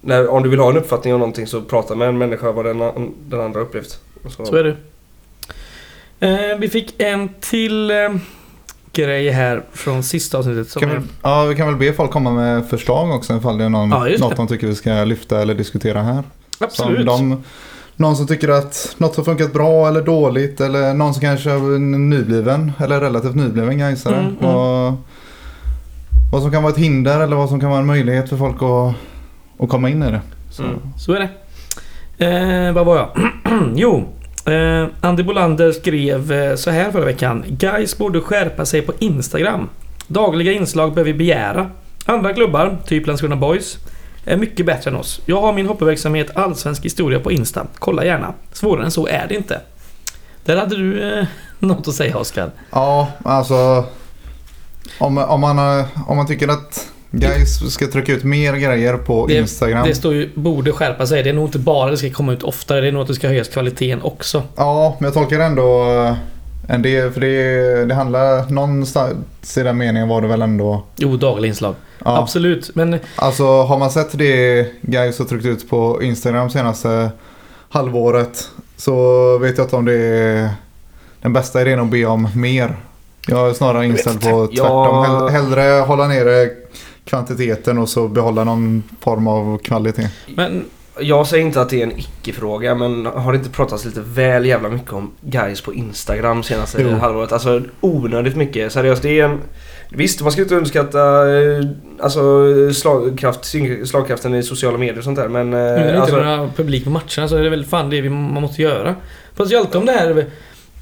När, 0.00 0.28
om 0.28 0.42
du 0.42 0.48
vill 0.48 0.58
ha 0.60 0.70
en 0.70 0.76
uppfattning 0.76 1.14
om 1.14 1.20
någonting 1.20 1.46
så 1.46 1.62
prata 1.62 1.94
med 1.94 2.08
en 2.08 2.18
människa 2.18 2.52
vad 2.52 2.64
den, 2.64 2.78
den 3.28 3.40
andra 3.40 3.60
upplevt. 3.60 4.00
Och 4.22 4.32
så 4.32 4.56
är 4.56 4.64
det. 4.64 4.76
Eh, 6.26 6.58
vi 6.58 6.68
fick 6.68 7.02
en 7.02 7.28
till 7.40 7.90
eh, 7.90 7.96
grej 8.92 9.30
här 9.30 9.62
från 9.72 10.02
sista 10.02 10.38
avsnittet. 10.38 10.74
Kan 10.80 10.90
är, 10.90 10.98
vi, 10.98 11.02
ja, 11.22 11.44
vi 11.44 11.54
kan 11.54 11.66
väl 11.66 11.76
be 11.76 11.92
folk 11.92 12.10
komma 12.10 12.30
med 12.30 12.66
förslag 12.66 13.10
också 13.10 13.36
ifall 13.36 13.58
det 13.58 13.64
är 13.64 13.68
någon, 13.68 13.90
Ja, 13.90 14.18
något 14.18 14.36
de 14.36 14.46
tycker 14.46 14.66
vi 14.66 14.74
ska 14.74 15.04
lyfta 15.04 15.42
eller 15.42 15.54
diskutera 15.54 16.02
här. 16.02 16.22
absolut. 16.58 17.06
De, 17.06 17.42
någon 17.96 18.16
som 18.16 18.26
tycker 18.26 18.48
att 18.48 18.94
något 18.98 19.16
har 19.16 19.24
funkat 19.24 19.52
bra 19.52 19.88
eller 19.88 20.02
dåligt 20.02 20.60
eller 20.60 20.94
någon 20.94 21.14
som 21.14 21.20
kanske 21.20 21.50
är 21.50 21.76
en 21.76 22.10
nybliven 22.10 22.72
eller 22.78 23.00
relativt 23.00 23.34
nybliven 23.34 23.78
gaisare. 23.78 24.16
Mm, 24.16 24.26
mm. 24.26 24.54
Vad, 24.54 24.94
vad 26.32 26.42
som 26.42 26.50
kan 26.50 26.62
vara 26.62 26.72
ett 26.72 26.78
hinder 26.78 27.20
eller 27.20 27.36
vad 27.36 27.48
som 27.48 27.60
kan 27.60 27.70
vara 27.70 27.80
en 27.80 27.86
möjlighet 27.86 28.28
för 28.28 28.36
folk 28.36 28.62
att, 28.62 28.94
att 29.64 29.68
komma 29.68 29.90
in 29.90 30.02
i 30.02 30.10
det. 30.10 30.20
Så. 30.50 30.62
Mm. 30.62 30.78
Så 30.98 31.12
är 31.12 31.20
det. 31.20 31.28
Eh, 32.22 32.72
vad 32.72 32.86
var 32.86 32.96
jag? 32.96 33.30
jo. 33.74 34.08
Eh, 34.44 34.86
Andy 35.00 35.22
Bolander 35.22 35.72
skrev 35.72 36.32
eh, 36.32 36.56
så 36.56 36.70
här 36.70 36.92
förra 36.92 37.04
veckan. 37.04 37.44
Guys 37.48 37.98
borde 37.98 38.20
skärpa 38.20 38.66
sig 38.66 38.82
på 38.82 38.92
Instagram. 38.98 39.68
Dagliga 40.06 40.52
inslag 40.52 40.94
bör 40.94 41.04
vi 41.04 41.14
begära. 41.14 41.70
Andra 42.06 42.32
klubbar, 42.32 42.78
typ 42.86 43.06
Landskrona 43.06 43.36
Boys, 43.36 43.78
är 44.24 44.36
mycket 44.36 44.66
bättre 44.66 44.90
än 44.90 44.96
oss. 44.96 45.20
Jag 45.26 45.40
har 45.40 45.52
min 45.52 45.66
hoppeverksamhet 45.66 46.36
Allsvensk 46.36 46.84
historia 46.84 47.20
på 47.20 47.32
Insta. 47.32 47.66
Kolla 47.78 48.04
gärna. 48.04 48.34
Svårare 48.52 48.84
än 48.84 48.90
så 48.90 49.06
är 49.06 49.26
det 49.28 49.34
inte. 49.34 49.60
Där 50.44 50.56
hade 50.56 50.76
du 50.76 51.18
eh, 51.18 51.26
något 51.58 51.88
att 51.88 51.94
säga 51.94 52.18
Oskar. 52.18 52.50
Ja, 52.70 53.08
alltså 53.24 53.84
om, 54.98 55.18
om, 55.18 55.40
man, 55.40 55.84
om 56.06 56.16
man 56.16 56.26
tycker 56.26 56.48
att 56.48 56.88
guys 57.12 57.72
ska 57.72 57.86
trycka 57.86 58.12
ut 58.12 58.24
mer 58.24 58.56
grejer 58.56 58.94
på 58.96 59.26
Det- 59.26 59.34
Instagram. 59.34 59.86
Det 59.88 59.94
står 59.94 60.14
ju 60.14 60.30
borde 60.34 60.72
skärpa 60.72 61.06
sig. 61.06 61.22
Det 61.22 61.30
är 61.30 61.34
nog 61.34 61.48
inte 61.48 61.58
bara 61.58 61.90
det 61.90 61.96
ska 61.96 62.10
komma 62.10 62.32
ut 62.32 62.42
oftare. 62.42 62.80
Det 62.80 62.88
är 62.88 62.92
nog 62.92 63.02
att 63.02 63.08
det 63.08 63.14
ska 63.14 63.28
höjas 63.28 63.48
kvaliteten 63.48 64.02
också. 64.02 64.42
Ja, 64.56 64.96
men 64.98 65.04
jag 65.06 65.14
tolkar 65.14 65.40
ändå 65.40 65.90
eh, 65.90 66.14
en 66.68 66.82
del, 66.82 67.10
för 67.12 67.20
det, 67.20 67.84
det 67.84 67.94
handlar 67.94 68.50
någonstans 68.50 69.58
i 69.58 69.62
den 69.62 69.76
meningen 69.78 70.08
var 70.08 70.20
det 70.22 70.28
väl 70.28 70.42
ändå. 70.42 70.82
Jo, 70.96 71.16
dagliga 71.16 71.48
inslag. 71.48 71.74
Ja, 72.04 72.18
Absolut. 72.18 72.70
Men 72.74 72.98
Alltså 73.16 73.44
har 73.62 73.78
man 73.78 73.90
sett 73.90 74.18
det 74.18 74.66
guys 74.82 75.18
har 75.18 75.26
tryckt 75.26 75.46
ut 75.46 75.70
på 75.70 76.02
Instagram 76.02 76.50
senaste 76.50 77.10
halvåret 77.68 78.48
så 78.76 79.38
vet 79.38 79.58
jag 79.58 79.64
inte 79.64 79.76
om 79.76 79.84
det 79.84 79.94
är 79.94 80.50
den 81.22 81.32
bästa 81.32 81.60
idén 81.62 81.80
att 81.80 81.90
be 81.90 82.04
om 82.04 82.28
mer. 82.34 82.76
Jag 83.28 83.48
är 83.50 83.52
snarare 83.54 83.86
inställd 83.86 84.20
på 84.22 84.46
tvärtom. 84.46 85.04
Hell- 85.04 85.28
Hellre 85.28 85.80
hålla 85.80 86.08
nere 86.08 86.50
kvantiteten 87.04 87.78
och 87.78 87.88
så 87.88 88.08
behålla 88.08 88.44
någon 88.44 88.82
form 89.00 89.26
av 89.26 89.58
kvalitet. 89.58 90.08
Men 90.36 90.64
Jag 91.00 91.26
säger 91.26 91.44
inte 91.44 91.60
att 91.60 91.68
det 91.70 91.82
är 91.82 91.86
en 91.86 91.98
icke-fråga 91.98 92.74
men 92.74 93.06
har 93.06 93.32
det 93.32 93.38
inte 93.38 93.50
pratats 93.50 93.84
lite 93.84 94.00
väl 94.00 94.46
jävla 94.46 94.68
mycket 94.68 94.92
om 94.92 95.10
guys 95.20 95.60
på 95.60 95.74
Instagram 95.74 96.42
senaste 96.42 96.82
Jo. 96.82 96.90
halvåret? 96.98 97.32
Alltså 97.32 97.62
onödigt 97.80 98.36
mycket. 98.36 98.72
Seriöst, 98.72 99.02
det 99.02 99.20
är 99.20 99.24
en... 99.24 99.38
Visst, 99.94 100.20
man 100.22 100.32
ska 100.32 100.42
inte 100.42 100.54
underskatta 100.54 101.28
eh, 101.34 101.64
alltså, 102.00 102.20
slagkraft, 102.74 103.54
slagkraften 103.84 104.34
i 104.34 104.42
sociala 104.42 104.78
medier 104.78 104.98
och 104.98 105.04
sånt 105.04 105.18
där 105.18 105.28
men... 105.28 105.50
Nu 105.50 105.56
när 105.56 105.76
Eh, 105.76 105.82
det 105.82 105.88
inte 105.88 106.00
alltså, 106.00 106.16
är 106.16 106.24
några 106.36 106.48
publik 106.56 106.84
på 106.84 106.90
matcherna 106.90 107.28
så 107.28 107.36
är 107.36 107.42
det 107.42 107.50
väl 107.50 107.64
fan 107.64 107.90
det 107.90 108.00
vi, 108.00 108.08
man 108.08 108.42
måste 108.42 108.62
göra. 108.62 108.94
Fast 109.34 109.50
det 109.50 109.56
är 109.56 109.60
alltid 109.60 109.76
om 109.76 109.86
det 109.86 109.92
här 109.92 110.26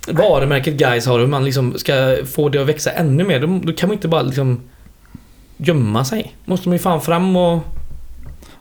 varumärket 0.08 0.74
guys 0.74 1.06
har 1.06 1.18
hur 1.18 1.26
man 1.26 1.44
liksom 1.44 1.78
ska 1.78 2.16
få 2.34 2.48
det 2.48 2.60
att 2.62 2.68
växa 2.68 2.90
ännu 2.90 3.24
mer. 3.24 3.40
Då, 3.40 3.60
då 3.64 3.72
kan 3.72 3.88
man 3.88 3.94
inte 3.94 4.08
bara 4.08 4.22
liksom 4.22 4.60
gömma 5.62 6.04
sig. 6.04 6.34
Måste 6.44 6.68
man 6.68 6.76
ju 6.76 6.82
fan 6.82 7.00
fram 7.00 7.36
och... 7.36 7.58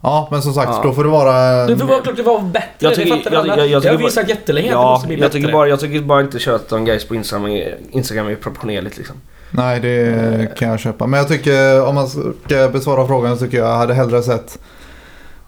Ja, 0.01 0.27
men 0.31 0.41
som 0.41 0.53
sagt 0.53 0.71
Ja. 0.73 0.81
då 0.83 0.93
får 0.93 1.03
det 1.03 1.09
vara... 1.09 1.65
Det 1.67 1.75
var 1.75 2.01
klart 2.01 2.15
det 2.17 2.23
var 2.23 2.41
bättre. 2.41 2.67
Jag 2.79 2.95
tycker- 2.95 3.15
det 3.15 3.17
fattar 3.23 3.31
jag- 3.35 3.41
alla. 3.41 3.57
jag- 3.57 3.67
jag 3.67 3.81
det 3.81 3.89
har 3.89 3.97
tycker 3.97 4.09
vi 4.09 4.15
bara- 4.21 4.29
jättelänge 4.29 4.67
att 4.67 4.71
det 4.73 4.75
ja, 4.81 4.91
måste 4.91 5.07
bli 5.07 5.15
jag 5.15 5.21
bättre. 5.21 5.39
tycker, 5.39 5.53
bara, 5.53 5.67
jag 5.67 5.79
tycker 5.79 6.01
bara 6.01 6.21
inte 6.21 6.39
köttet 6.39 6.71
om 6.71 6.85
guys 6.85 7.07
på 7.07 7.15
Instagram 7.15 7.45
är, 7.51 7.75
Instagram 7.91 8.27
är 8.27 8.35
proportionerligt 8.35 8.97
liksom. 8.97 9.15
Nej, 9.51 9.79
det 9.79 10.55
kan 10.57 10.69
jag 10.69 10.79
köpa. 10.79 11.07
Men 11.07 11.17
jag 11.17 11.27
tycker 11.27 11.85
om 11.87 11.95
man 11.95 12.07
ska 12.07 12.69
besvara 12.73 13.07
frågan 13.07 13.37
så 13.37 13.45
tycker 13.45 13.57
jag 13.57 13.67
jag 13.67 13.75
hade 13.77 13.93
hellre 13.93 14.23
sett 14.23 14.59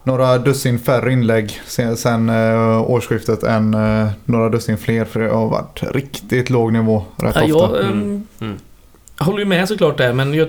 några 0.03 0.37
dussin 0.37 0.79
färre 0.79 1.13
inlägg 1.13 1.61
sen, 1.65 1.97
sen 1.97 2.29
eh, 2.29 2.91
årsskiftet 2.91 3.43
än 3.43 3.73
eh, 3.73 4.07
några 4.25 4.49
dussin 4.49 4.77
fler 4.77 5.05
för 5.05 5.19
det 5.19 5.29
har 5.29 5.47
varit 5.49 5.83
riktigt 5.95 6.49
låg 6.49 6.73
nivå 6.73 7.03
rätt 7.17 7.35
Ja, 7.35 7.55
ofta. 7.55 7.77
jag 7.77 7.85
Mm. 7.85 8.01
ehm, 8.01 8.27
Mm. 8.41 8.57
håller 9.19 9.39
ju 9.39 9.45
med 9.45 9.67
såklart 9.67 9.97
där 9.97 10.13
men 10.13 10.33
jag, 10.33 10.47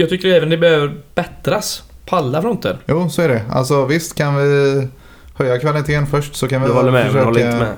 jag 0.00 0.08
tycker 0.08 0.28
även 0.28 0.50
det 0.50 0.56
behöver 0.56 0.96
bättras 1.14 1.82
på 2.06 2.16
alla 2.16 2.42
fronter. 2.42 2.78
Jo, 2.86 3.08
så 3.10 3.22
är 3.22 3.28
det. 3.28 3.42
Alltså 3.50 3.84
visst 3.86 4.14
kan 4.14 4.36
vi 4.36 4.88
höja 5.34 5.58
kvaliteten 5.58 6.06
först 6.06 6.36
så 6.36 6.48
kan 6.48 6.62
vi 6.62 6.68
Du 6.68 6.74
håller 6.74 6.90
med 6.92 7.00
men 7.02 7.06
försöka... 7.12 7.24
håller 7.24 7.46
inte 7.46 7.58
med. 7.58 7.74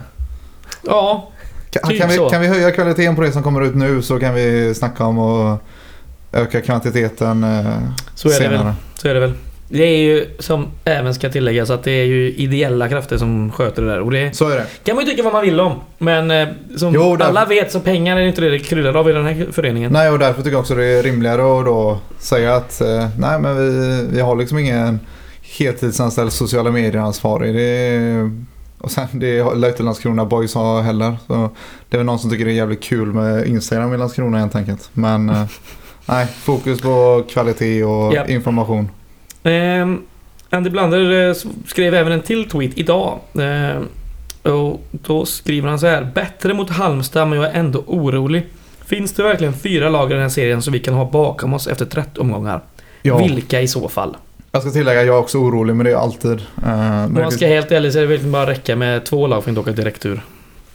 Ja, 0.87 1.31
Kan, 1.71 1.91
Typ 1.91 2.01
kan, 2.01 2.09
vi, 2.09 2.17
så. 2.17 2.29
kan 2.31 2.41
vi 2.41 2.47
höja 2.47 2.71
kvaliteten 2.71 3.17
på 3.17 3.23
det 3.23 3.33
som 3.33 3.43
kommer 3.43 3.63
ut 3.63 3.75
nu 3.75 4.03
så 4.03 4.19
kan 4.21 4.35
vi 4.35 4.75
snacka 4.75 5.05
om 5.05 5.19
att 5.19 5.61
öka 6.33 6.61
kvantiteten 6.61 7.45
eh, 7.45 7.79
så 8.15 8.29
är 8.29 8.33
det 8.33 8.39
senare. 8.39 8.65
väl. 8.65 8.73
Så 8.95 9.09
är 9.09 9.15
det 9.15 9.21
väl. 9.21 9.33
Det 9.73 9.83
är 9.85 9.97
ju 9.99 10.27
som 10.39 10.67
även 10.85 11.15
ska 11.15 11.29
tilläggas 11.31 11.71
att 11.71 11.83
det 11.83 11.91
är 11.91 12.05
ju 12.05 12.33
ideella 12.33 12.89
krafter 12.89 13.19
som 13.19 13.53
sköter 13.53 13.83
det 13.83 13.89
där. 13.89 14.01
Och 14.01 14.11
det 14.11 14.37
Så 14.37 14.49
är 14.49 14.57
det. 14.57 14.67
kan 14.85 14.97
man 14.97 15.05
ju 15.05 15.11
tycka 15.11 15.23
vad 15.23 15.33
man 15.33 15.43
vill 15.43 15.61
om. 15.61 15.73
Men 15.99 16.31
eh, 16.31 16.49
som 16.77 16.95
Jo, 16.95 17.17
därför- 17.17 17.25
alla 17.31 17.45
vet 17.45 17.73
så 17.73 17.81
pengar 17.81 18.17
är 18.17 18.21
inte 18.21 18.41
det 18.41 18.51
det 18.51 18.59
kryllar 18.59 18.95
av 18.97 19.11
i 19.11 19.13
den 19.13 19.25
här 19.27 19.47
föreningen. 19.53 19.93
Nej 19.93 20.11
och 20.11 20.19
därför 20.19 20.43
tycker 20.43 20.53
jag 20.53 20.61
också 20.61 20.75
det 20.75 20.85
är 20.85 21.03
rimligare 21.03 21.59
att 21.61 21.65
då 21.67 21.99
säga 22.19 22.55
att 22.55 22.81
eh, 22.81 23.09
nej 23.19 23.41
men 23.41 23.57
vi, 23.57 24.07
vi 24.13 24.21
har 24.21 24.37
liksom 24.37 24.59
ingen 24.59 25.01
heltidsanställd 25.59 26.33
sociala 26.33 26.71
medieansvarig. 26.71 27.55
Det 27.55 27.63
är, 27.63 28.31
och 28.79 28.91
sen 28.91 29.07
det 29.13 29.55
lär 29.55 29.69
inte 29.69 29.83
Landskrona 29.83 30.25
Boys 30.25 30.55
ha 30.55 30.81
heller. 30.81 31.17
Så 31.27 31.51
det 31.89 31.97
är 31.97 31.99
väl 31.99 32.07
någon 32.07 32.19
som 32.19 32.31
tycker 32.31 32.45
det 32.45 32.51
är 32.51 32.55
jävligt 32.55 32.83
kul 32.83 33.13
med 33.13 33.47
Instagram 33.47 33.95
i 33.95 33.99
Landskrona 33.99 34.39
helt 34.39 34.57
enkelt. 34.57 34.91
Men 34.93 35.29
eh, 35.31 35.45
nej, 36.07 36.27
fokus 36.27 36.81
på 36.81 37.25
kvalitet 37.31 37.85
och 37.85 38.15
Ja. 38.15 38.27
information. 38.27 38.89
Ehm, 39.43 40.03
Andy 40.51 40.71
Blander 40.71 41.29
eh, 41.29 41.35
skrev 41.67 41.95
även 41.95 42.13
en 42.13 42.23
till 42.23 42.49
tweet 42.51 42.79
idag. 42.79 43.19
Ehm, 43.41 43.89
och 44.43 44.81
då 44.91 45.25
skriver 45.27 45.69
han 45.69 45.79
så 45.79 45.87
här. 45.87 46.11
Bättre 46.15 46.55
mot 46.55 46.71
Halmstad 46.71 47.29
men 47.29 47.39
jag 47.41 47.51
är 47.51 47.59
ändå 47.61 47.85
orolig. 47.87 48.47
Finns 48.87 49.13
det 49.13 49.23
verkligen 49.23 49.53
fyra 49.55 49.89
lag 49.89 50.11
i 50.11 50.13
den 50.15 50.23
här 50.23 50.29
serien 50.29 50.63
som 50.63 50.73
vi 50.73 50.79
kan 50.79 50.95
ha 50.95 51.11
bakom 51.11 51.55
oss 51.55 51.67
efter 51.67 51.85
30 51.85 52.21
omgångar? 52.21 52.61
Ja, 53.03 53.19
Vilka 53.19 53.61
i 53.61 53.69
så 53.69 53.89
fall? 53.89 54.17
jag 54.53 54.63
ska 54.63 54.71
tillägga 54.71 55.03
jag 55.03 55.17
är 55.17 55.21
också 55.21 55.39
orolig 55.39 55.77
men 55.77 55.85
det 55.85 55.93
är 55.93 55.97
alltid. 55.97 56.43
Eh, 56.67 57.05
Om 57.05 57.15
man 57.15 57.31
ska 57.31 57.47
helt 57.47 57.73
ärligt 57.73 57.93
så 57.93 57.99
är 57.99 58.03
det 58.03 58.17
väl 58.17 58.27
bara 58.27 58.47
räcka 58.47 58.77
med 58.77 59.05
två 59.05 59.27
lag 59.27 59.37
för 59.45 59.51
att 59.51 59.59
inte 59.59 59.61
åka 59.61 59.73
direkt 59.73 60.07
ur. 60.07 60.21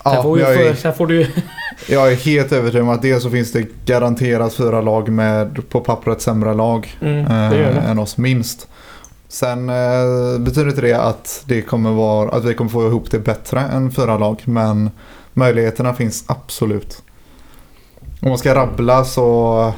Ja, 0.05 0.23
får, 0.23 0.39
jag, 0.39 0.55
är, 0.55 0.73
sen 0.73 0.93
får 0.93 1.07
du 1.07 1.27
jag 1.89 2.11
är 2.11 2.15
helt 2.15 2.51
övertygad 2.51 2.83
om 2.83 2.89
att 2.89 3.01
dels 3.01 3.23
så 3.23 3.29
finns 3.29 3.51
det 3.51 3.85
garanterat 3.85 4.53
fyra 4.53 4.81
lag 4.81 5.09
med 5.09 5.69
på 5.69 5.81
pappret 5.81 6.21
sämre 6.21 6.53
lag. 6.53 6.97
Mm, 7.01 7.25
eh, 7.53 7.89
än 7.89 7.99
oss 7.99 8.17
minst. 8.17 8.67
Sen 9.27 9.69
eh, 9.69 10.39
betyder 10.39 10.69
inte 10.69 10.81
det 10.81 10.93
att, 10.93 11.43
det 11.45 11.61
kommer 11.61 11.91
vara, 11.91 12.29
att 12.29 12.45
vi 12.45 12.53
kommer 12.53 12.71
få 12.71 12.87
ihop 12.87 13.11
det 13.11 13.19
bättre 13.19 13.59
än 13.59 13.91
fyra 13.91 14.17
lag. 14.17 14.41
Men 14.45 14.89
möjligheterna 15.33 15.93
finns 15.93 16.23
absolut. 16.27 17.03
Om 18.21 18.29
man 18.29 18.37
ska 18.37 18.55
rabbla 18.55 19.05
så 19.05 19.73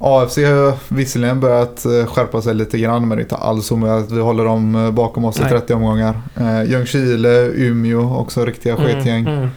AFC 0.00 0.36
har 0.36 0.94
visserligen 0.94 1.40
börjat 1.40 1.84
eh, 1.84 2.06
skärpa 2.06 2.42
sig 2.42 2.54
lite 2.54 2.78
grann 2.78 3.08
men 3.08 3.18
det 3.18 3.22
är 3.22 3.24
inte 3.24 3.36
alls 3.36 3.72
att 3.72 4.10
vi 4.10 4.20
håller 4.20 4.44
dem 4.44 4.74
eh, 4.74 4.90
bakom 4.90 5.24
oss 5.24 5.38
i 5.38 5.42
Nej. 5.42 5.50
30 5.50 5.74
omgångar. 5.74 6.20
Eh, 6.36 6.62
Ljungskile, 6.64 7.50
Umeå 7.54 8.16
också 8.16 8.44
riktiga 8.44 8.76
skitgäng. 8.76 9.26
Mm, 9.26 9.38
mm, 9.38 9.48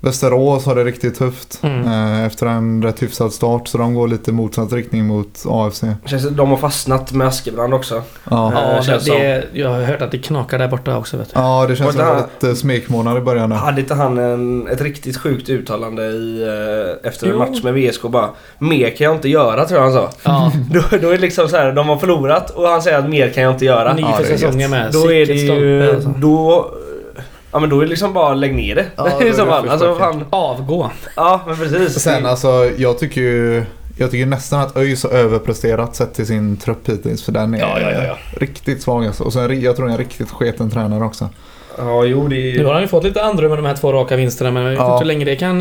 Västerås 0.00 0.66
har 0.66 0.74
det 0.74 0.84
riktigt 0.84 1.18
tufft 1.18 1.60
Mm. 1.62 1.86
eh, 1.86 2.24
efter 2.26 2.46
en 2.46 2.82
rätt 2.82 3.02
hyfsad 3.02 3.32
start 3.32 3.68
så 3.68 3.78
de 3.78 3.94
går 3.94 4.08
lite 4.08 4.32
motsatt 4.32 4.72
riktning 4.72 5.06
mot 5.06 5.44
AFC. 5.48 5.80
Känns 6.04 6.22
det, 6.22 6.30
de 6.30 6.50
har 6.50 6.56
fastnat 6.56 7.12
med 7.12 7.26
Askebrand 7.26 7.74
också. 7.74 8.02
Ja. 8.30 8.52
Ja, 8.54 8.76
det, 8.78 8.82
känns 8.84 9.04
det, 9.04 9.44
jag 9.52 9.68
har 9.70 9.82
hört 9.82 10.02
att 10.02 10.10
det 10.10 10.18
knakar 10.18 10.58
där 10.58 10.68
borta 10.68 10.96
också 10.98 11.16
vet 11.16 11.34
du. 11.34 11.40
Ja, 11.40 11.66
det 11.68 11.76
känns 11.76 11.94
som 11.94 12.06
var 12.06 12.16
lite 12.42 12.56
smekmånad 12.56 13.18
i 13.18 13.20
början. 13.20 13.50
där. 13.50 13.56
Hade 13.56 13.80
inte 13.80 13.94
han 13.94 14.18
en, 14.18 14.68
ett 14.68 14.80
riktigt 14.80 15.16
sjukt 15.16 15.48
uttalande 15.48 16.02
i, 16.06 16.42
eh, 17.02 17.08
efter 17.08 17.26
en 17.26 17.32
Jo. 17.32 17.38
match 17.38 17.62
med 17.62 17.74
VSK 17.74 18.02
bara 18.02 18.28
Mer 18.58 18.90
kan 18.96 19.04
jag 19.04 19.14
inte 19.14 19.28
göra 19.28 19.64
tror 19.64 19.80
jag 19.80 19.84
han 19.90 19.94
sa. 19.94 20.10
Ja, 20.22 20.52
Då, 20.72 20.82
då 21.00 21.08
är 21.08 21.12
det 21.12 21.18
liksom 21.18 21.48
så 21.48 21.56
här, 21.56 21.72
de 21.72 21.88
har 21.88 21.96
förlorat 21.96 22.50
och 22.50 22.68
han 22.68 22.82
säger 22.82 22.98
att 22.98 23.08
mer 23.10 23.30
kan 23.30 23.42
jag 23.42 23.52
inte 23.52 23.64
göra. 23.64 23.94
ny 23.94 24.02
Ja, 24.02 24.12
för 24.12 24.24
är 24.32 24.36
säsongen 24.36 24.70
med. 24.70 24.92
Då 24.92 25.12
är 25.12 25.26
det 25.26 25.32
ju... 25.34 25.46
stolpe, 25.46 25.94
alltså. 25.94 26.20
Då... 26.20 26.70
Ja 27.52 27.58
men 27.58 27.70
då 27.70 27.78
är 27.80 27.84
det 27.84 27.90
liksom 27.90 28.12
bara 28.12 28.34
lägg 28.34 28.54
ner 28.54 28.74
det. 28.74 28.86
Ja, 28.96 29.20
I 29.22 29.24
det 29.24 29.34
så 29.34 29.46
fall. 29.46 29.68
Alltså 29.68 29.94
fan. 29.94 30.24
Avgå. 30.30 30.90
Ja 31.16 31.40
men 31.46 31.56
precis. 31.56 32.02
Sen 32.02 32.26
alltså, 32.26 32.70
jag 32.76 32.98
tycker 32.98 33.20
ju 33.20 33.64
jag 34.00 34.10
tycker 34.10 34.26
nästan 34.26 34.60
att 34.60 34.76
ÖIS 34.76 35.02
har 35.02 35.10
överpresterat 35.10 35.96
sett 35.96 36.14
till 36.14 36.26
sin 36.26 36.56
trupp 36.56 36.88
hittills. 36.88 37.22
För 37.24 37.32
den 37.32 37.54
är 37.54 37.58
Ja, 37.58 37.80
ja, 37.80 37.90
ja, 37.90 38.04
ja. 38.04 38.16
riktigt 38.40 38.82
svag 38.82 39.06
alltså. 39.06 39.24
Och 39.24 39.32
sen 39.32 39.60
jag 39.60 39.76
tror 39.76 39.86
det 39.86 39.90
är 39.92 39.98
en 39.98 39.98
riktigt 39.98 40.30
sketen 40.30 40.70
tränare 40.70 41.04
också. 41.04 41.28
Ja 41.78 42.04
jo 42.04 42.28
det 42.28 42.36
Nu 42.36 42.64
har 42.64 42.72
han 42.72 42.82
ju 42.82 42.88
fått 42.88 43.04
lite 43.04 43.22
andrum 43.22 43.48
med 43.50 43.58
de 43.58 43.66
här 43.66 43.74
två 43.74 43.92
raka 43.92 44.16
vinsterna 44.16 44.50
men 44.50 44.62
jag 44.62 44.70
vet 44.70 44.78
Ja. 44.78 44.92
inte 44.92 44.98
hur 45.04 45.06
länge 45.06 45.24
det 45.24 45.36
kan... 45.36 45.60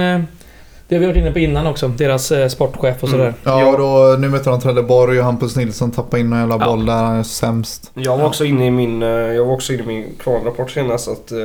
eh, 0.90 0.90
Det 0.90 0.96
har 0.96 1.00
vi 1.00 1.08
varit 1.08 1.18
inne 1.18 1.32
på 1.32 1.40
innan 1.40 1.68
också. 1.68 1.88
Deras 1.88 2.32
eh, 2.32 2.48
sportchef 2.48 3.04
och 3.04 3.10
Mm. 3.10 3.20
sådär. 3.20 3.34
Ja, 3.44 3.60
Ja. 3.62 3.68
och 3.72 3.78
då, 3.78 4.16
nu 4.20 4.30
möter 4.30 4.52
de 4.52 4.60
Trelleborg 4.62 5.20
och 5.20 5.26
Hampus 5.26 5.56
Nilsson 5.56 5.92
tappar 5.92 6.18
in 6.18 6.34
en 6.34 6.40
jävla 6.40 6.58
Ja. 6.60 6.66
boll 6.66 6.86
där. 6.86 6.94
Han 6.94 7.16
är 7.20 7.24
sämst. 7.24 7.92
Jag 7.94 8.18
var 8.18 8.26
också 8.26 8.46
inne 8.46 8.66
i 8.68 8.72
min, 8.72 9.04
eh, 9.04 9.10
jag 9.10 9.46
var 9.46 9.54
också 9.54 9.74
inne 9.74 9.84
i 9.84 9.86
min 9.86 10.06
kvalrapport 10.20 10.72
senast 10.72 11.08
att 11.08 11.32
uh, 11.32 11.40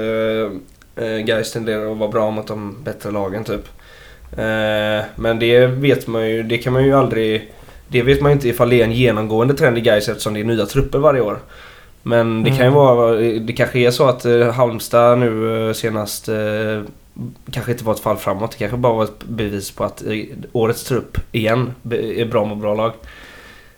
uh, 1.04 1.18
guys 1.24 1.52
tenderar 1.52 1.92
att 1.92 1.98
vara 1.98 2.10
bra 2.10 2.30
mot 2.30 2.46
de 2.46 2.76
bättre 2.84 3.10
lagen 3.10 3.44
typ. 3.44 3.68
Eh, 4.36 5.04
men 5.16 5.38
det 5.38 5.66
vet 5.66 6.06
man 6.06 6.30
ju, 6.30 6.42
det 6.42 6.58
kan 6.58 6.72
man 6.72 6.84
ju 6.84 6.92
aldrig... 6.94 7.52
Det 7.88 8.02
vet 8.02 8.20
man 8.20 8.30
ju 8.30 8.34
inte 8.34 8.48
ifall 8.48 8.70
det 8.70 8.80
är 8.80 8.84
en 8.84 8.92
genomgående 8.92 9.54
trend 9.54 9.78
i 9.78 9.80
Gais 9.80 10.08
eftersom 10.08 10.34
det 10.34 10.40
är 10.40 10.44
nya 10.44 10.66
trupper 10.66 10.98
varje 10.98 11.20
år. 11.20 11.38
Men 12.02 12.42
det 12.44 12.50
kan 12.50 12.58
ju 12.58 12.62
Mm. 12.64 12.74
vara, 12.74 13.12
det 13.16 13.52
kanske 13.52 13.78
är 13.78 13.90
så 13.90 14.08
att 14.08 14.24
eh, 14.24 14.50
Halmstad 14.52 15.18
nu 15.18 15.66
eh, 15.68 15.72
senast 15.72 16.28
eh, 16.28 16.34
kanske 17.50 17.72
inte 17.72 17.84
var 17.84 17.94
ett 17.94 18.00
fall 18.00 18.16
framåt. 18.16 18.50
Det 18.50 18.56
kanske 18.56 18.76
bara 18.76 18.92
var 18.92 19.04
ett 19.04 19.24
bevis 19.24 19.70
på 19.70 19.84
att 19.84 20.02
årets 20.52 20.84
trupp 20.84 21.18
igen 21.32 21.74
är 21.90 22.24
bra 22.24 22.44
med 22.44 22.58
bra 22.58 22.74
lag. 22.74 22.92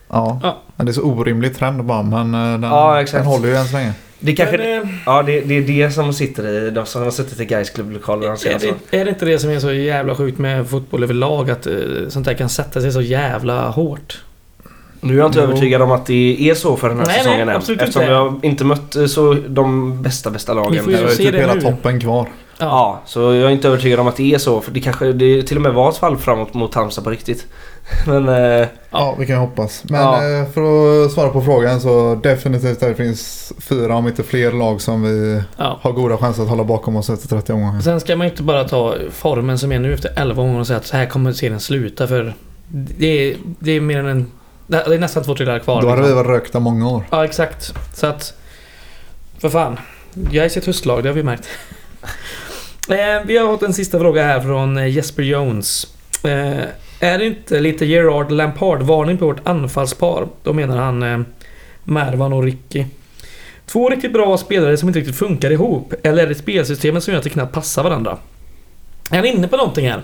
Ja. 0.09 0.41
Ja. 0.43 0.63
Men 0.77 0.87
det 0.87 0.93
är 0.93 0.95
så 0.95 1.03
orimlig 1.03 1.57
trend 1.57 1.85
bara 1.85 2.03
men 2.03 2.35
eh, 2.35 2.61
den, 2.61 2.63
Ja, 2.63 3.05
den 3.13 3.27
håller 3.27 3.49
ju 3.49 3.55
än 3.55 3.65
så 3.67 3.77
länge. 3.77 3.93
Det 4.19 4.33
kanske... 4.35 4.59
Men, 4.59 4.83
eh, 4.83 4.89
Ja, 5.07 5.23
det, 5.23 5.41
det 5.41 5.55
är 5.55 5.63
det 5.63 5.91
som 5.91 6.13
sitter 6.13 6.49
i... 6.49 6.71
De 6.71 6.87
som 6.87 7.03
har 7.03 7.11
suttit 7.11 7.41
i 7.41 7.45
Gais 7.45 7.71
klubblokaler 7.71 8.23
de 8.23 8.33
är, 8.33 8.37
senaste 8.37 8.75
det, 8.91 9.01
är 9.01 9.05
det 9.05 9.11
inte 9.11 9.25
det 9.25 9.39
som 9.39 9.51
är 9.51 9.59
så 9.59 9.73
jävla 9.73 10.15
sjukt 10.15 10.39
med 10.39 10.69
fotboll 10.69 11.03
överlag? 11.03 11.51
Att 11.51 11.67
eh, 11.67 11.75
sånt 12.09 12.27
där 12.27 12.35
kan 12.35 12.49
sätta 12.49 12.81
sig 12.81 12.93
så 12.93 13.01
jävla 13.01 13.69
hårt? 13.69 14.23
Nu 15.05 15.15
är 15.15 15.19
jag 15.19 15.27
inte 15.29 15.39
Jo. 15.39 15.45
övertygad 15.45 15.83
om 15.83 15.91
att 15.91 16.07
det 16.07 16.51
är 16.51 16.55
så 16.55 16.77
för 16.77 16.89
den 16.89 16.99
här 16.99 17.07
Nej, 17.07 17.15
nej, 17.17 17.25
säsongen 17.25 17.49
än. 17.49 17.57
absolut 17.57 17.81
Eftersom 17.81 18.03
inte. 18.03 18.13
vi 18.13 18.19
har 18.19 18.35
inte 18.43 18.65
mött 18.65 18.97
eh, 18.97 19.07
så 19.07 19.37
de 19.49 20.03
bästa, 20.03 20.31
bästa 20.31 20.55
Vi 20.55 20.61
lagen. 20.61 20.75
ju 20.91 20.97
Det 20.97 21.03
är 21.03 21.09
se 21.09 21.23
typ 21.25 21.35
hela 21.35 21.55
nu. 21.55 21.61
toppen 21.61 22.01
kvar. 22.01 22.29
Ja, 22.59 23.01
så 23.07 23.21
jag 23.21 23.35
är 23.35 23.49
inte 23.51 23.69
övertygad 23.69 24.01
om 24.01 24.07
att 24.09 24.17
det 24.17 24.35
är 24.35 24.39
så. 24.39 24.61
För 24.61 24.71
det 24.73 24.81
kanske 24.81 25.13
det 25.13 25.43
till 25.43 25.57
och 25.57 25.63
med 25.63 25.73
var 25.75 25.89
ett 25.91 25.97
fall 25.97 26.17
framåt 26.17 26.55
mot 26.55 26.75
Halmstad 26.75 27.05
på 27.05 27.11
riktigt. 27.11 27.47
Men... 28.07 28.29
Eh, 28.29 28.67
Ja, 28.91 29.15
vi 29.19 29.27
kan 29.27 29.37
hoppas. 29.39 29.83
Men 29.89 30.01
Ja. 30.01 30.15
eh, 30.17 30.49
för 30.51 31.05
att 31.05 31.13
svara 31.13 31.29
på 31.29 31.43
frågan 31.43 31.81
så 31.81 32.21
definitivt 32.23 32.81
det 32.81 32.95
finns 32.95 33.53
fyra 33.59 33.95
om 33.97 34.07
inte 34.09 34.23
fler 34.23 34.53
lag 34.53 34.81
som 34.81 35.03
vi 35.03 35.43
Ja. 35.57 35.79
har 35.83 35.93
goda 35.93 36.17
chanser 36.17 36.43
att 36.43 36.49
hålla 36.49 36.65
bakom 36.65 36.97
oss 36.97 37.11
efter 37.11 37.29
30 37.29 37.53
omgångar. 37.53 37.81
Sen 37.81 38.01
ska 38.01 38.17
man 38.17 38.27
inte 38.27 38.43
bara 38.43 38.65
ta 38.69 38.95
formen 39.11 39.59
som 39.59 39.73
är 39.73 39.79
nu 39.79 39.95
efter 39.95 40.11
11 40.17 40.43
gånger 40.43 40.61
och 40.61 40.67
säga 40.67 40.77
att 40.77 40.87
så 40.87 40.97
här 40.97 41.07
kommer 41.07 41.33
serien 41.33 41.61
sluta 41.61 42.07
för 42.07 42.35
det 42.69 43.07
är, 43.31 43.37
det 43.59 43.73
är 43.73 43.81
mer 43.81 43.99
än 43.99 44.07
en... 44.07 44.31
Det 44.67 44.77
är 44.77 44.99
nästan 44.99 45.25
två 45.25 45.35
tredjedelar 45.35 45.65
kvar. 45.65 45.83
Då 45.83 45.89
hade 45.89 46.03
vi 46.03 46.09
liksom. 46.09 46.17
varit 46.17 46.43
rökta 46.43 46.61
många 46.61 46.89
år. 46.89 47.05
Ja, 47.11 47.25
exakt. 47.25 47.75
Så 47.95 48.07
att... 48.07 48.35
För 49.39 49.49
fan. 49.49 49.79
Jag 50.31 50.45
är 50.45 50.49
sitt 50.49 50.67
höstlag, 50.67 51.03
det 51.03 51.09
har 51.09 51.15
vi 51.15 51.23
märkt. 51.23 51.49
eh, 52.89 53.27
vi 53.27 53.39
har 53.39 53.47
fått 53.47 53.63
en 53.63 53.75
sista 53.75 53.99
fråga 53.99 54.25
här 54.25 54.41
från 54.41 54.79
eh, 54.79 54.89
Jesper 54.89 55.23
Jones. 55.23 55.87
Eh, 56.25 56.65
är 57.01 57.19
det 57.19 57.27
inte 57.27 57.61
lite 57.61 57.87
Gerard 57.87 58.31
Lampard-varning 58.31 59.19
på 59.19 59.27
vårt 59.27 59.49
anfallspar? 59.49 60.29
Då 60.43 60.53
menar 60.53 60.77
han 60.77 61.27
Mervan 61.85 62.33
och 62.33 62.43
Ricky. 62.43 62.85
Två 63.67 63.89
riktigt 63.89 64.13
bra 64.13 64.39
spelare 64.39 64.77
som 64.77 64.89
inte 64.89 64.99
riktigt 64.99 65.17
funkar 65.17 65.51
ihop. 65.51 65.95
Eller 66.03 66.23
är 66.23 66.27
det 66.27 66.35
spelsystemet 66.35 67.05
som 67.05 67.13
gör 67.13 67.19
att 67.19 67.25
de 67.25 67.31
knappt 67.31 67.55
passar 67.55 67.83
varandra? 67.83 68.19
Är 69.11 69.17
han 69.17 69.25
inne 69.25 69.49
på 69.49 69.57
någonting 69.57 69.91
här? 69.91 70.03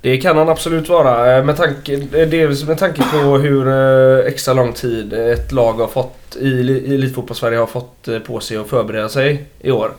Det 0.00 0.16
kan 0.16 0.36
han 0.36 0.48
absolut 0.48 0.88
vara. 0.88 1.36
Eh, 1.36 1.44
Med 1.44 1.56
tanke, 1.56 1.94
eh, 1.94 2.28
dels 2.28 2.64
med 2.64 2.78
tanke 2.78 3.02
på 3.02 3.38
hur 3.38 3.68
eh, 3.68 4.26
extra 4.26 4.54
lång 4.54 4.72
tid 4.72 5.12
ett 5.12 5.52
lag 5.52 5.72
har 5.72 5.86
fått 5.88 6.36
i, 6.36 6.48
i 6.48 6.94
Elitfotboll-Sverige 6.94 7.58
har 7.58 7.66
fått 7.66 8.08
på 8.26 8.40
sig 8.40 8.56
att 8.56 8.68
förbereda 8.68 9.08
sig 9.08 9.46
i 9.60 9.70
år. 9.70 9.90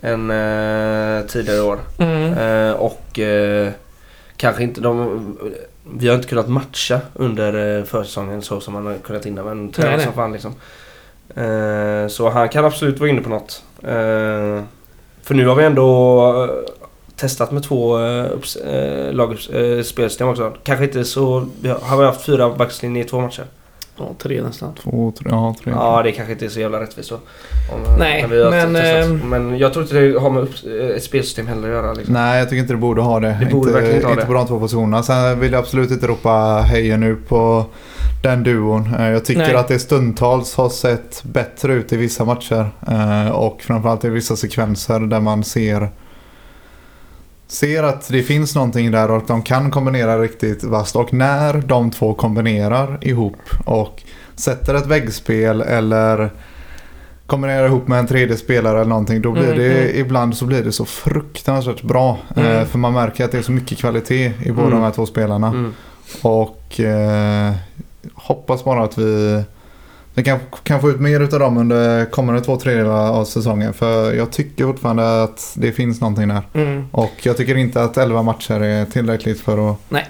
Än 0.00 0.30
eh, 0.30 1.26
tidigare 1.26 1.60
år. 1.60 1.78
Mm. 1.98 2.32
Eh, 2.32 2.72
och 2.72 3.18
eh, 3.18 3.68
kanske 4.36 4.62
inte 4.62 4.80
de... 4.80 5.36
Vi 5.98 6.08
har 6.08 6.14
inte 6.14 6.28
kunnat 6.28 6.48
matcha 6.48 7.00
under 7.14 7.82
försäsongen 7.84 8.42
så 8.42 8.60
som 8.60 8.74
man 8.74 8.86
har 8.86 8.94
kunnat 8.94 9.26
innan. 9.26 9.44
Men 9.44 9.72
tränar 9.72 9.96
nej. 9.96 10.04
som 10.04 10.12
fan 10.12 10.32
liksom. 10.32 10.54
Så 12.08 12.28
han 12.28 12.48
kan 12.48 12.64
absolut 12.64 13.00
vara 13.00 13.10
inne 13.10 13.20
på 13.20 13.28
något. 13.28 13.62
För 15.22 15.34
nu 15.34 15.46
har 15.46 15.54
vi 15.54 15.64
ändå 15.64 16.64
testat 17.16 17.52
med 17.52 17.62
två 17.62 17.98
upps, 18.34 18.56
eh, 18.56 19.12
lagups, 19.12 19.48
eh, 19.48 19.82
spelsystem 19.82 20.28
också. 20.28 20.52
Kanske 20.62 20.84
inte 20.84 21.04
så... 21.04 21.46
Vi 21.60 21.68
har, 21.68 21.78
har 21.78 21.98
vi 21.98 22.04
haft 22.04 22.24
fyra 22.24 22.50
backlinjer 22.50 23.04
i 23.04 23.08
två 23.08 23.20
matcher? 23.20 23.44
Ja, 23.98 24.04
tre 24.18 24.42
nästan. 24.42 24.74
Två, 24.82 25.12
tre, 25.18 25.28
ja, 25.30 25.54
tre. 25.64 25.72
Ja, 25.76 26.02
det 26.02 26.12
kanske 26.12 26.32
inte 26.32 26.44
är 26.44 26.48
så 26.48 26.60
jävla 26.60 26.80
rättvist 26.80 27.10
då. 27.10 27.14
Om, 27.14 27.98
Nej, 27.98 28.26
men, 28.28 28.76
ehm, 28.76 29.18
men 29.18 29.58
jag 29.58 29.72
tror 29.72 29.82
inte 29.84 30.00
det 30.00 30.20
har 30.20 30.30
med 30.30 30.42
upp, 30.42 30.54
ett 30.96 31.02
spelsystem 31.02 31.46
heller 31.46 31.68
att 31.68 31.74
göra. 31.74 31.92
Liksom. 31.92 32.14
Nej, 32.14 32.38
jag 32.38 32.48
tycker 32.48 32.60
inte 32.62 32.72
det 32.72 32.78
borde 32.78 33.02
ha 33.02 33.20
det. 33.20 33.36
Det 33.40 33.46
borde 33.46 33.70
inte, 33.70 33.72
verkligen 33.72 33.96
inte 33.96 34.06
ha 34.06 34.12
inte 34.12 34.22
det. 34.22 34.26
på 34.26 34.32
de 34.32 34.46
två 34.46 34.58
positionerna. 34.58 35.02
Sen 35.02 35.40
vill 35.40 35.52
jag 35.52 35.58
absolut 35.58 35.90
inte 35.90 36.06
ropa 36.06 36.60
hejer 36.64 36.96
nu 36.96 37.16
på 37.16 37.64
den 38.22 38.42
duon. 38.42 38.94
Jag 38.98 39.24
tycker 39.24 39.40
Nej. 39.40 39.54
att 39.54 39.68
det 39.68 39.78
stundtals 39.78 40.56
har 40.56 40.68
sett 40.68 41.22
bättre 41.22 41.72
ut 41.72 41.92
i 41.92 41.96
vissa 41.96 42.24
matcher. 42.24 42.70
Och 43.32 43.62
framförallt 43.62 44.04
i 44.04 44.08
vissa 44.08 44.36
sekvenser 44.36 45.00
där 45.00 45.20
man 45.20 45.44
ser 45.44 45.88
Ser 47.48 47.82
att 47.82 48.08
det 48.08 48.22
finns 48.22 48.54
någonting 48.54 48.90
där 48.90 49.10
och 49.10 49.16
att 49.16 49.28
de 49.28 49.42
kan 49.42 49.70
kombinera 49.70 50.18
riktigt 50.22 50.64
vasst. 50.64 50.96
Och 50.96 51.12
när 51.12 51.54
de 51.66 51.90
två 51.90 52.14
kombinerar 52.14 52.98
ihop 53.00 53.36
och 53.64 54.02
sätter 54.36 54.74
ett 54.74 54.86
väggspel 54.86 55.60
eller 55.60 56.30
kombinerar 57.26 57.66
ihop 57.66 57.88
med 57.88 57.98
en 57.98 58.06
tredje 58.06 58.36
spelare 58.36 58.76
eller 58.80 58.88
någonting. 58.88 59.22
Då 59.22 59.32
blir 59.32 59.44
Mm, 59.44 59.58
det, 59.58 59.82
mm. 59.90 60.00
ibland 60.00 60.36
så 60.36 60.44
blir 60.44 60.62
det 60.64 60.72
så 60.72 60.84
fruktansvärt 60.84 61.82
bra. 61.82 62.18
Eh, 62.36 62.44
Mm. 62.50 62.66
För 62.66 62.78
man 62.78 62.92
märker 62.92 63.24
att 63.24 63.32
det 63.32 63.38
är 63.38 63.42
så 63.42 63.52
mycket 63.52 63.78
kvalitet 63.78 64.32
i 64.42 64.50
båda 64.50 64.66
Mm. 64.66 64.78
de 64.78 64.84
här 64.84 64.90
två 64.90 65.06
spelarna. 65.06 65.46
Mm. 65.48 65.74
Och 66.22 66.80
eh, 66.80 67.52
hoppas 68.14 68.64
bara 68.64 68.84
att 68.84 68.98
vi, 68.98 69.42
vi 70.16 70.22
kan, 70.24 70.38
kan 70.62 70.80
få 70.80 70.90
ut 70.90 71.00
mer 71.00 71.20
utav 71.20 71.40
dem 71.40 71.58
under 71.58 72.04
kommande 72.04 72.40
två 72.40 72.56
tredjedelar 72.56 73.10
av 73.10 73.24
säsongen. 73.24 73.72
För 73.72 74.12
jag 74.14 74.30
tycker 74.32 74.64
fortfarande 74.64 75.22
att 75.22 75.52
det 75.56 75.72
finns 75.72 76.00
någonting 76.00 76.28
där. 76.28 76.42
Mm. 76.54 76.84
Och 76.90 77.12
jag 77.22 77.36
tycker 77.36 77.56
inte 77.56 77.82
att 77.82 77.96
11 77.96 78.22
matcher 78.22 78.60
är 78.60 78.84
tillräckligt 78.84 79.40
för 79.40 79.70
att 79.70 79.76
Nej. 79.88 80.06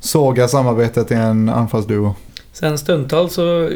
såga 0.00 0.48
samarbetet 0.48 1.10
i 1.10 1.14
en 1.14 1.48
anfallsduo. 1.48 2.14
Sen 2.52 2.78
stundtals 2.78 3.34
så... 3.34 3.70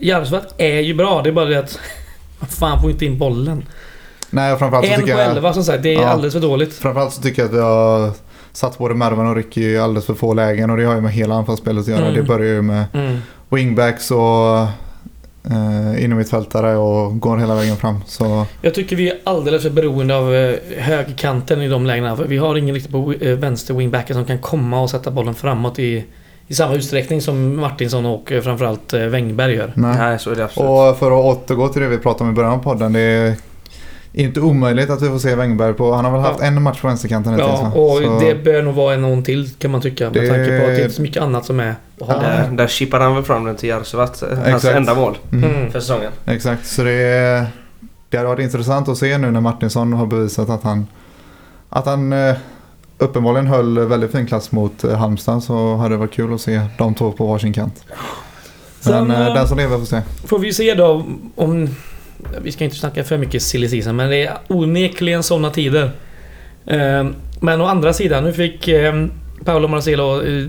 Järvsvatt 0.00 0.54
är 0.58 0.80
ju 0.80 0.94
bra, 0.94 1.22
det 1.22 1.30
är 1.30 1.32
bara 1.32 1.44
det 1.44 1.58
att... 1.58 1.78
Fan 2.48 2.80
får 2.80 2.90
inte 2.90 3.04
in 3.06 3.18
bollen? 3.18 3.64
Nej, 4.30 4.56
framförallt 4.58 4.86
så 4.86 4.92
En 4.92 5.00
tycker 5.00 5.14
på 5.14 5.20
jag... 5.20 5.30
elva 5.30 5.52
som 5.52 5.64
sagt, 5.64 5.82
det 5.82 5.94
är 5.94 6.00
Ja. 6.00 6.08
alldeles 6.08 6.34
för 6.34 6.40
dåligt. 6.40 6.74
Framförallt 6.74 7.12
så 7.12 7.22
tycker 7.22 7.42
jag 7.42 7.48
att 7.48 7.54
vi 7.54 7.60
har 7.60 8.10
satt 8.52 8.78
både 8.78 8.94
Mervan 8.94 9.26
och 9.26 9.36
Ricky 9.36 9.62
i 9.62 9.78
alldeles 9.78 10.06
för 10.06 10.14
få 10.14 10.34
lägen 10.34 10.70
och 10.70 10.76
det 10.76 10.84
har 10.84 10.94
ju 10.94 11.00
med 11.00 11.12
hela 11.12 11.34
anfallsspelet 11.34 11.82
att 11.82 11.88
göra. 11.88 12.02
Mm. 12.02 12.14
Det 12.14 12.22
börjar 12.22 12.54
ju 12.54 12.62
med 12.62 12.84
Mm. 12.92 13.18
Wingbacks 13.48 14.10
och 14.10 14.58
eh, 15.50 16.04
innermittfältare 16.04 16.76
och 16.76 17.20
går 17.20 17.36
hela 17.36 17.54
vägen 17.54 17.76
fram. 17.76 18.00
Så 18.06 18.46
Jag 18.62 18.74
tycker 18.74 18.96
vi 18.96 19.08
är 19.10 19.18
alldeles 19.24 19.62
för 19.62 19.70
beroende 19.70 20.16
av 20.16 20.34
eh, 20.34 20.54
högerkanten 20.78 21.62
i 21.62 21.68
de 21.68 21.86
lägena. 21.86 22.16
För 22.16 22.24
vi 22.24 22.38
har 22.38 22.56
ingen 22.56 22.74
riktigt 22.74 22.92
på 22.92 23.12
eh, 23.20 23.36
vänster 23.38 23.74
wingbacken 23.74 24.16
som 24.16 24.24
kan 24.24 24.38
komma 24.38 24.80
och 24.80 24.90
sätta 24.90 25.10
bollen 25.10 25.34
framåt 25.34 25.78
i, 25.78 26.04
i 26.46 26.54
samma 26.54 26.74
utsträckning 26.74 27.20
som 27.22 27.56
Martinsson 27.56 28.06
och 28.06 28.32
eh, 28.32 28.42
framförallt 28.42 28.92
Wängberg 28.92 29.54
gör. 29.54 29.72
nej. 29.76 29.96
Nej, 29.98 30.18
så 30.18 30.30
är 30.30 30.36
det 30.36 30.44
absolut. 30.44 30.70
Och 30.70 30.98
för 30.98 31.06
att 31.06 31.36
återgå 31.36 31.68
till 31.68 31.82
det 31.82 31.88
vi 31.88 31.98
pratade 31.98 32.24
om 32.24 32.30
i 32.30 32.36
början 32.36 32.52
av 32.52 32.62
podden. 32.62 32.92
Det 32.92 33.00
är 33.00 33.34
inte 34.18 34.40
omöjligt 34.40 34.90
att 34.90 35.02
vi 35.02 35.08
får 35.08 35.18
se 35.18 35.34
Wängberg 35.34 35.74
på... 35.74 35.92
Han 35.94 36.04
har 36.04 36.12
väl 36.12 36.20
haft 36.20 36.40
Ja. 36.40 36.46
en 36.46 36.62
match 36.62 36.80
på 36.80 36.86
vänsterkanten 36.86 37.32
hittills 37.32 37.50
Ja, 37.62 37.72
och 37.80 37.98
Så- 37.98 38.18
det 38.20 38.34
bör 38.44 38.62
nog 38.62 38.74
vara 38.74 38.94
en 38.94 39.02
någon 39.02 39.22
till 39.22 39.50
kan 39.58 39.70
man 39.70 39.80
tycka. 39.80 40.04
Med 40.04 40.12
Det- 40.12 40.28
tanke 40.28 40.58
på 40.58 40.64
att 40.64 40.70
det 40.70 40.76
är 40.80 40.82
inte 40.82 40.94
så 40.94 41.02
mycket 41.02 41.22
annat 41.22 41.44
som 41.44 41.60
är 41.60 41.74
att 42.00 42.06
ha 42.06 42.14
Ja. 42.14 42.20
där. 42.20 42.48
Där, 42.52 42.66
chippar 42.66 43.00
han 43.00 43.14
väl 43.14 43.24
fram 43.24 43.44
den 43.44 43.56
till 43.56 43.68
Järvsövatt. 43.68 44.22
Hans 44.46 44.64
enda 44.64 44.94
mål 44.94 45.18
Mm. 45.32 45.50
Mm. 45.50 45.70
för 45.70 45.80
säsongen. 45.80 46.12
Exakt, 46.26 46.66
så 46.66 46.82
det, 46.82 46.92
är, 46.92 47.46
det 48.08 48.16
hade 48.16 48.28
varit 48.28 48.40
intressant 48.44 48.88
att 48.88 48.98
se 48.98 49.18
nu 49.18 49.30
när 49.30 49.40
Martinsson 49.40 49.92
har 49.92 50.06
bevisat 50.06 50.50
att 50.50 50.62
han, 50.62 50.86
att 51.68 51.86
han 51.86 52.12
eh, 52.12 52.34
uppenbarligen 52.98 53.46
höll 53.46 53.78
väldigt 53.78 54.12
fin 54.12 54.26
klass 54.26 54.52
mot 54.52 54.84
eh, 54.84 54.96
Halmstad 54.98 55.42
så 55.42 55.76
hade 55.76 55.94
det 55.94 55.98
varit 55.98 56.12
kul 56.12 56.34
att 56.34 56.40
se 56.40 56.60
de 56.78 56.94
två 56.94 57.12
på 57.12 57.26
varsin 57.26 57.52
kant. 57.52 57.84
Men 58.84 59.08
Sen, 59.08 59.10
eh, 59.10 59.34
den 59.34 59.48
som 59.48 59.58
lever 59.58 59.78
får 59.78 59.86
se. 59.86 60.00
Får 60.26 60.38
vi 60.38 60.52
se 60.52 60.74
då 60.74 61.04
om... 61.36 61.68
Vi 62.42 62.52
ska 62.52 62.64
inte 62.64 62.76
snacka 62.76 63.04
för 63.04 63.18
mycket 63.18 63.42
silly 63.42 63.68
season, 63.68 63.96
men 63.96 64.10
det 64.10 64.26
är 64.26 64.38
onekligen 64.48 65.22
sådana 65.22 65.50
tider. 65.50 65.90
Eh, 66.66 67.06
Men 67.40 67.60
å 67.60 67.64
andra 67.64 67.92
sidan, 67.92 68.24
nu 68.24 68.32
fick 68.32 68.68
eh, 68.68 69.06
Paolo 69.44 69.68
Marcelo 69.68 70.22
eh, 70.22 70.46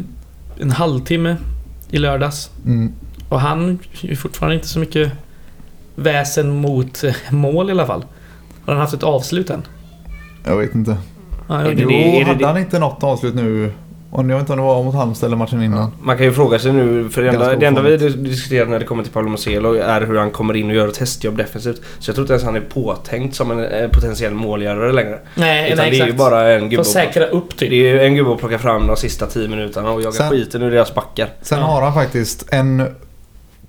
en 0.59 0.71
halvtimme 0.71 1.35
i 1.91 1.97
lördags. 1.97 2.49
Mm. 2.65 2.93
Och 3.29 3.39
han 3.41 3.79
är 4.01 4.15
fortfarande 4.15 4.55
inte 4.55 4.67
så 4.67 4.79
mycket 4.79 5.11
väsen 5.95 6.49
mot 6.61 7.03
eh, 7.03 7.13
mål 7.29 7.69
i 7.69 7.71
alla 7.71 7.85
fall. 7.85 8.05
Har 8.65 8.73
han 8.73 8.81
haft 8.81 8.93
ett 8.93 9.03
avslut 9.03 9.49
än? 9.49 9.61
Jag 10.45 10.57
vet 10.57 10.75
inte. 10.75 10.97
Ja, 11.49 11.55
det 11.57 11.71
Jo, 11.77 11.89
det- 11.89 11.93
är 12.15 12.19
det 12.19 12.25
hade 12.25 12.39
det- 12.39 12.45
han 12.47 12.57
inte 12.57 12.79
något 12.79 13.03
avslut 13.03 13.35
nu? 13.35 13.71
Och 14.11 14.23
jag 14.23 14.27
vet 14.27 14.39
inte 14.39 14.53
om 14.53 14.57
det 14.59 14.65
var 14.65 14.83
mot 14.83 14.95
Halmstad 14.95 15.27
eller 15.27 15.37
matchen 15.37 15.63
innan. 15.63 15.91
Man 16.01 16.17
kan 16.17 16.25
ju 16.25 16.31
fråga 16.31 16.59
sig 16.59 16.73
nu, 16.73 17.09
för 17.09 17.21
det 17.21 17.29
enda, 17.29 17.55
det 17.55 17.65
enda 17.65 17.81
vi 17.81 17.97
diskuterar 17.97 18.65
när 18.65 18.79
det 18.79 18.85
kommer 18.85 19.03
till 19.03 19.11
Paolo 19.11 19.29
Marcelo 19.29 19.73
är 19.73 20.01
hur 20.01 20.17
han 20.17 20.31
kommer 20.31 20.55
in 20.55 20.69
och 20.69 20.75
gör 20.75 20.87
ett 20.87 20.93
testjobb 20.93 21.37
defensivt. 21.37 21.81
Så 21.99 22.09
jag 22.09 22.15
tror 22.15 22.23
inte 22.23 22.33
ens 22.33 22.43
han 22.43 22.55
är 22.55 22.61
påtänkt 22.61 23.35
som 23.35 23.51
en 23.51 23.65
eh, 23.65 23.89
potentiell 23.89 24.33
målgörare 24.33 24.91
längre. 24.93 25.19
Nej, 25.35 25.71
Utan 25.71 25.77
nej 25.85 25.91
det 25.91 25.95
är 25.95 25.99
ju 25.99 26.03
exakt. 26.03 26.17
bara 26.17 26.51
en 26.53 26.69
gubbe 26.69 26.83
För 26.83 26.91
säkra 26.91 27.25
upp 27.25 27.49
Det 27.59 27.65
är 27.65 27.69
typ. 27.69 27.71
ju 27.71 28.01
en 28.01 28.15
gubbe 28.15 28.31
att 28.33 28.39
plocka 28.39 28.59
fram 28.59 28.87
de 28.87 28.95
sista 28.97 29.25
10 29.25 29.47
minuterna 29.47 29.91
och 29.91 30.01
jaga 30.01 30.11
Sen- 30.11 30.29
skiten 30.29 30.61
ur 30.61 30.71
deras 30.71 30.95
backar. 30.95 31.29
Sen 31.41 31.59
Ja. 31.59 31.65
har 31.65 31.81
han 31.81 31.93
faktiskt 31.93 32.53
en 32.53 32.83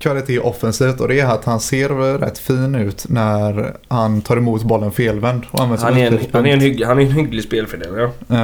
kvalitet 0.01 0.39
offensivt 0.39 1.01
och 1.01 1.09
det 1.09 1.21
är 1.21 1.27
att 1.27 1.45
han 1.45 1.61
ser 1.61 2.19
rätt 2.19 2.39
fin 2.39 2.75
ut 2.75 3.07
när 3.09 3.75
han 3.89 4.21
tar 4.23 4.37
emot 4.37 4.63
bollen 4.63 4.93
felvänd. 4.93 5.43
Och 5.51 5.61
använder 5.61 5.85
Han 5.87 5.97
är, 5.97 6.07
en, 6.07 6.19
han, 6.33 6.47
är 6.47 6.53
en 6.53 6.61
hygg, 6.61 6.85
han 6.85 6.99
är 6.99 7.03
en 7.03 7.11
hygglig 7.13 7.45
spelfördelare. 7.45 8.11
Ja. 8.27 8.35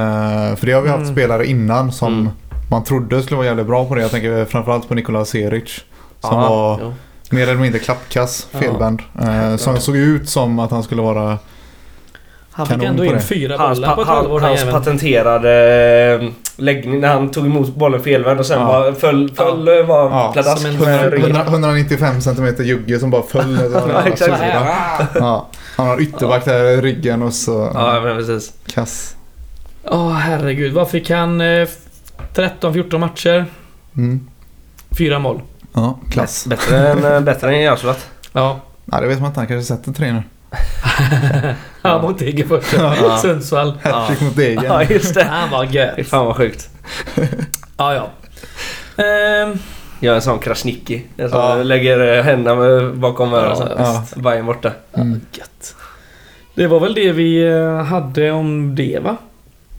Eh, 0.49 0.55
för 0.55 0.65
det 0.65 0.71
har 0.71 0.81
vi 0.81 0.89
haft 0.89 1.01
Mm. 1.01 1.13
spelare 1.15 1.45
innan 1.47 1.91
som 1.91 2.13
Mm. 2.13 2.29
man 2.69 2.83
trodde 2.83 3.21
skulle 3.23 3.37
vara 3.37 3.47
jävligt 3.47 3.67
bra 3.67 3.85
på 3.85 3.95
det. 3.95 4.01
Jag 4.01 4.11
tänker 4.11 4.45
framförallt 4.45 4.87
på 4.87 4.95
Nikola 4.95 5.25
Seric. 5.25 5.69
Som 6.19 6.37
Ja, 6.39 6.49
var 6.49 6.79
jo. 6.81 6.93
mer 7.29 7.43
eller 7.43 7.55
mindre 7.61 7.79
klappkass, 7.79 8.47
felvänd. 8.51 9.01
Eh, 9.21 9.55
som 9.55 9.77
såg 9.77 9.95
ut 9.97 10.29
som 10.29 10.59
att 10.59 10.71
han 10.71 10.83
skulle 10.83 11.01
vara... 11.01 11.37
Han 12.57 12.67
fick 12.67 12.83
ändå 12.83 13.05
in 13.05 13.19
fyra 13.21 13.57
Hans, 13.57 13.79
bollar 13.79 13.95
på 13.95 14.01
ett 14.01 14.07
halvår 14.07 14.39
hans 14.39 14.59
jäveln. 14.59 14.77
patenterade 14.79 16.19
eh, 16.21 16.29
läggning 16.55 16.99
när 16.99 17.07
han 17.07 17.31
tog 17.31 17.45
emot 17.45 17.75
bollen 17.75 18.03
felvänd 18.03 18.39
och 18.39 18.45
sen 18.45 18.59
Ja. 18.61 18.65
bara 18.67 18.93
föll, 18.93 19.31
föll 19.35 19.67
ja. 19.67 19.83
var 19.83 20.03
Ja, 20.09 20.29
pladask 20.33 20.61
som 20.61 20.69
en 20.71 20.77
med 20.79 20.99
100, 20.99 21.09
ryggen. 21.17 21.35
195 21.35 22.21
cm 22.21 22.55
jugge 22.59 22.99
som 22.99 23.09
bara 23.09 23.23
föll. 23.23 23.59
Ja, 23.93 24.01
exakt. 24.05 24.41
Ja, 25.15 25.47
han 25.77 25.87
har 25.87 26.01
ytterback 26.01 26.45
där 26.45 26.63
i 26.65 26.81
ryggen 26.81 27.21
och 27.21 27.33
så 27.33 27.71
Ja, 27.73 28.01
men 28.03 28.17
precis. 28.17 28.53
kass. 28.67 29.15
Åh 29.83 30.11
herregud, 30.13 30.73
vad 30.73 30.89
fick 30.89 31.09
han? 31.09 31.41
Eh, 31.41 31.67
13-14 32.35 32.97
matcher, 32.97 33.45
Mm. 33.97 34.27
fyra 34.97 35.19
mål. 35.19 35.41
Ja, 35.73 35.99
klass. 36.11 36.45
Bättre 36.47 36.87
än, 36.87 37.05
eh, 37.05 37.19
bättre 37.19 37.55
än 37.55 37.61
Jarsulat. 37.61 38.07
Ja. 38.33 38.59
Nej, 38.85 39.01
det 39.01 39.07
vet 39.07 39.19
man 39.19 39.27
inte. 39.27 39.39
Han 39.39 39.47
kanske 39.47 39.75
sätter 39.75 39.91
tre 39.93 40.11
nu. 40.11 40.23
Han 41.81 42.01
mot 42.01 42.19
Degerfors. 42.19 42.73
Ja. 42.73 43.17
Sundsvall. 43.21 43.73
Hattrick 43.83 44.21
mot 44.21 44.35
Degen. 44.35 44.63
Ja, 44.63 44.83
just 44.83 45.13
det. 45.13 45.23
Han 45.23 45.49
var 45.49 45.63
gött. 45.63 46.07
fan 46.07 46.25
vad 46.25 46.35
sjukt. 46.35 46.69
Ja, 47.79 47.93
ja. 47.93 48.09
Ehm, 49.03 49.57
Gör 49.99 50.15
en 50.15 50.21
sån 50.21 50.39
Krasniqi. 50.39 51.03
En 51.17 51.29
sån 51.29 51.39
Ja. 51.39 51.55
lägger 51.63 52.17
eh, 52.17 52.23
händerna 52.23 52.91
bakom 52.93 53.33
öronen. 53.33 53.55
så. 53.57 53.67
Ja. 53.77 54.05
Bajen 54.15 54.45
borta. 54.45 54.71
Mm. 54.93 55.21
gött. 55.31 55.75
Det 56.55 56.67
var 56.67 56.79
väl 56.79 56.93
det 56.93 57.11
vi 57.11 57.47
eh, 57.47 57.83
hade 57.83 58.31
om 58.31 58.75
det 58.75 58.99
va? 59.03 59.17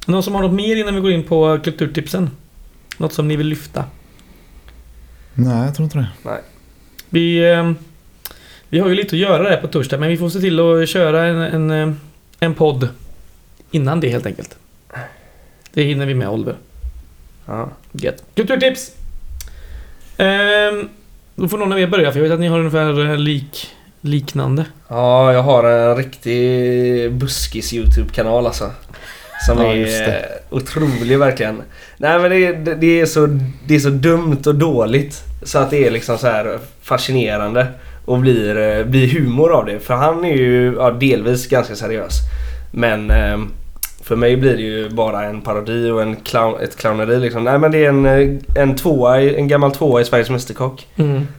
Någon 0.07 0.23
som 0.23 0.35
har 0.35 0.43
något 0.43 0.53
mer 0.53 0.77
innan 0.77 0.95
vi 0.95 1.01
går 1.01 1.11
in 1.13 1.25
på 1.25 1.59
kulturtipsen? 1.65 2.31
Något 2.97 3.13
som 3.13 3.29
ni 3.29 3.37
vill 3.37 3.47
lyfta? 3.47 3.85
Nej, 5.35 5.65
jag 5.65 5.75
tror 5.75 5.85
inte 5.85 5.99
det. 5.99 6.41
Vi, 7.09 7.51
eh, 7.53 7.73
vi 8.69 8.79
har 8.79 8.89
ju 8.89 8.95
lite 8.95 9.17
att 9.17 9.21
göra 9.21 9.43
där 9.43 9.57
på 9.57 9.67
torsdag 9.69 9.99
men 9.99 10.09
vi 10.09 10.17
får 10.17 10.29
se 10.29 10.41
till 10.41 10.61
att 10.61 10.89
köra 10.89 11.25
en, 11.27 11.37
en, 11.39 11.71
eh, 11.71 11.95
en 12.41 12.55
podd 12.55 12.89
innan 13.71 14.01
det 14.01 14.09
helt 14.09 14.27
enkelt. 14.27 14.57
Det 15.73 15.83
hinner 15.83 16.07
vi 16.07 16.15
med 16.15 16.29
Oliver. 16.29 16.55
Ja. 17.47 17.69
Gött. 17.93 18.23
Kulturtips! 18.35 18.93
Ehm, 20.17 20.89
då 21.35 21.49
får 21.49 21.59
någon 21.59 21.73
av 21.73 21.81
er 21.81 21.87
börja 21.87 22.13
för 22.13 22.19
jag 22.19 22.25
vet 22.25 22.33
att 22.33 22.41
ni 22.41 22.47
har 22.47 22.59
ungefär 22.59 23.11
eh, 23.11 23.17
lik, 23.17 23.71
liknande. 24.01 24.65
ja, 24.89 25.33
jag 25.33 25.43
har 25.43 25.65
en 25.65 25.97
riktig 25.97 27.13
buskis 27.13 27.73
YouTube-kanal 27.75 28.47
alltså. 28.47 28.71
Som 29.47 29.59
Ja, 29.59 29.73
är 29.73 30.09
eh, 30.09 30.57
otrolig 30.57 31.19
verkligen. 31.19 31.63
Nej 31.97 32.19
men 32.19 32.31
det, 32.31 32.53
det, 32.53 32.75
det, 32.75 33.01
är 33.01 33.07
så, 33.07 33.27
det 33.67 33.75
är 33.75 33.79
så 33.79 33.91
dumt 33.91 34.43
och 34.47 34.55
dåligt. 34.55 35.23
Så 35.43 35.59
att 35.59 35.71
det 35.71 35.87
är 35.87 35.91
liksom 35.91 36.19
så 36.19 36.27
här 36.27 36.59
fascinerande. 36.83 37.67
Och 38.09 38.19
blir, 38.19 38.59
eh, 38.59 38.85
blir 38.85 39.09
humor 39.09 39.53
av 39.53 39.67
det. 39.67 39.81
För 39.81 39.95
han 39.95 40.25
är 40.25 40.37
ju 40.37 40.75
ja, 40.79 40.91
delvis 40.91 41.47
ganska 41.47 41.77
seriös. 41.77 42.15
Men 42.71 43.11
eh, 43.11 43.39
för 44.03 44.17
mig 44.17 44.37
blir 44.37 44.57
det 44.57 44.63
ju 44.63 44.89
bara 44.89 45.25
en 45.25 45.41
parodi 45.41 45.91
och 45.91 46.03
en 46.03 46.17
clown, 46.17 46.61
ett 46.61 46.77
clowneri 46.77 47.21
liksom. 47.21 47.45
Nej 47.45 47.59
men 47.59 47.73
det 47.73 47.85
är 47.85 47.89
en, 47.89 48.07
eh, 48.07 48.63
en, 48.63 48.77
tvåa, 48.77 49.21
en 49.21 49.49
gammal 49.49 49.73
tvåa 49.73 50.01
i 50.01 50.05
Sveriges 50.05 50.31
Mästerkock. 50.31 50.87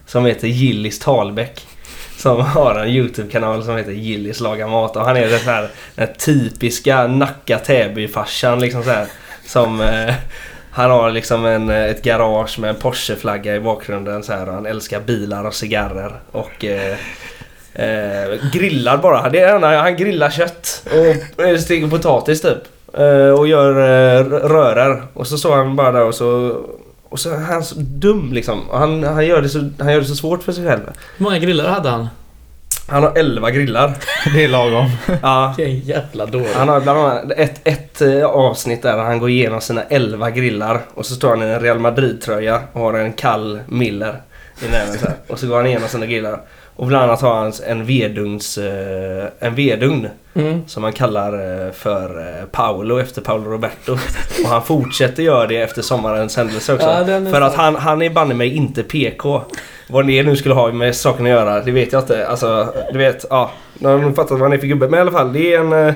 Som 0.05 0.25
heter 0.25 0.47
Gillis 0.47 0.99
Talbäck. 0.99 1.67
Som 2.17 2.41
har 2.41 2.75
en 2.75 2.89
YouTube-kanal 2.89 3.63
som 3.63 3.77
heter 3.77 3.91
Gillis 3.91 4.39
lagar 4.39 4.67
mat. 4.67 4.95
Och 4.95 5.05
han 5.05 5.17
är 5.17 5.29
den 5.29 5.39
här, 5.39 5.61
den 5.95 6.07
här 6.07 6.13
typiska 6.13 7.07
Nacka 7.07 7.57
Täby-farsan 7.57 8.59
liksom 8.59 8.83
så 8.83 8.89
här, 8.89 9.07
Som... 9.45 9.81
Eh, 9.81 10.13
han 10.71 10.91
har 10.91 11.11
liksom 11.11 11.45
en, 11.45 11.69
eh, 11.69 11.85
ett 11.85 12.01
garage 12.01 12.59
med 12.59 12.69
en 12.69 12.75
Porsche-flagga 12.75 13.55
i 13.55 13.59
bakgrunden 13.59 14.23
så 14.23 14.33
här, 14.33 14.47
och 14.47 14.53
Han 14.53 14.65
älskar 14.65 14.99
bilar 14.99 15.45
och 15.45 15.53
cigarrer. 15.53 16.19
Och... 16.31 16.65
Eh, 16.65 16.97
eh, 17.73 18.51
grillar 18.53 18.97
bara. 18.97 19.29
Det 19.29 19.39
är 19.39 19.55
enda, 19.55 19.81
han 19.81 19.97
grillar 19.97 20.29
kött 20.29 20.87
och 21.37 21.43
eh, 21.43 21.57
steker 21.57 21.87
potatis 21.87 22.41
typ. 22.41 22.57
Eh, 22.93 23.29
och 23.29 23.47
gör 23.47 23.71
eh, 23.71 24.25
rörer. 24.25 25.03
Och 25.13 25.27
så 25.27 25.37
står 25.37 25.55
han 25.55 25.75
bara 25.75 25.91
där 25.91 26.03
och 26.03 26.15
så... 26.15 26.61
Och 27.09 27.19
så 27.19 27.29
är 27.29 27.37
han 27.37 27.63
så 27.63 27.75
dum 27.77 28.33
liksom. 28.33 28.61
Han, 28.71 29.03
han, 29.03 29.25
gör 29.25 29.41
det 29.41 29.49
så, 29.49 29.69
han 29.79 29.93
gör 29.93 29.99
det 29.99 30.05
så 30.05 30.15
svårt 30.15 30.43
för 30.43 30.51
sig 30.51 30.65
själv. 30.65 30.81
Hur 31.17 31.23
många 31.23 31.39
grillar 31.39 31.69
hade 31.69 31.89
han? 31.89 32.07
Han 32.89 33.03
har 33.03 33.11
11 33.17 33.51
grillar. 33.51 33.93
Det 34.33 34.43
är 34.43 34.47
lagom. 34.47 34.85
Ja. 35.21 35.53
Vilken 35.57 35.79
jävla 35.79 36.25
dåre. 36.25 36.45
Han 36.55 36.69
har 36.69 36.79
bland 36.81 36.99
annat 36.99 37.31
ett, 37.37 37.61
ett 37.63 38.01
eh, 38.01 38.25
avsnitt 38.25 38.81
där 38.81 38.97
han 38.97 39.19
går 39.19 39.29
igenom 39.29 39.61
sina 39.61 39.83
11 39.89 40.29
grillar. 40.29 40.79
Och 40.93 41.05
så 41.05 41.13
står 41.15 41.29
han 41.29 41.43
i 41.43 41.45
en 41.45 41.59
Real 41.59 41.79
Madrid-tröja 41.79 42.61
och 42.73 42.81
har 42.81 42.93
en 42.93 43.13
kall 43.13 43.59
Miller 43.67 44.21
i 44.67 44.71
näven 44.71 44.93
så 44.99 45.05
här. 45.05 45.15
Och 45.27 45.39
så 45.39 45.47
går 45.47 45.55
han 45.57 45.67
igenom 45.67 45.89
sina 45.89 46.05
grillar. 46.05 46.39
Och 46.75 46.85
bland 46.87 47.03
annat 47.03 47.21
har 47.21 47.35
han 47.35 47.53
en 47.67 47.85
vedugns... 47.85 48.57
eh, 48.57 49.25
En 49.39 49.55
vedugn. 49.55 50.07
Mm. 50.33 50.67
Som 50.67 50.81
man 50.81 50.93
kallar 50.93 51.33
eh, 51.65 51.71
för 51.71 52.31
Paolo 52.51 52.99
efter 52.99 53.21
Paolo 53.21 53.51
Roberto. 53.51 53.93
Och 54.43 54.49
han 54.49 54.63
fortsätter 54.63 55.23
göra 55.23 55.47
det 55.47 55.57
efter 55.57 55.81
sommarens 55.81 56.37
händelse 56.37 56.73
också. 56.73 56.85
Ja, 56.87 56.91
är 56.93 57.31
för 57.31 57.41
att 57.41 57.55
han, 57.55 57.75
han 57.75 58.01
är 58.01 58.09
banne 58.09 58.33
mig 58.33 58.55
inte 58.55 58.83
PK. 58.83 59.41
Vad 59.89 60.07
det 60.07 60.23
nu 60.23 60.35
skulle 60.35 60.53
ha 60.55 60.71
med 60.71 60.95
saken 60.95 61.25
att 61.25 61.31
göra, 61.31 61.61
det 61.61 61.71
vet 61.71 61.93
jag 61.93 62.01
inte. 62.01 62.27
Alltså, 62.27 62.73
du 62.93 62.97
vet, 62.97 63.25
ja. 63.29 63.51
Nu 63.79 63.87
har 63.87 64.11
fattat 64.11 64.31
vad 64.31 64.41
han 64.41 64.53
är 64.53 64.57
för 64.57 64.67
gubbe. 64.67 64.87
Men 64.89 64.97
i 64.97 65.01
alla 65.01 65.11
fall, 65.11 65.33
det 65.33 65.53
är 65.53 65.59
en... 65.59 65.87
eh, 65.87 65.93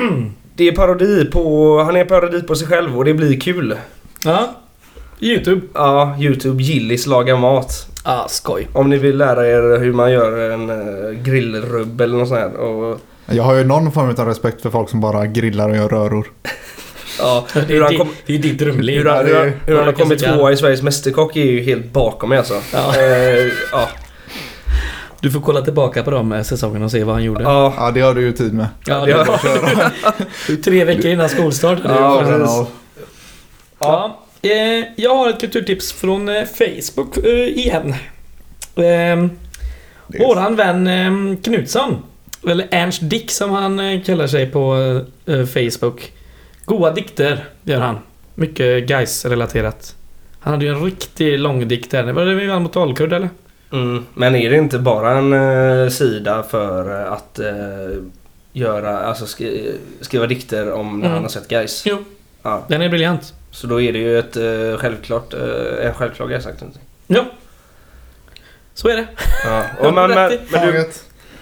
Det 0.54 0.68
är 0.68 0.72
parodi 0.72 1.24
på... 1.24 1.78
Han 1.82 1.96
är 1.96 2.04
parodi 2.04 2.42
på 2.42 2.54
sig 2.54 2.68
själv 2.68 2.98
och 2.98 3.04
det 3.04 3.14
blir 3.14 3.40
kul. 3.40 3.76
Ja. 4.24 4.54
Youtube. 5.20 5.60
Ja, 5.74 6.16
Youtube 6.20 6.62
Gillis 6.62 7.06
lagar 7.06 7.36
mat. 7.36 7.86
Ah, 8.04 8.28
skoj. 8.28 8.68
Om 8.72 8.90
ni 8.90 8.96
vill 8.96 9.16
lära 9.16 9.46
er 9.48 9.78
hur 9.80 9.92
man 9.92 10.12
gör 10.12 10.50
en 10.50 10.70
uh, 10.70 11.10
grillrubb 11.22 12.00
eller 12.00 12.18
något 12.18 12.28
sånt 12.28 12.40
här. 12.40 12.56
Och, 12.56 13.00
Jag 13.26 13.42
har 13.42 13.54
ju 13.54 13.64
någon 13.64 13.92
form 13.92 14.14
av 14.18 14.26
respekt 14.26 14.62
för 14.62 14.70
folk 14.70 14.88
som 14.90 15.00
bara 15.00 15.26
grillar 15.26 15.70
och 15.70 15.76
gör 15.76 15.88
röror. 15.88 16.26
Ja, 17.20 17.46
Det 17.54 17.60
hur 17.60 17.76
är, 17.76 17.82
han 17.84 17.96
kom, 17.98 18.08
det 18.26 18.34
är 18.34 18.38
ditt 18.38 18.58
drömliv. 18.58 18.98
Hur 18.98 19.04
han, 19.10 19.26
hur 19.26 19.34
han, 19.34 19.52
hur 19.66 19.76
han 19.76 19.84
har 19.86 19.92
kommit 19.92 20.18
tvåa 20.18 20.52
i 20.52 20.56
Sveriges 20.56 20.82
Mästerkock 20.82 21.36
är 21.36 21.44
ju 21.44 21.62
helt 21.62 21.92
bakom 21.92 22.28
mig 22.28 22.38
alltså. 22.38 22.54
Ja. 22.72 22.96
Eh, 22.96 23.46
ja. 23.72 23.88
Du 25.20 25.30
får 25.30 25.40
kolla 25.40 25.62
tillbaka 25.62 26.02
på 26.02 26.10
de 26.10 26.32
eh, 26.32 26.42
säsongerna 26.42 26.84
och 26.84 26.90
se 26.90 27.04
vad 27.04 27.14
han 27.14 27.24
gjorde. 27.24 27.42
ja. 27.42 27.74
Ja, 27.76 27.90
det 27.90 28.00
har 28.00 28.14
du 28.14 28.20
ju 28.22 28.32
tid 28.32 28.54
med. 28.54 28.66
Ja, 28.86 29.04
det 29.06 29.12
har- 29.12 30.56
tre 30.62 30.84
veckor 30.84 31.06
innan 31.06 31.28
skolstart. 31.28 31.78
Ja, 31.84 32.22
precis. 32.26 32.68
Ja. 33.78 34.20
Eh, 34.42 34.84
jag 34.96 35.14
har 35.16 35.28
ett 35.28 35.40
kulturtips 35.40 35.92
från 35.92 36.28
eh, 36.28 36.42
Facebook 36.44 37.16
igen. 37.54 37.94
Eh, 38.76 38.84
är- 38.84 39.28
våran 40.26 40.56
vän 40.56 40.86
eh, 40.86 41.36
Knutsson. 41.42 41.96
Eller 42.48 42.68
Ernst 42.70 43.00
Dick 43.02 43.30
som 43.30 43.50
han 43.50 44.02
kallar 44.06 44.26
sig 44.26 44.46
på 44.46 44.76
Facebook. 45.26 46.12
Goa 46.70 46.90
dikter 46.90 47.44
gör 47.64 47.80
han. 47.80 47.98
Mycket 48.34 48.86
guys 48.86 49.24
relaterat 49.24 49.96
Han 50.40 50.52
hade 50.52 50.64
ju 50.64 50.70
en 50.70 50.84
riktigt 50.84 51.40
lång 51.40 51.68
dikt 51.68 51.90
där. 51.90 52.12
Var 52.12 52.24
det 52.24 52.34
vi 52.34 52.46
vann 52.46 52.62
mot 52.62 52.72
Dalkurd 52.72 53.12
eller? 53.12 53.28
Mm. 53.72 54.06
Men 54.14 54.34
är 54.34 54.50
det 54.50 54.56
inte 54.56 54.78
bara 54.78 55.10
en 55.18 55.32
eh, 55.32 55.88
sida 55.88 56.42
för 56.42 57.00
eh, 57.06 57.12
att 57.12 57.38
eh, 57.38 57.46
göra, 58.52 58.98
alltså 59.00 59.26
skri, 59.26 59.74
skriva 60.00 60.26
dikter 60.26 60.72
om 60.72 60.86
när 61.00 61.06
Mm. 61.06 61.12
han 61.12 61.22
har 61.22 61.28
sett 61.28 61.48
guys? 61.48 61.82
Jo. 61.86 62.04
Ja. 62.42 62.64
Den 62.68 62.82
är 62.82 62.88
briljant. 62.88 63.34
Så 63.50 63.66
då 63.66 63.80
är 63.80 63.92
det 63.92 63.98
ju 63.98 64.18
ett 64.18 64.36
eh, 64.36 64.78
självklart, 64.78 65.34
eh, 65.34 65.86
en 65.86 65.94
självklar 65.94 66.40
sagt. 66.40 66.62
Ja. 67.06 67.24
Så 68.74 68.88
är 68.88 68.96
det. 68.96 69.06
Ja. 69.44 69.64
Och 69.80 69.94
men, 69.94 70.10
men, 70.10 70.32
i. 70.32 70.38
men, 70.52 70.66
du. 70.72 70.88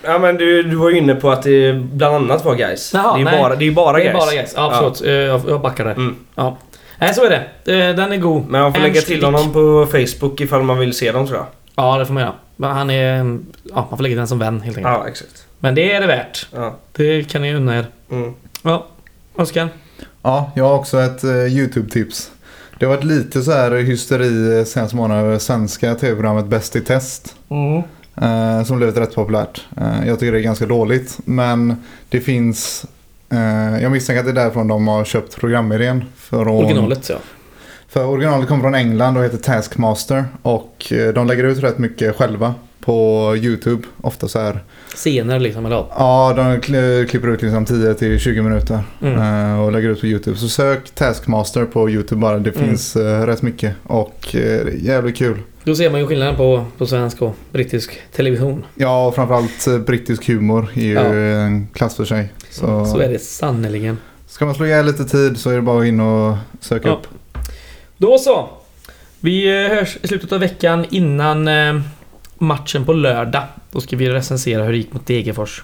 Ja, 0.09 0.19
men 0.19 0.37
du, 0.37 0.63
du 0.63 0.77
var 0.77 0.91
ju 0.91 0.99
inne 0.99 1.15
på 1.15 1.31
att 1.31 1.43
det 1.43 1.73
bland 1.73 2.15
annat 2.15 2.45
var 2.45 2.55
guys. 2.55 2.91
Jaha, 2.95 3.17
det 3.17 3.23
är 3.23 3.33
ju 3.33 3.39
bara, 3.41 3.57
det 3.57 3.67
är 3.67 3.73
bara 3.73 3.97
det 3.97 4.03
är 4.03 4.05
guys. 4.13 4.15
bara 4.27 4.31
guys. 4.35 4.53
Ja, 4.57 4.63
Ja. 4.73 4.77
förlåt. 4.79 5.03
Eh, 5.05 5.11
Jag, 5.13 5.41
jag 5.49 5.61
backar 5.61 5.85
där. 5.85 5.93
Mm. 5.93 6.17
Ja. 6.35 6.57
Nej, 6.99 7.15
så 7.15 7.25
är 7.25 7.31
det. 7.31 7.73
Eh, 7.89 7.97
Den 7.97 8.13
är 8.13 8.17
god. 8.17 8.49
Men 8.49 8.61
man 8.61 8.73
får 8.75 8.81
lägga 8.81 8.95
Ernst 8.95 9.07
till 9.07 9.17
Dick. 9.17 9.25
honom 9.25 9.53
på 9.53 9.87
Facebook 9.93 10.41
ifall 10.41 10.63
man 10.63 10.79
vill 10.79 10.93
se 10.95 11.13
dem 11.13 11.27
tror 11.27 11.39
jag. 11.39 11.47
Ja, 11.75 11.99
det 11.99 12.07
får 12.07 12.15
man 12.15 12.23
göra. 12.23 12.33
Men 12.57 12.71
han 12.71 12.91
är... 12.91 13.39
Ja, 13.63 13.87
man 13.91 13.99
får 13.99 14.03
lägga 14.03 14.17
den 14.17 14.29
som 14.29 14.39
vän 14.39 14.61
helt 14.61 14.77
enkelt. 14.79 14.95
Ja, 14.99 15.09
exakt. 15.09 15.47
Men 15.59 15.75
det 15.75 15.93
är 15.93 16.01
det 16.01 16.07
värt. 16.07 16.47
Ja. 16.55 16.77
Det 16.93 17.23
kan 17.31 17.43
ni 17.43 17.55
unna 17.55 17.79
er. 17.79 17.87
Mm. 18.11 18.35
Ja. 18.63 18.87
Oskar? 19.35 19.69
Ja, 20.23 20.51
jag 20.57 20.65
har 20.65 20.75
också 20.75 21.01
ett 21.01 21.25
eh, 21.25 21.31
YouTube-tips. 21.31 22.31
Det 22.79 22.87
har 22.87 22.95
varit 22.95 23.05
lite 23.05 23.43
så 23.43 23.53
här 23.53 23.71
hysteri 23.71 24.65
senaste 24.65 24.97
månaden 24.97 25.25
över 25.25 25.39
svenska 25.39 25.95
tv-programmet 25.95 26.47
Bäst 26.47 26.77
i 26.77 26.81
test. 26.81 27.35
Eh, 28.23 28.65
som 28.65 28.77
blivit 28.77 28.97
rätt 28.97 29.15
populärt. 29.15 29.61
Eh, 29.77 30.07
jag 30.09 30.19
tycker 30.21 30.33
det 30.33 30.39
är 30.39 30.43
ganska 30.43 30.67
dåligt. 30.67 31.19
Men 31.25 31.77
det 32.09 32.21
finns... 32.21 32.87
Eh, 33.31 33.83
jag 33.83 33.93
misstänker 33.93 34.21
att 34.21 34.27
det 34.27 34.41
är 34.41 34.45
därifrån 34.45 34.69
de 34.69 34.89
har 34.89 35.05
köpt 35.05 35.37
programidén. 35.37 36.05
Från, 36.17 36.49
Originalet, 36.49 37.09
ja. 37.09 37.17
För 37.89 38.05
originalet 38.07 38.49
kommer 38.49 38.63
från 38.63 38.75
England 38.75 39.17
och 39.17 39.25
heter 39.25 39.39
Taskmaster. 39.39 40.25
Och 40.43 40.93
eh, 40.93 41.13
de 41.15 41.27
lägger 41.27 41.45
ut 41.45 41.59
rätt 41.59 41.79
mycket 41.79 42.17
själva 42.17 42.55
på 42.81 43.35
YouTube. 43.37 43.83
Ofta 44.03 44.29
så 44.29 44.39
här. 44.41 44.65
Scener 44.95 45.39
liksom, 45.39 45.67
eller 45.67 45.77
ja. 45.77 45.89
Ja, 45.97 46.33
de 46.37 46.43
kli- 46.61 47.07
klipper 47.07 47.29
ut 47.29 47.43
liksom 47.43 47.67
10-20 47.67 48.43
minuter. 48.43 48.81
Mm. 49.03 49.53
eh, 49.55 49.61
Och 49.61 49.73
lägger 49.73 49.89
ut 49.89 50.01
på 50.01 50.07
YouTube. 50.07 50.37
Så 50.37 50.49
sök 50.49 50.91
Taskmaster 50.91 51.65
på 51.65 51.91
YouTube 51.91 52.21
bara. 52.21 52.39
Det 52.39 52.57
Mm. 52.57 52.69
finns 52.69 52.97
eh, 52.97 53.27
rätt 53.27 53.43
mycket. 53.43 53.75
Och 53.83 54.35
jävligt 54.81 55.17
kul. 55.17 55.37
Då 55.69 55.75
ser 55.75 55.91
man 55.91 56.01
ju 56.01 56.07
skillnaden 56.07 56.37
på, 56.37 56.65
på 56.79 56.87
svensk 56.87 57.23
och 57.23 57.35
brittisk 57.53 58.01
television. 58.13 58.65
Ja, 58.75 59.07
och 59.07 59.15
framförallt 59.15 59.67
eh, 59.67 59.79
brittisk 59.79 60.27
humor 60.29 60.69
är 60.75 60.81
ju 60.81 60.93
Ja. 60.93 61.01
en 61.15 61.69
klass 61.75 61.97
för 61.97 62.05
sig. 62.05 62.33
Så, 62.51 62.87
Så 62.87 62.99
är 62.99 63.09
det 63.09 63.19
sannerligen. 63.19 63.99
ska 64.27 64.45
man 64.47 64.55
slå 64.55 64.67
ihjäl 64.67 64.87
lite 64.87 65.05
tid 65.05 65.39
så 65.39 65.51
är 65.51 65.55
det 65.55 65.63
bara 65.63 65.87
in 65.87 66.01
och 66.01 66.37
söka 66.61 66.89
Ja. 66.89 66.95
upp. 66.95 67.07
Då 67.97 68.19
så. 68.19 68.49
Vi 69.21 69.65
eh, 69.65 69.71
hörs 69.77 69.99
i 70.03 70.09
slutet 70.09 70.33
av 70.33 70.41
veckan 70.41 70.87
innan 70.91 71.49
eh, 71.49 71.81
matchen 72.39 72.85
på 72.85 72.93
lördag. 72.93 73.43
Då 73.73 73.81
ska 73.81 73.97
vi 73.97 74.09
recensera 74.09 74.63
hur 74.65 74.73
det 74.73 74.79
gick 74.79 74.93
mot 74.93 75.07
Degerfors. 75.07 75.63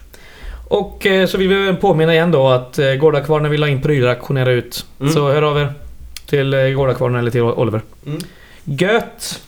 Och 0.69 1.07
så 1.29 1.39
vill 1.39 1.49
vi 1.49 1.75
påminna 1.81 2.15
igen 2.15 2.31
då 2.31 2.49
att 2.49 2.79
Gårdakvarnen 3.01 3.51
vill 3.51 3.63
ha 3.63 3.69
in 3.71 3.83
prylar 3.83 4.09
auktionera 4.09 4.51
ut. 4.51 4.87
Mm. 5.01 5.13
Så 5.13 5.33
hör 5.33 5.43
av 5.43 5.59
er 5.59 5.73
till 6.27 6.51
Gårdakvarnen 6.77 7.21
eller 7.21 7.31
till 7.31 7.41
Oliver. 7.43 7.81
Mm. 8.07 8.19
Gött! 8.65 9.41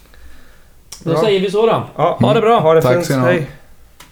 Då 1.05 1.17
säger 1.17 1.41
vi 1.41 1.51
så 1.51 1.67
då. 1.67 1.83
Ja, 1.97 2.17
Ha 2.21 2.35
det 2.35 2.41
bra. 2.41 2.61
Ha 2.61 2.75
det 2.75 2.83
Tack 2.83 2.93
fint. 2.93 3.05
ska 3.05 3.15
ni 3.17 3.21
ha. 3.21 3.29
Hej. 3.29 3.47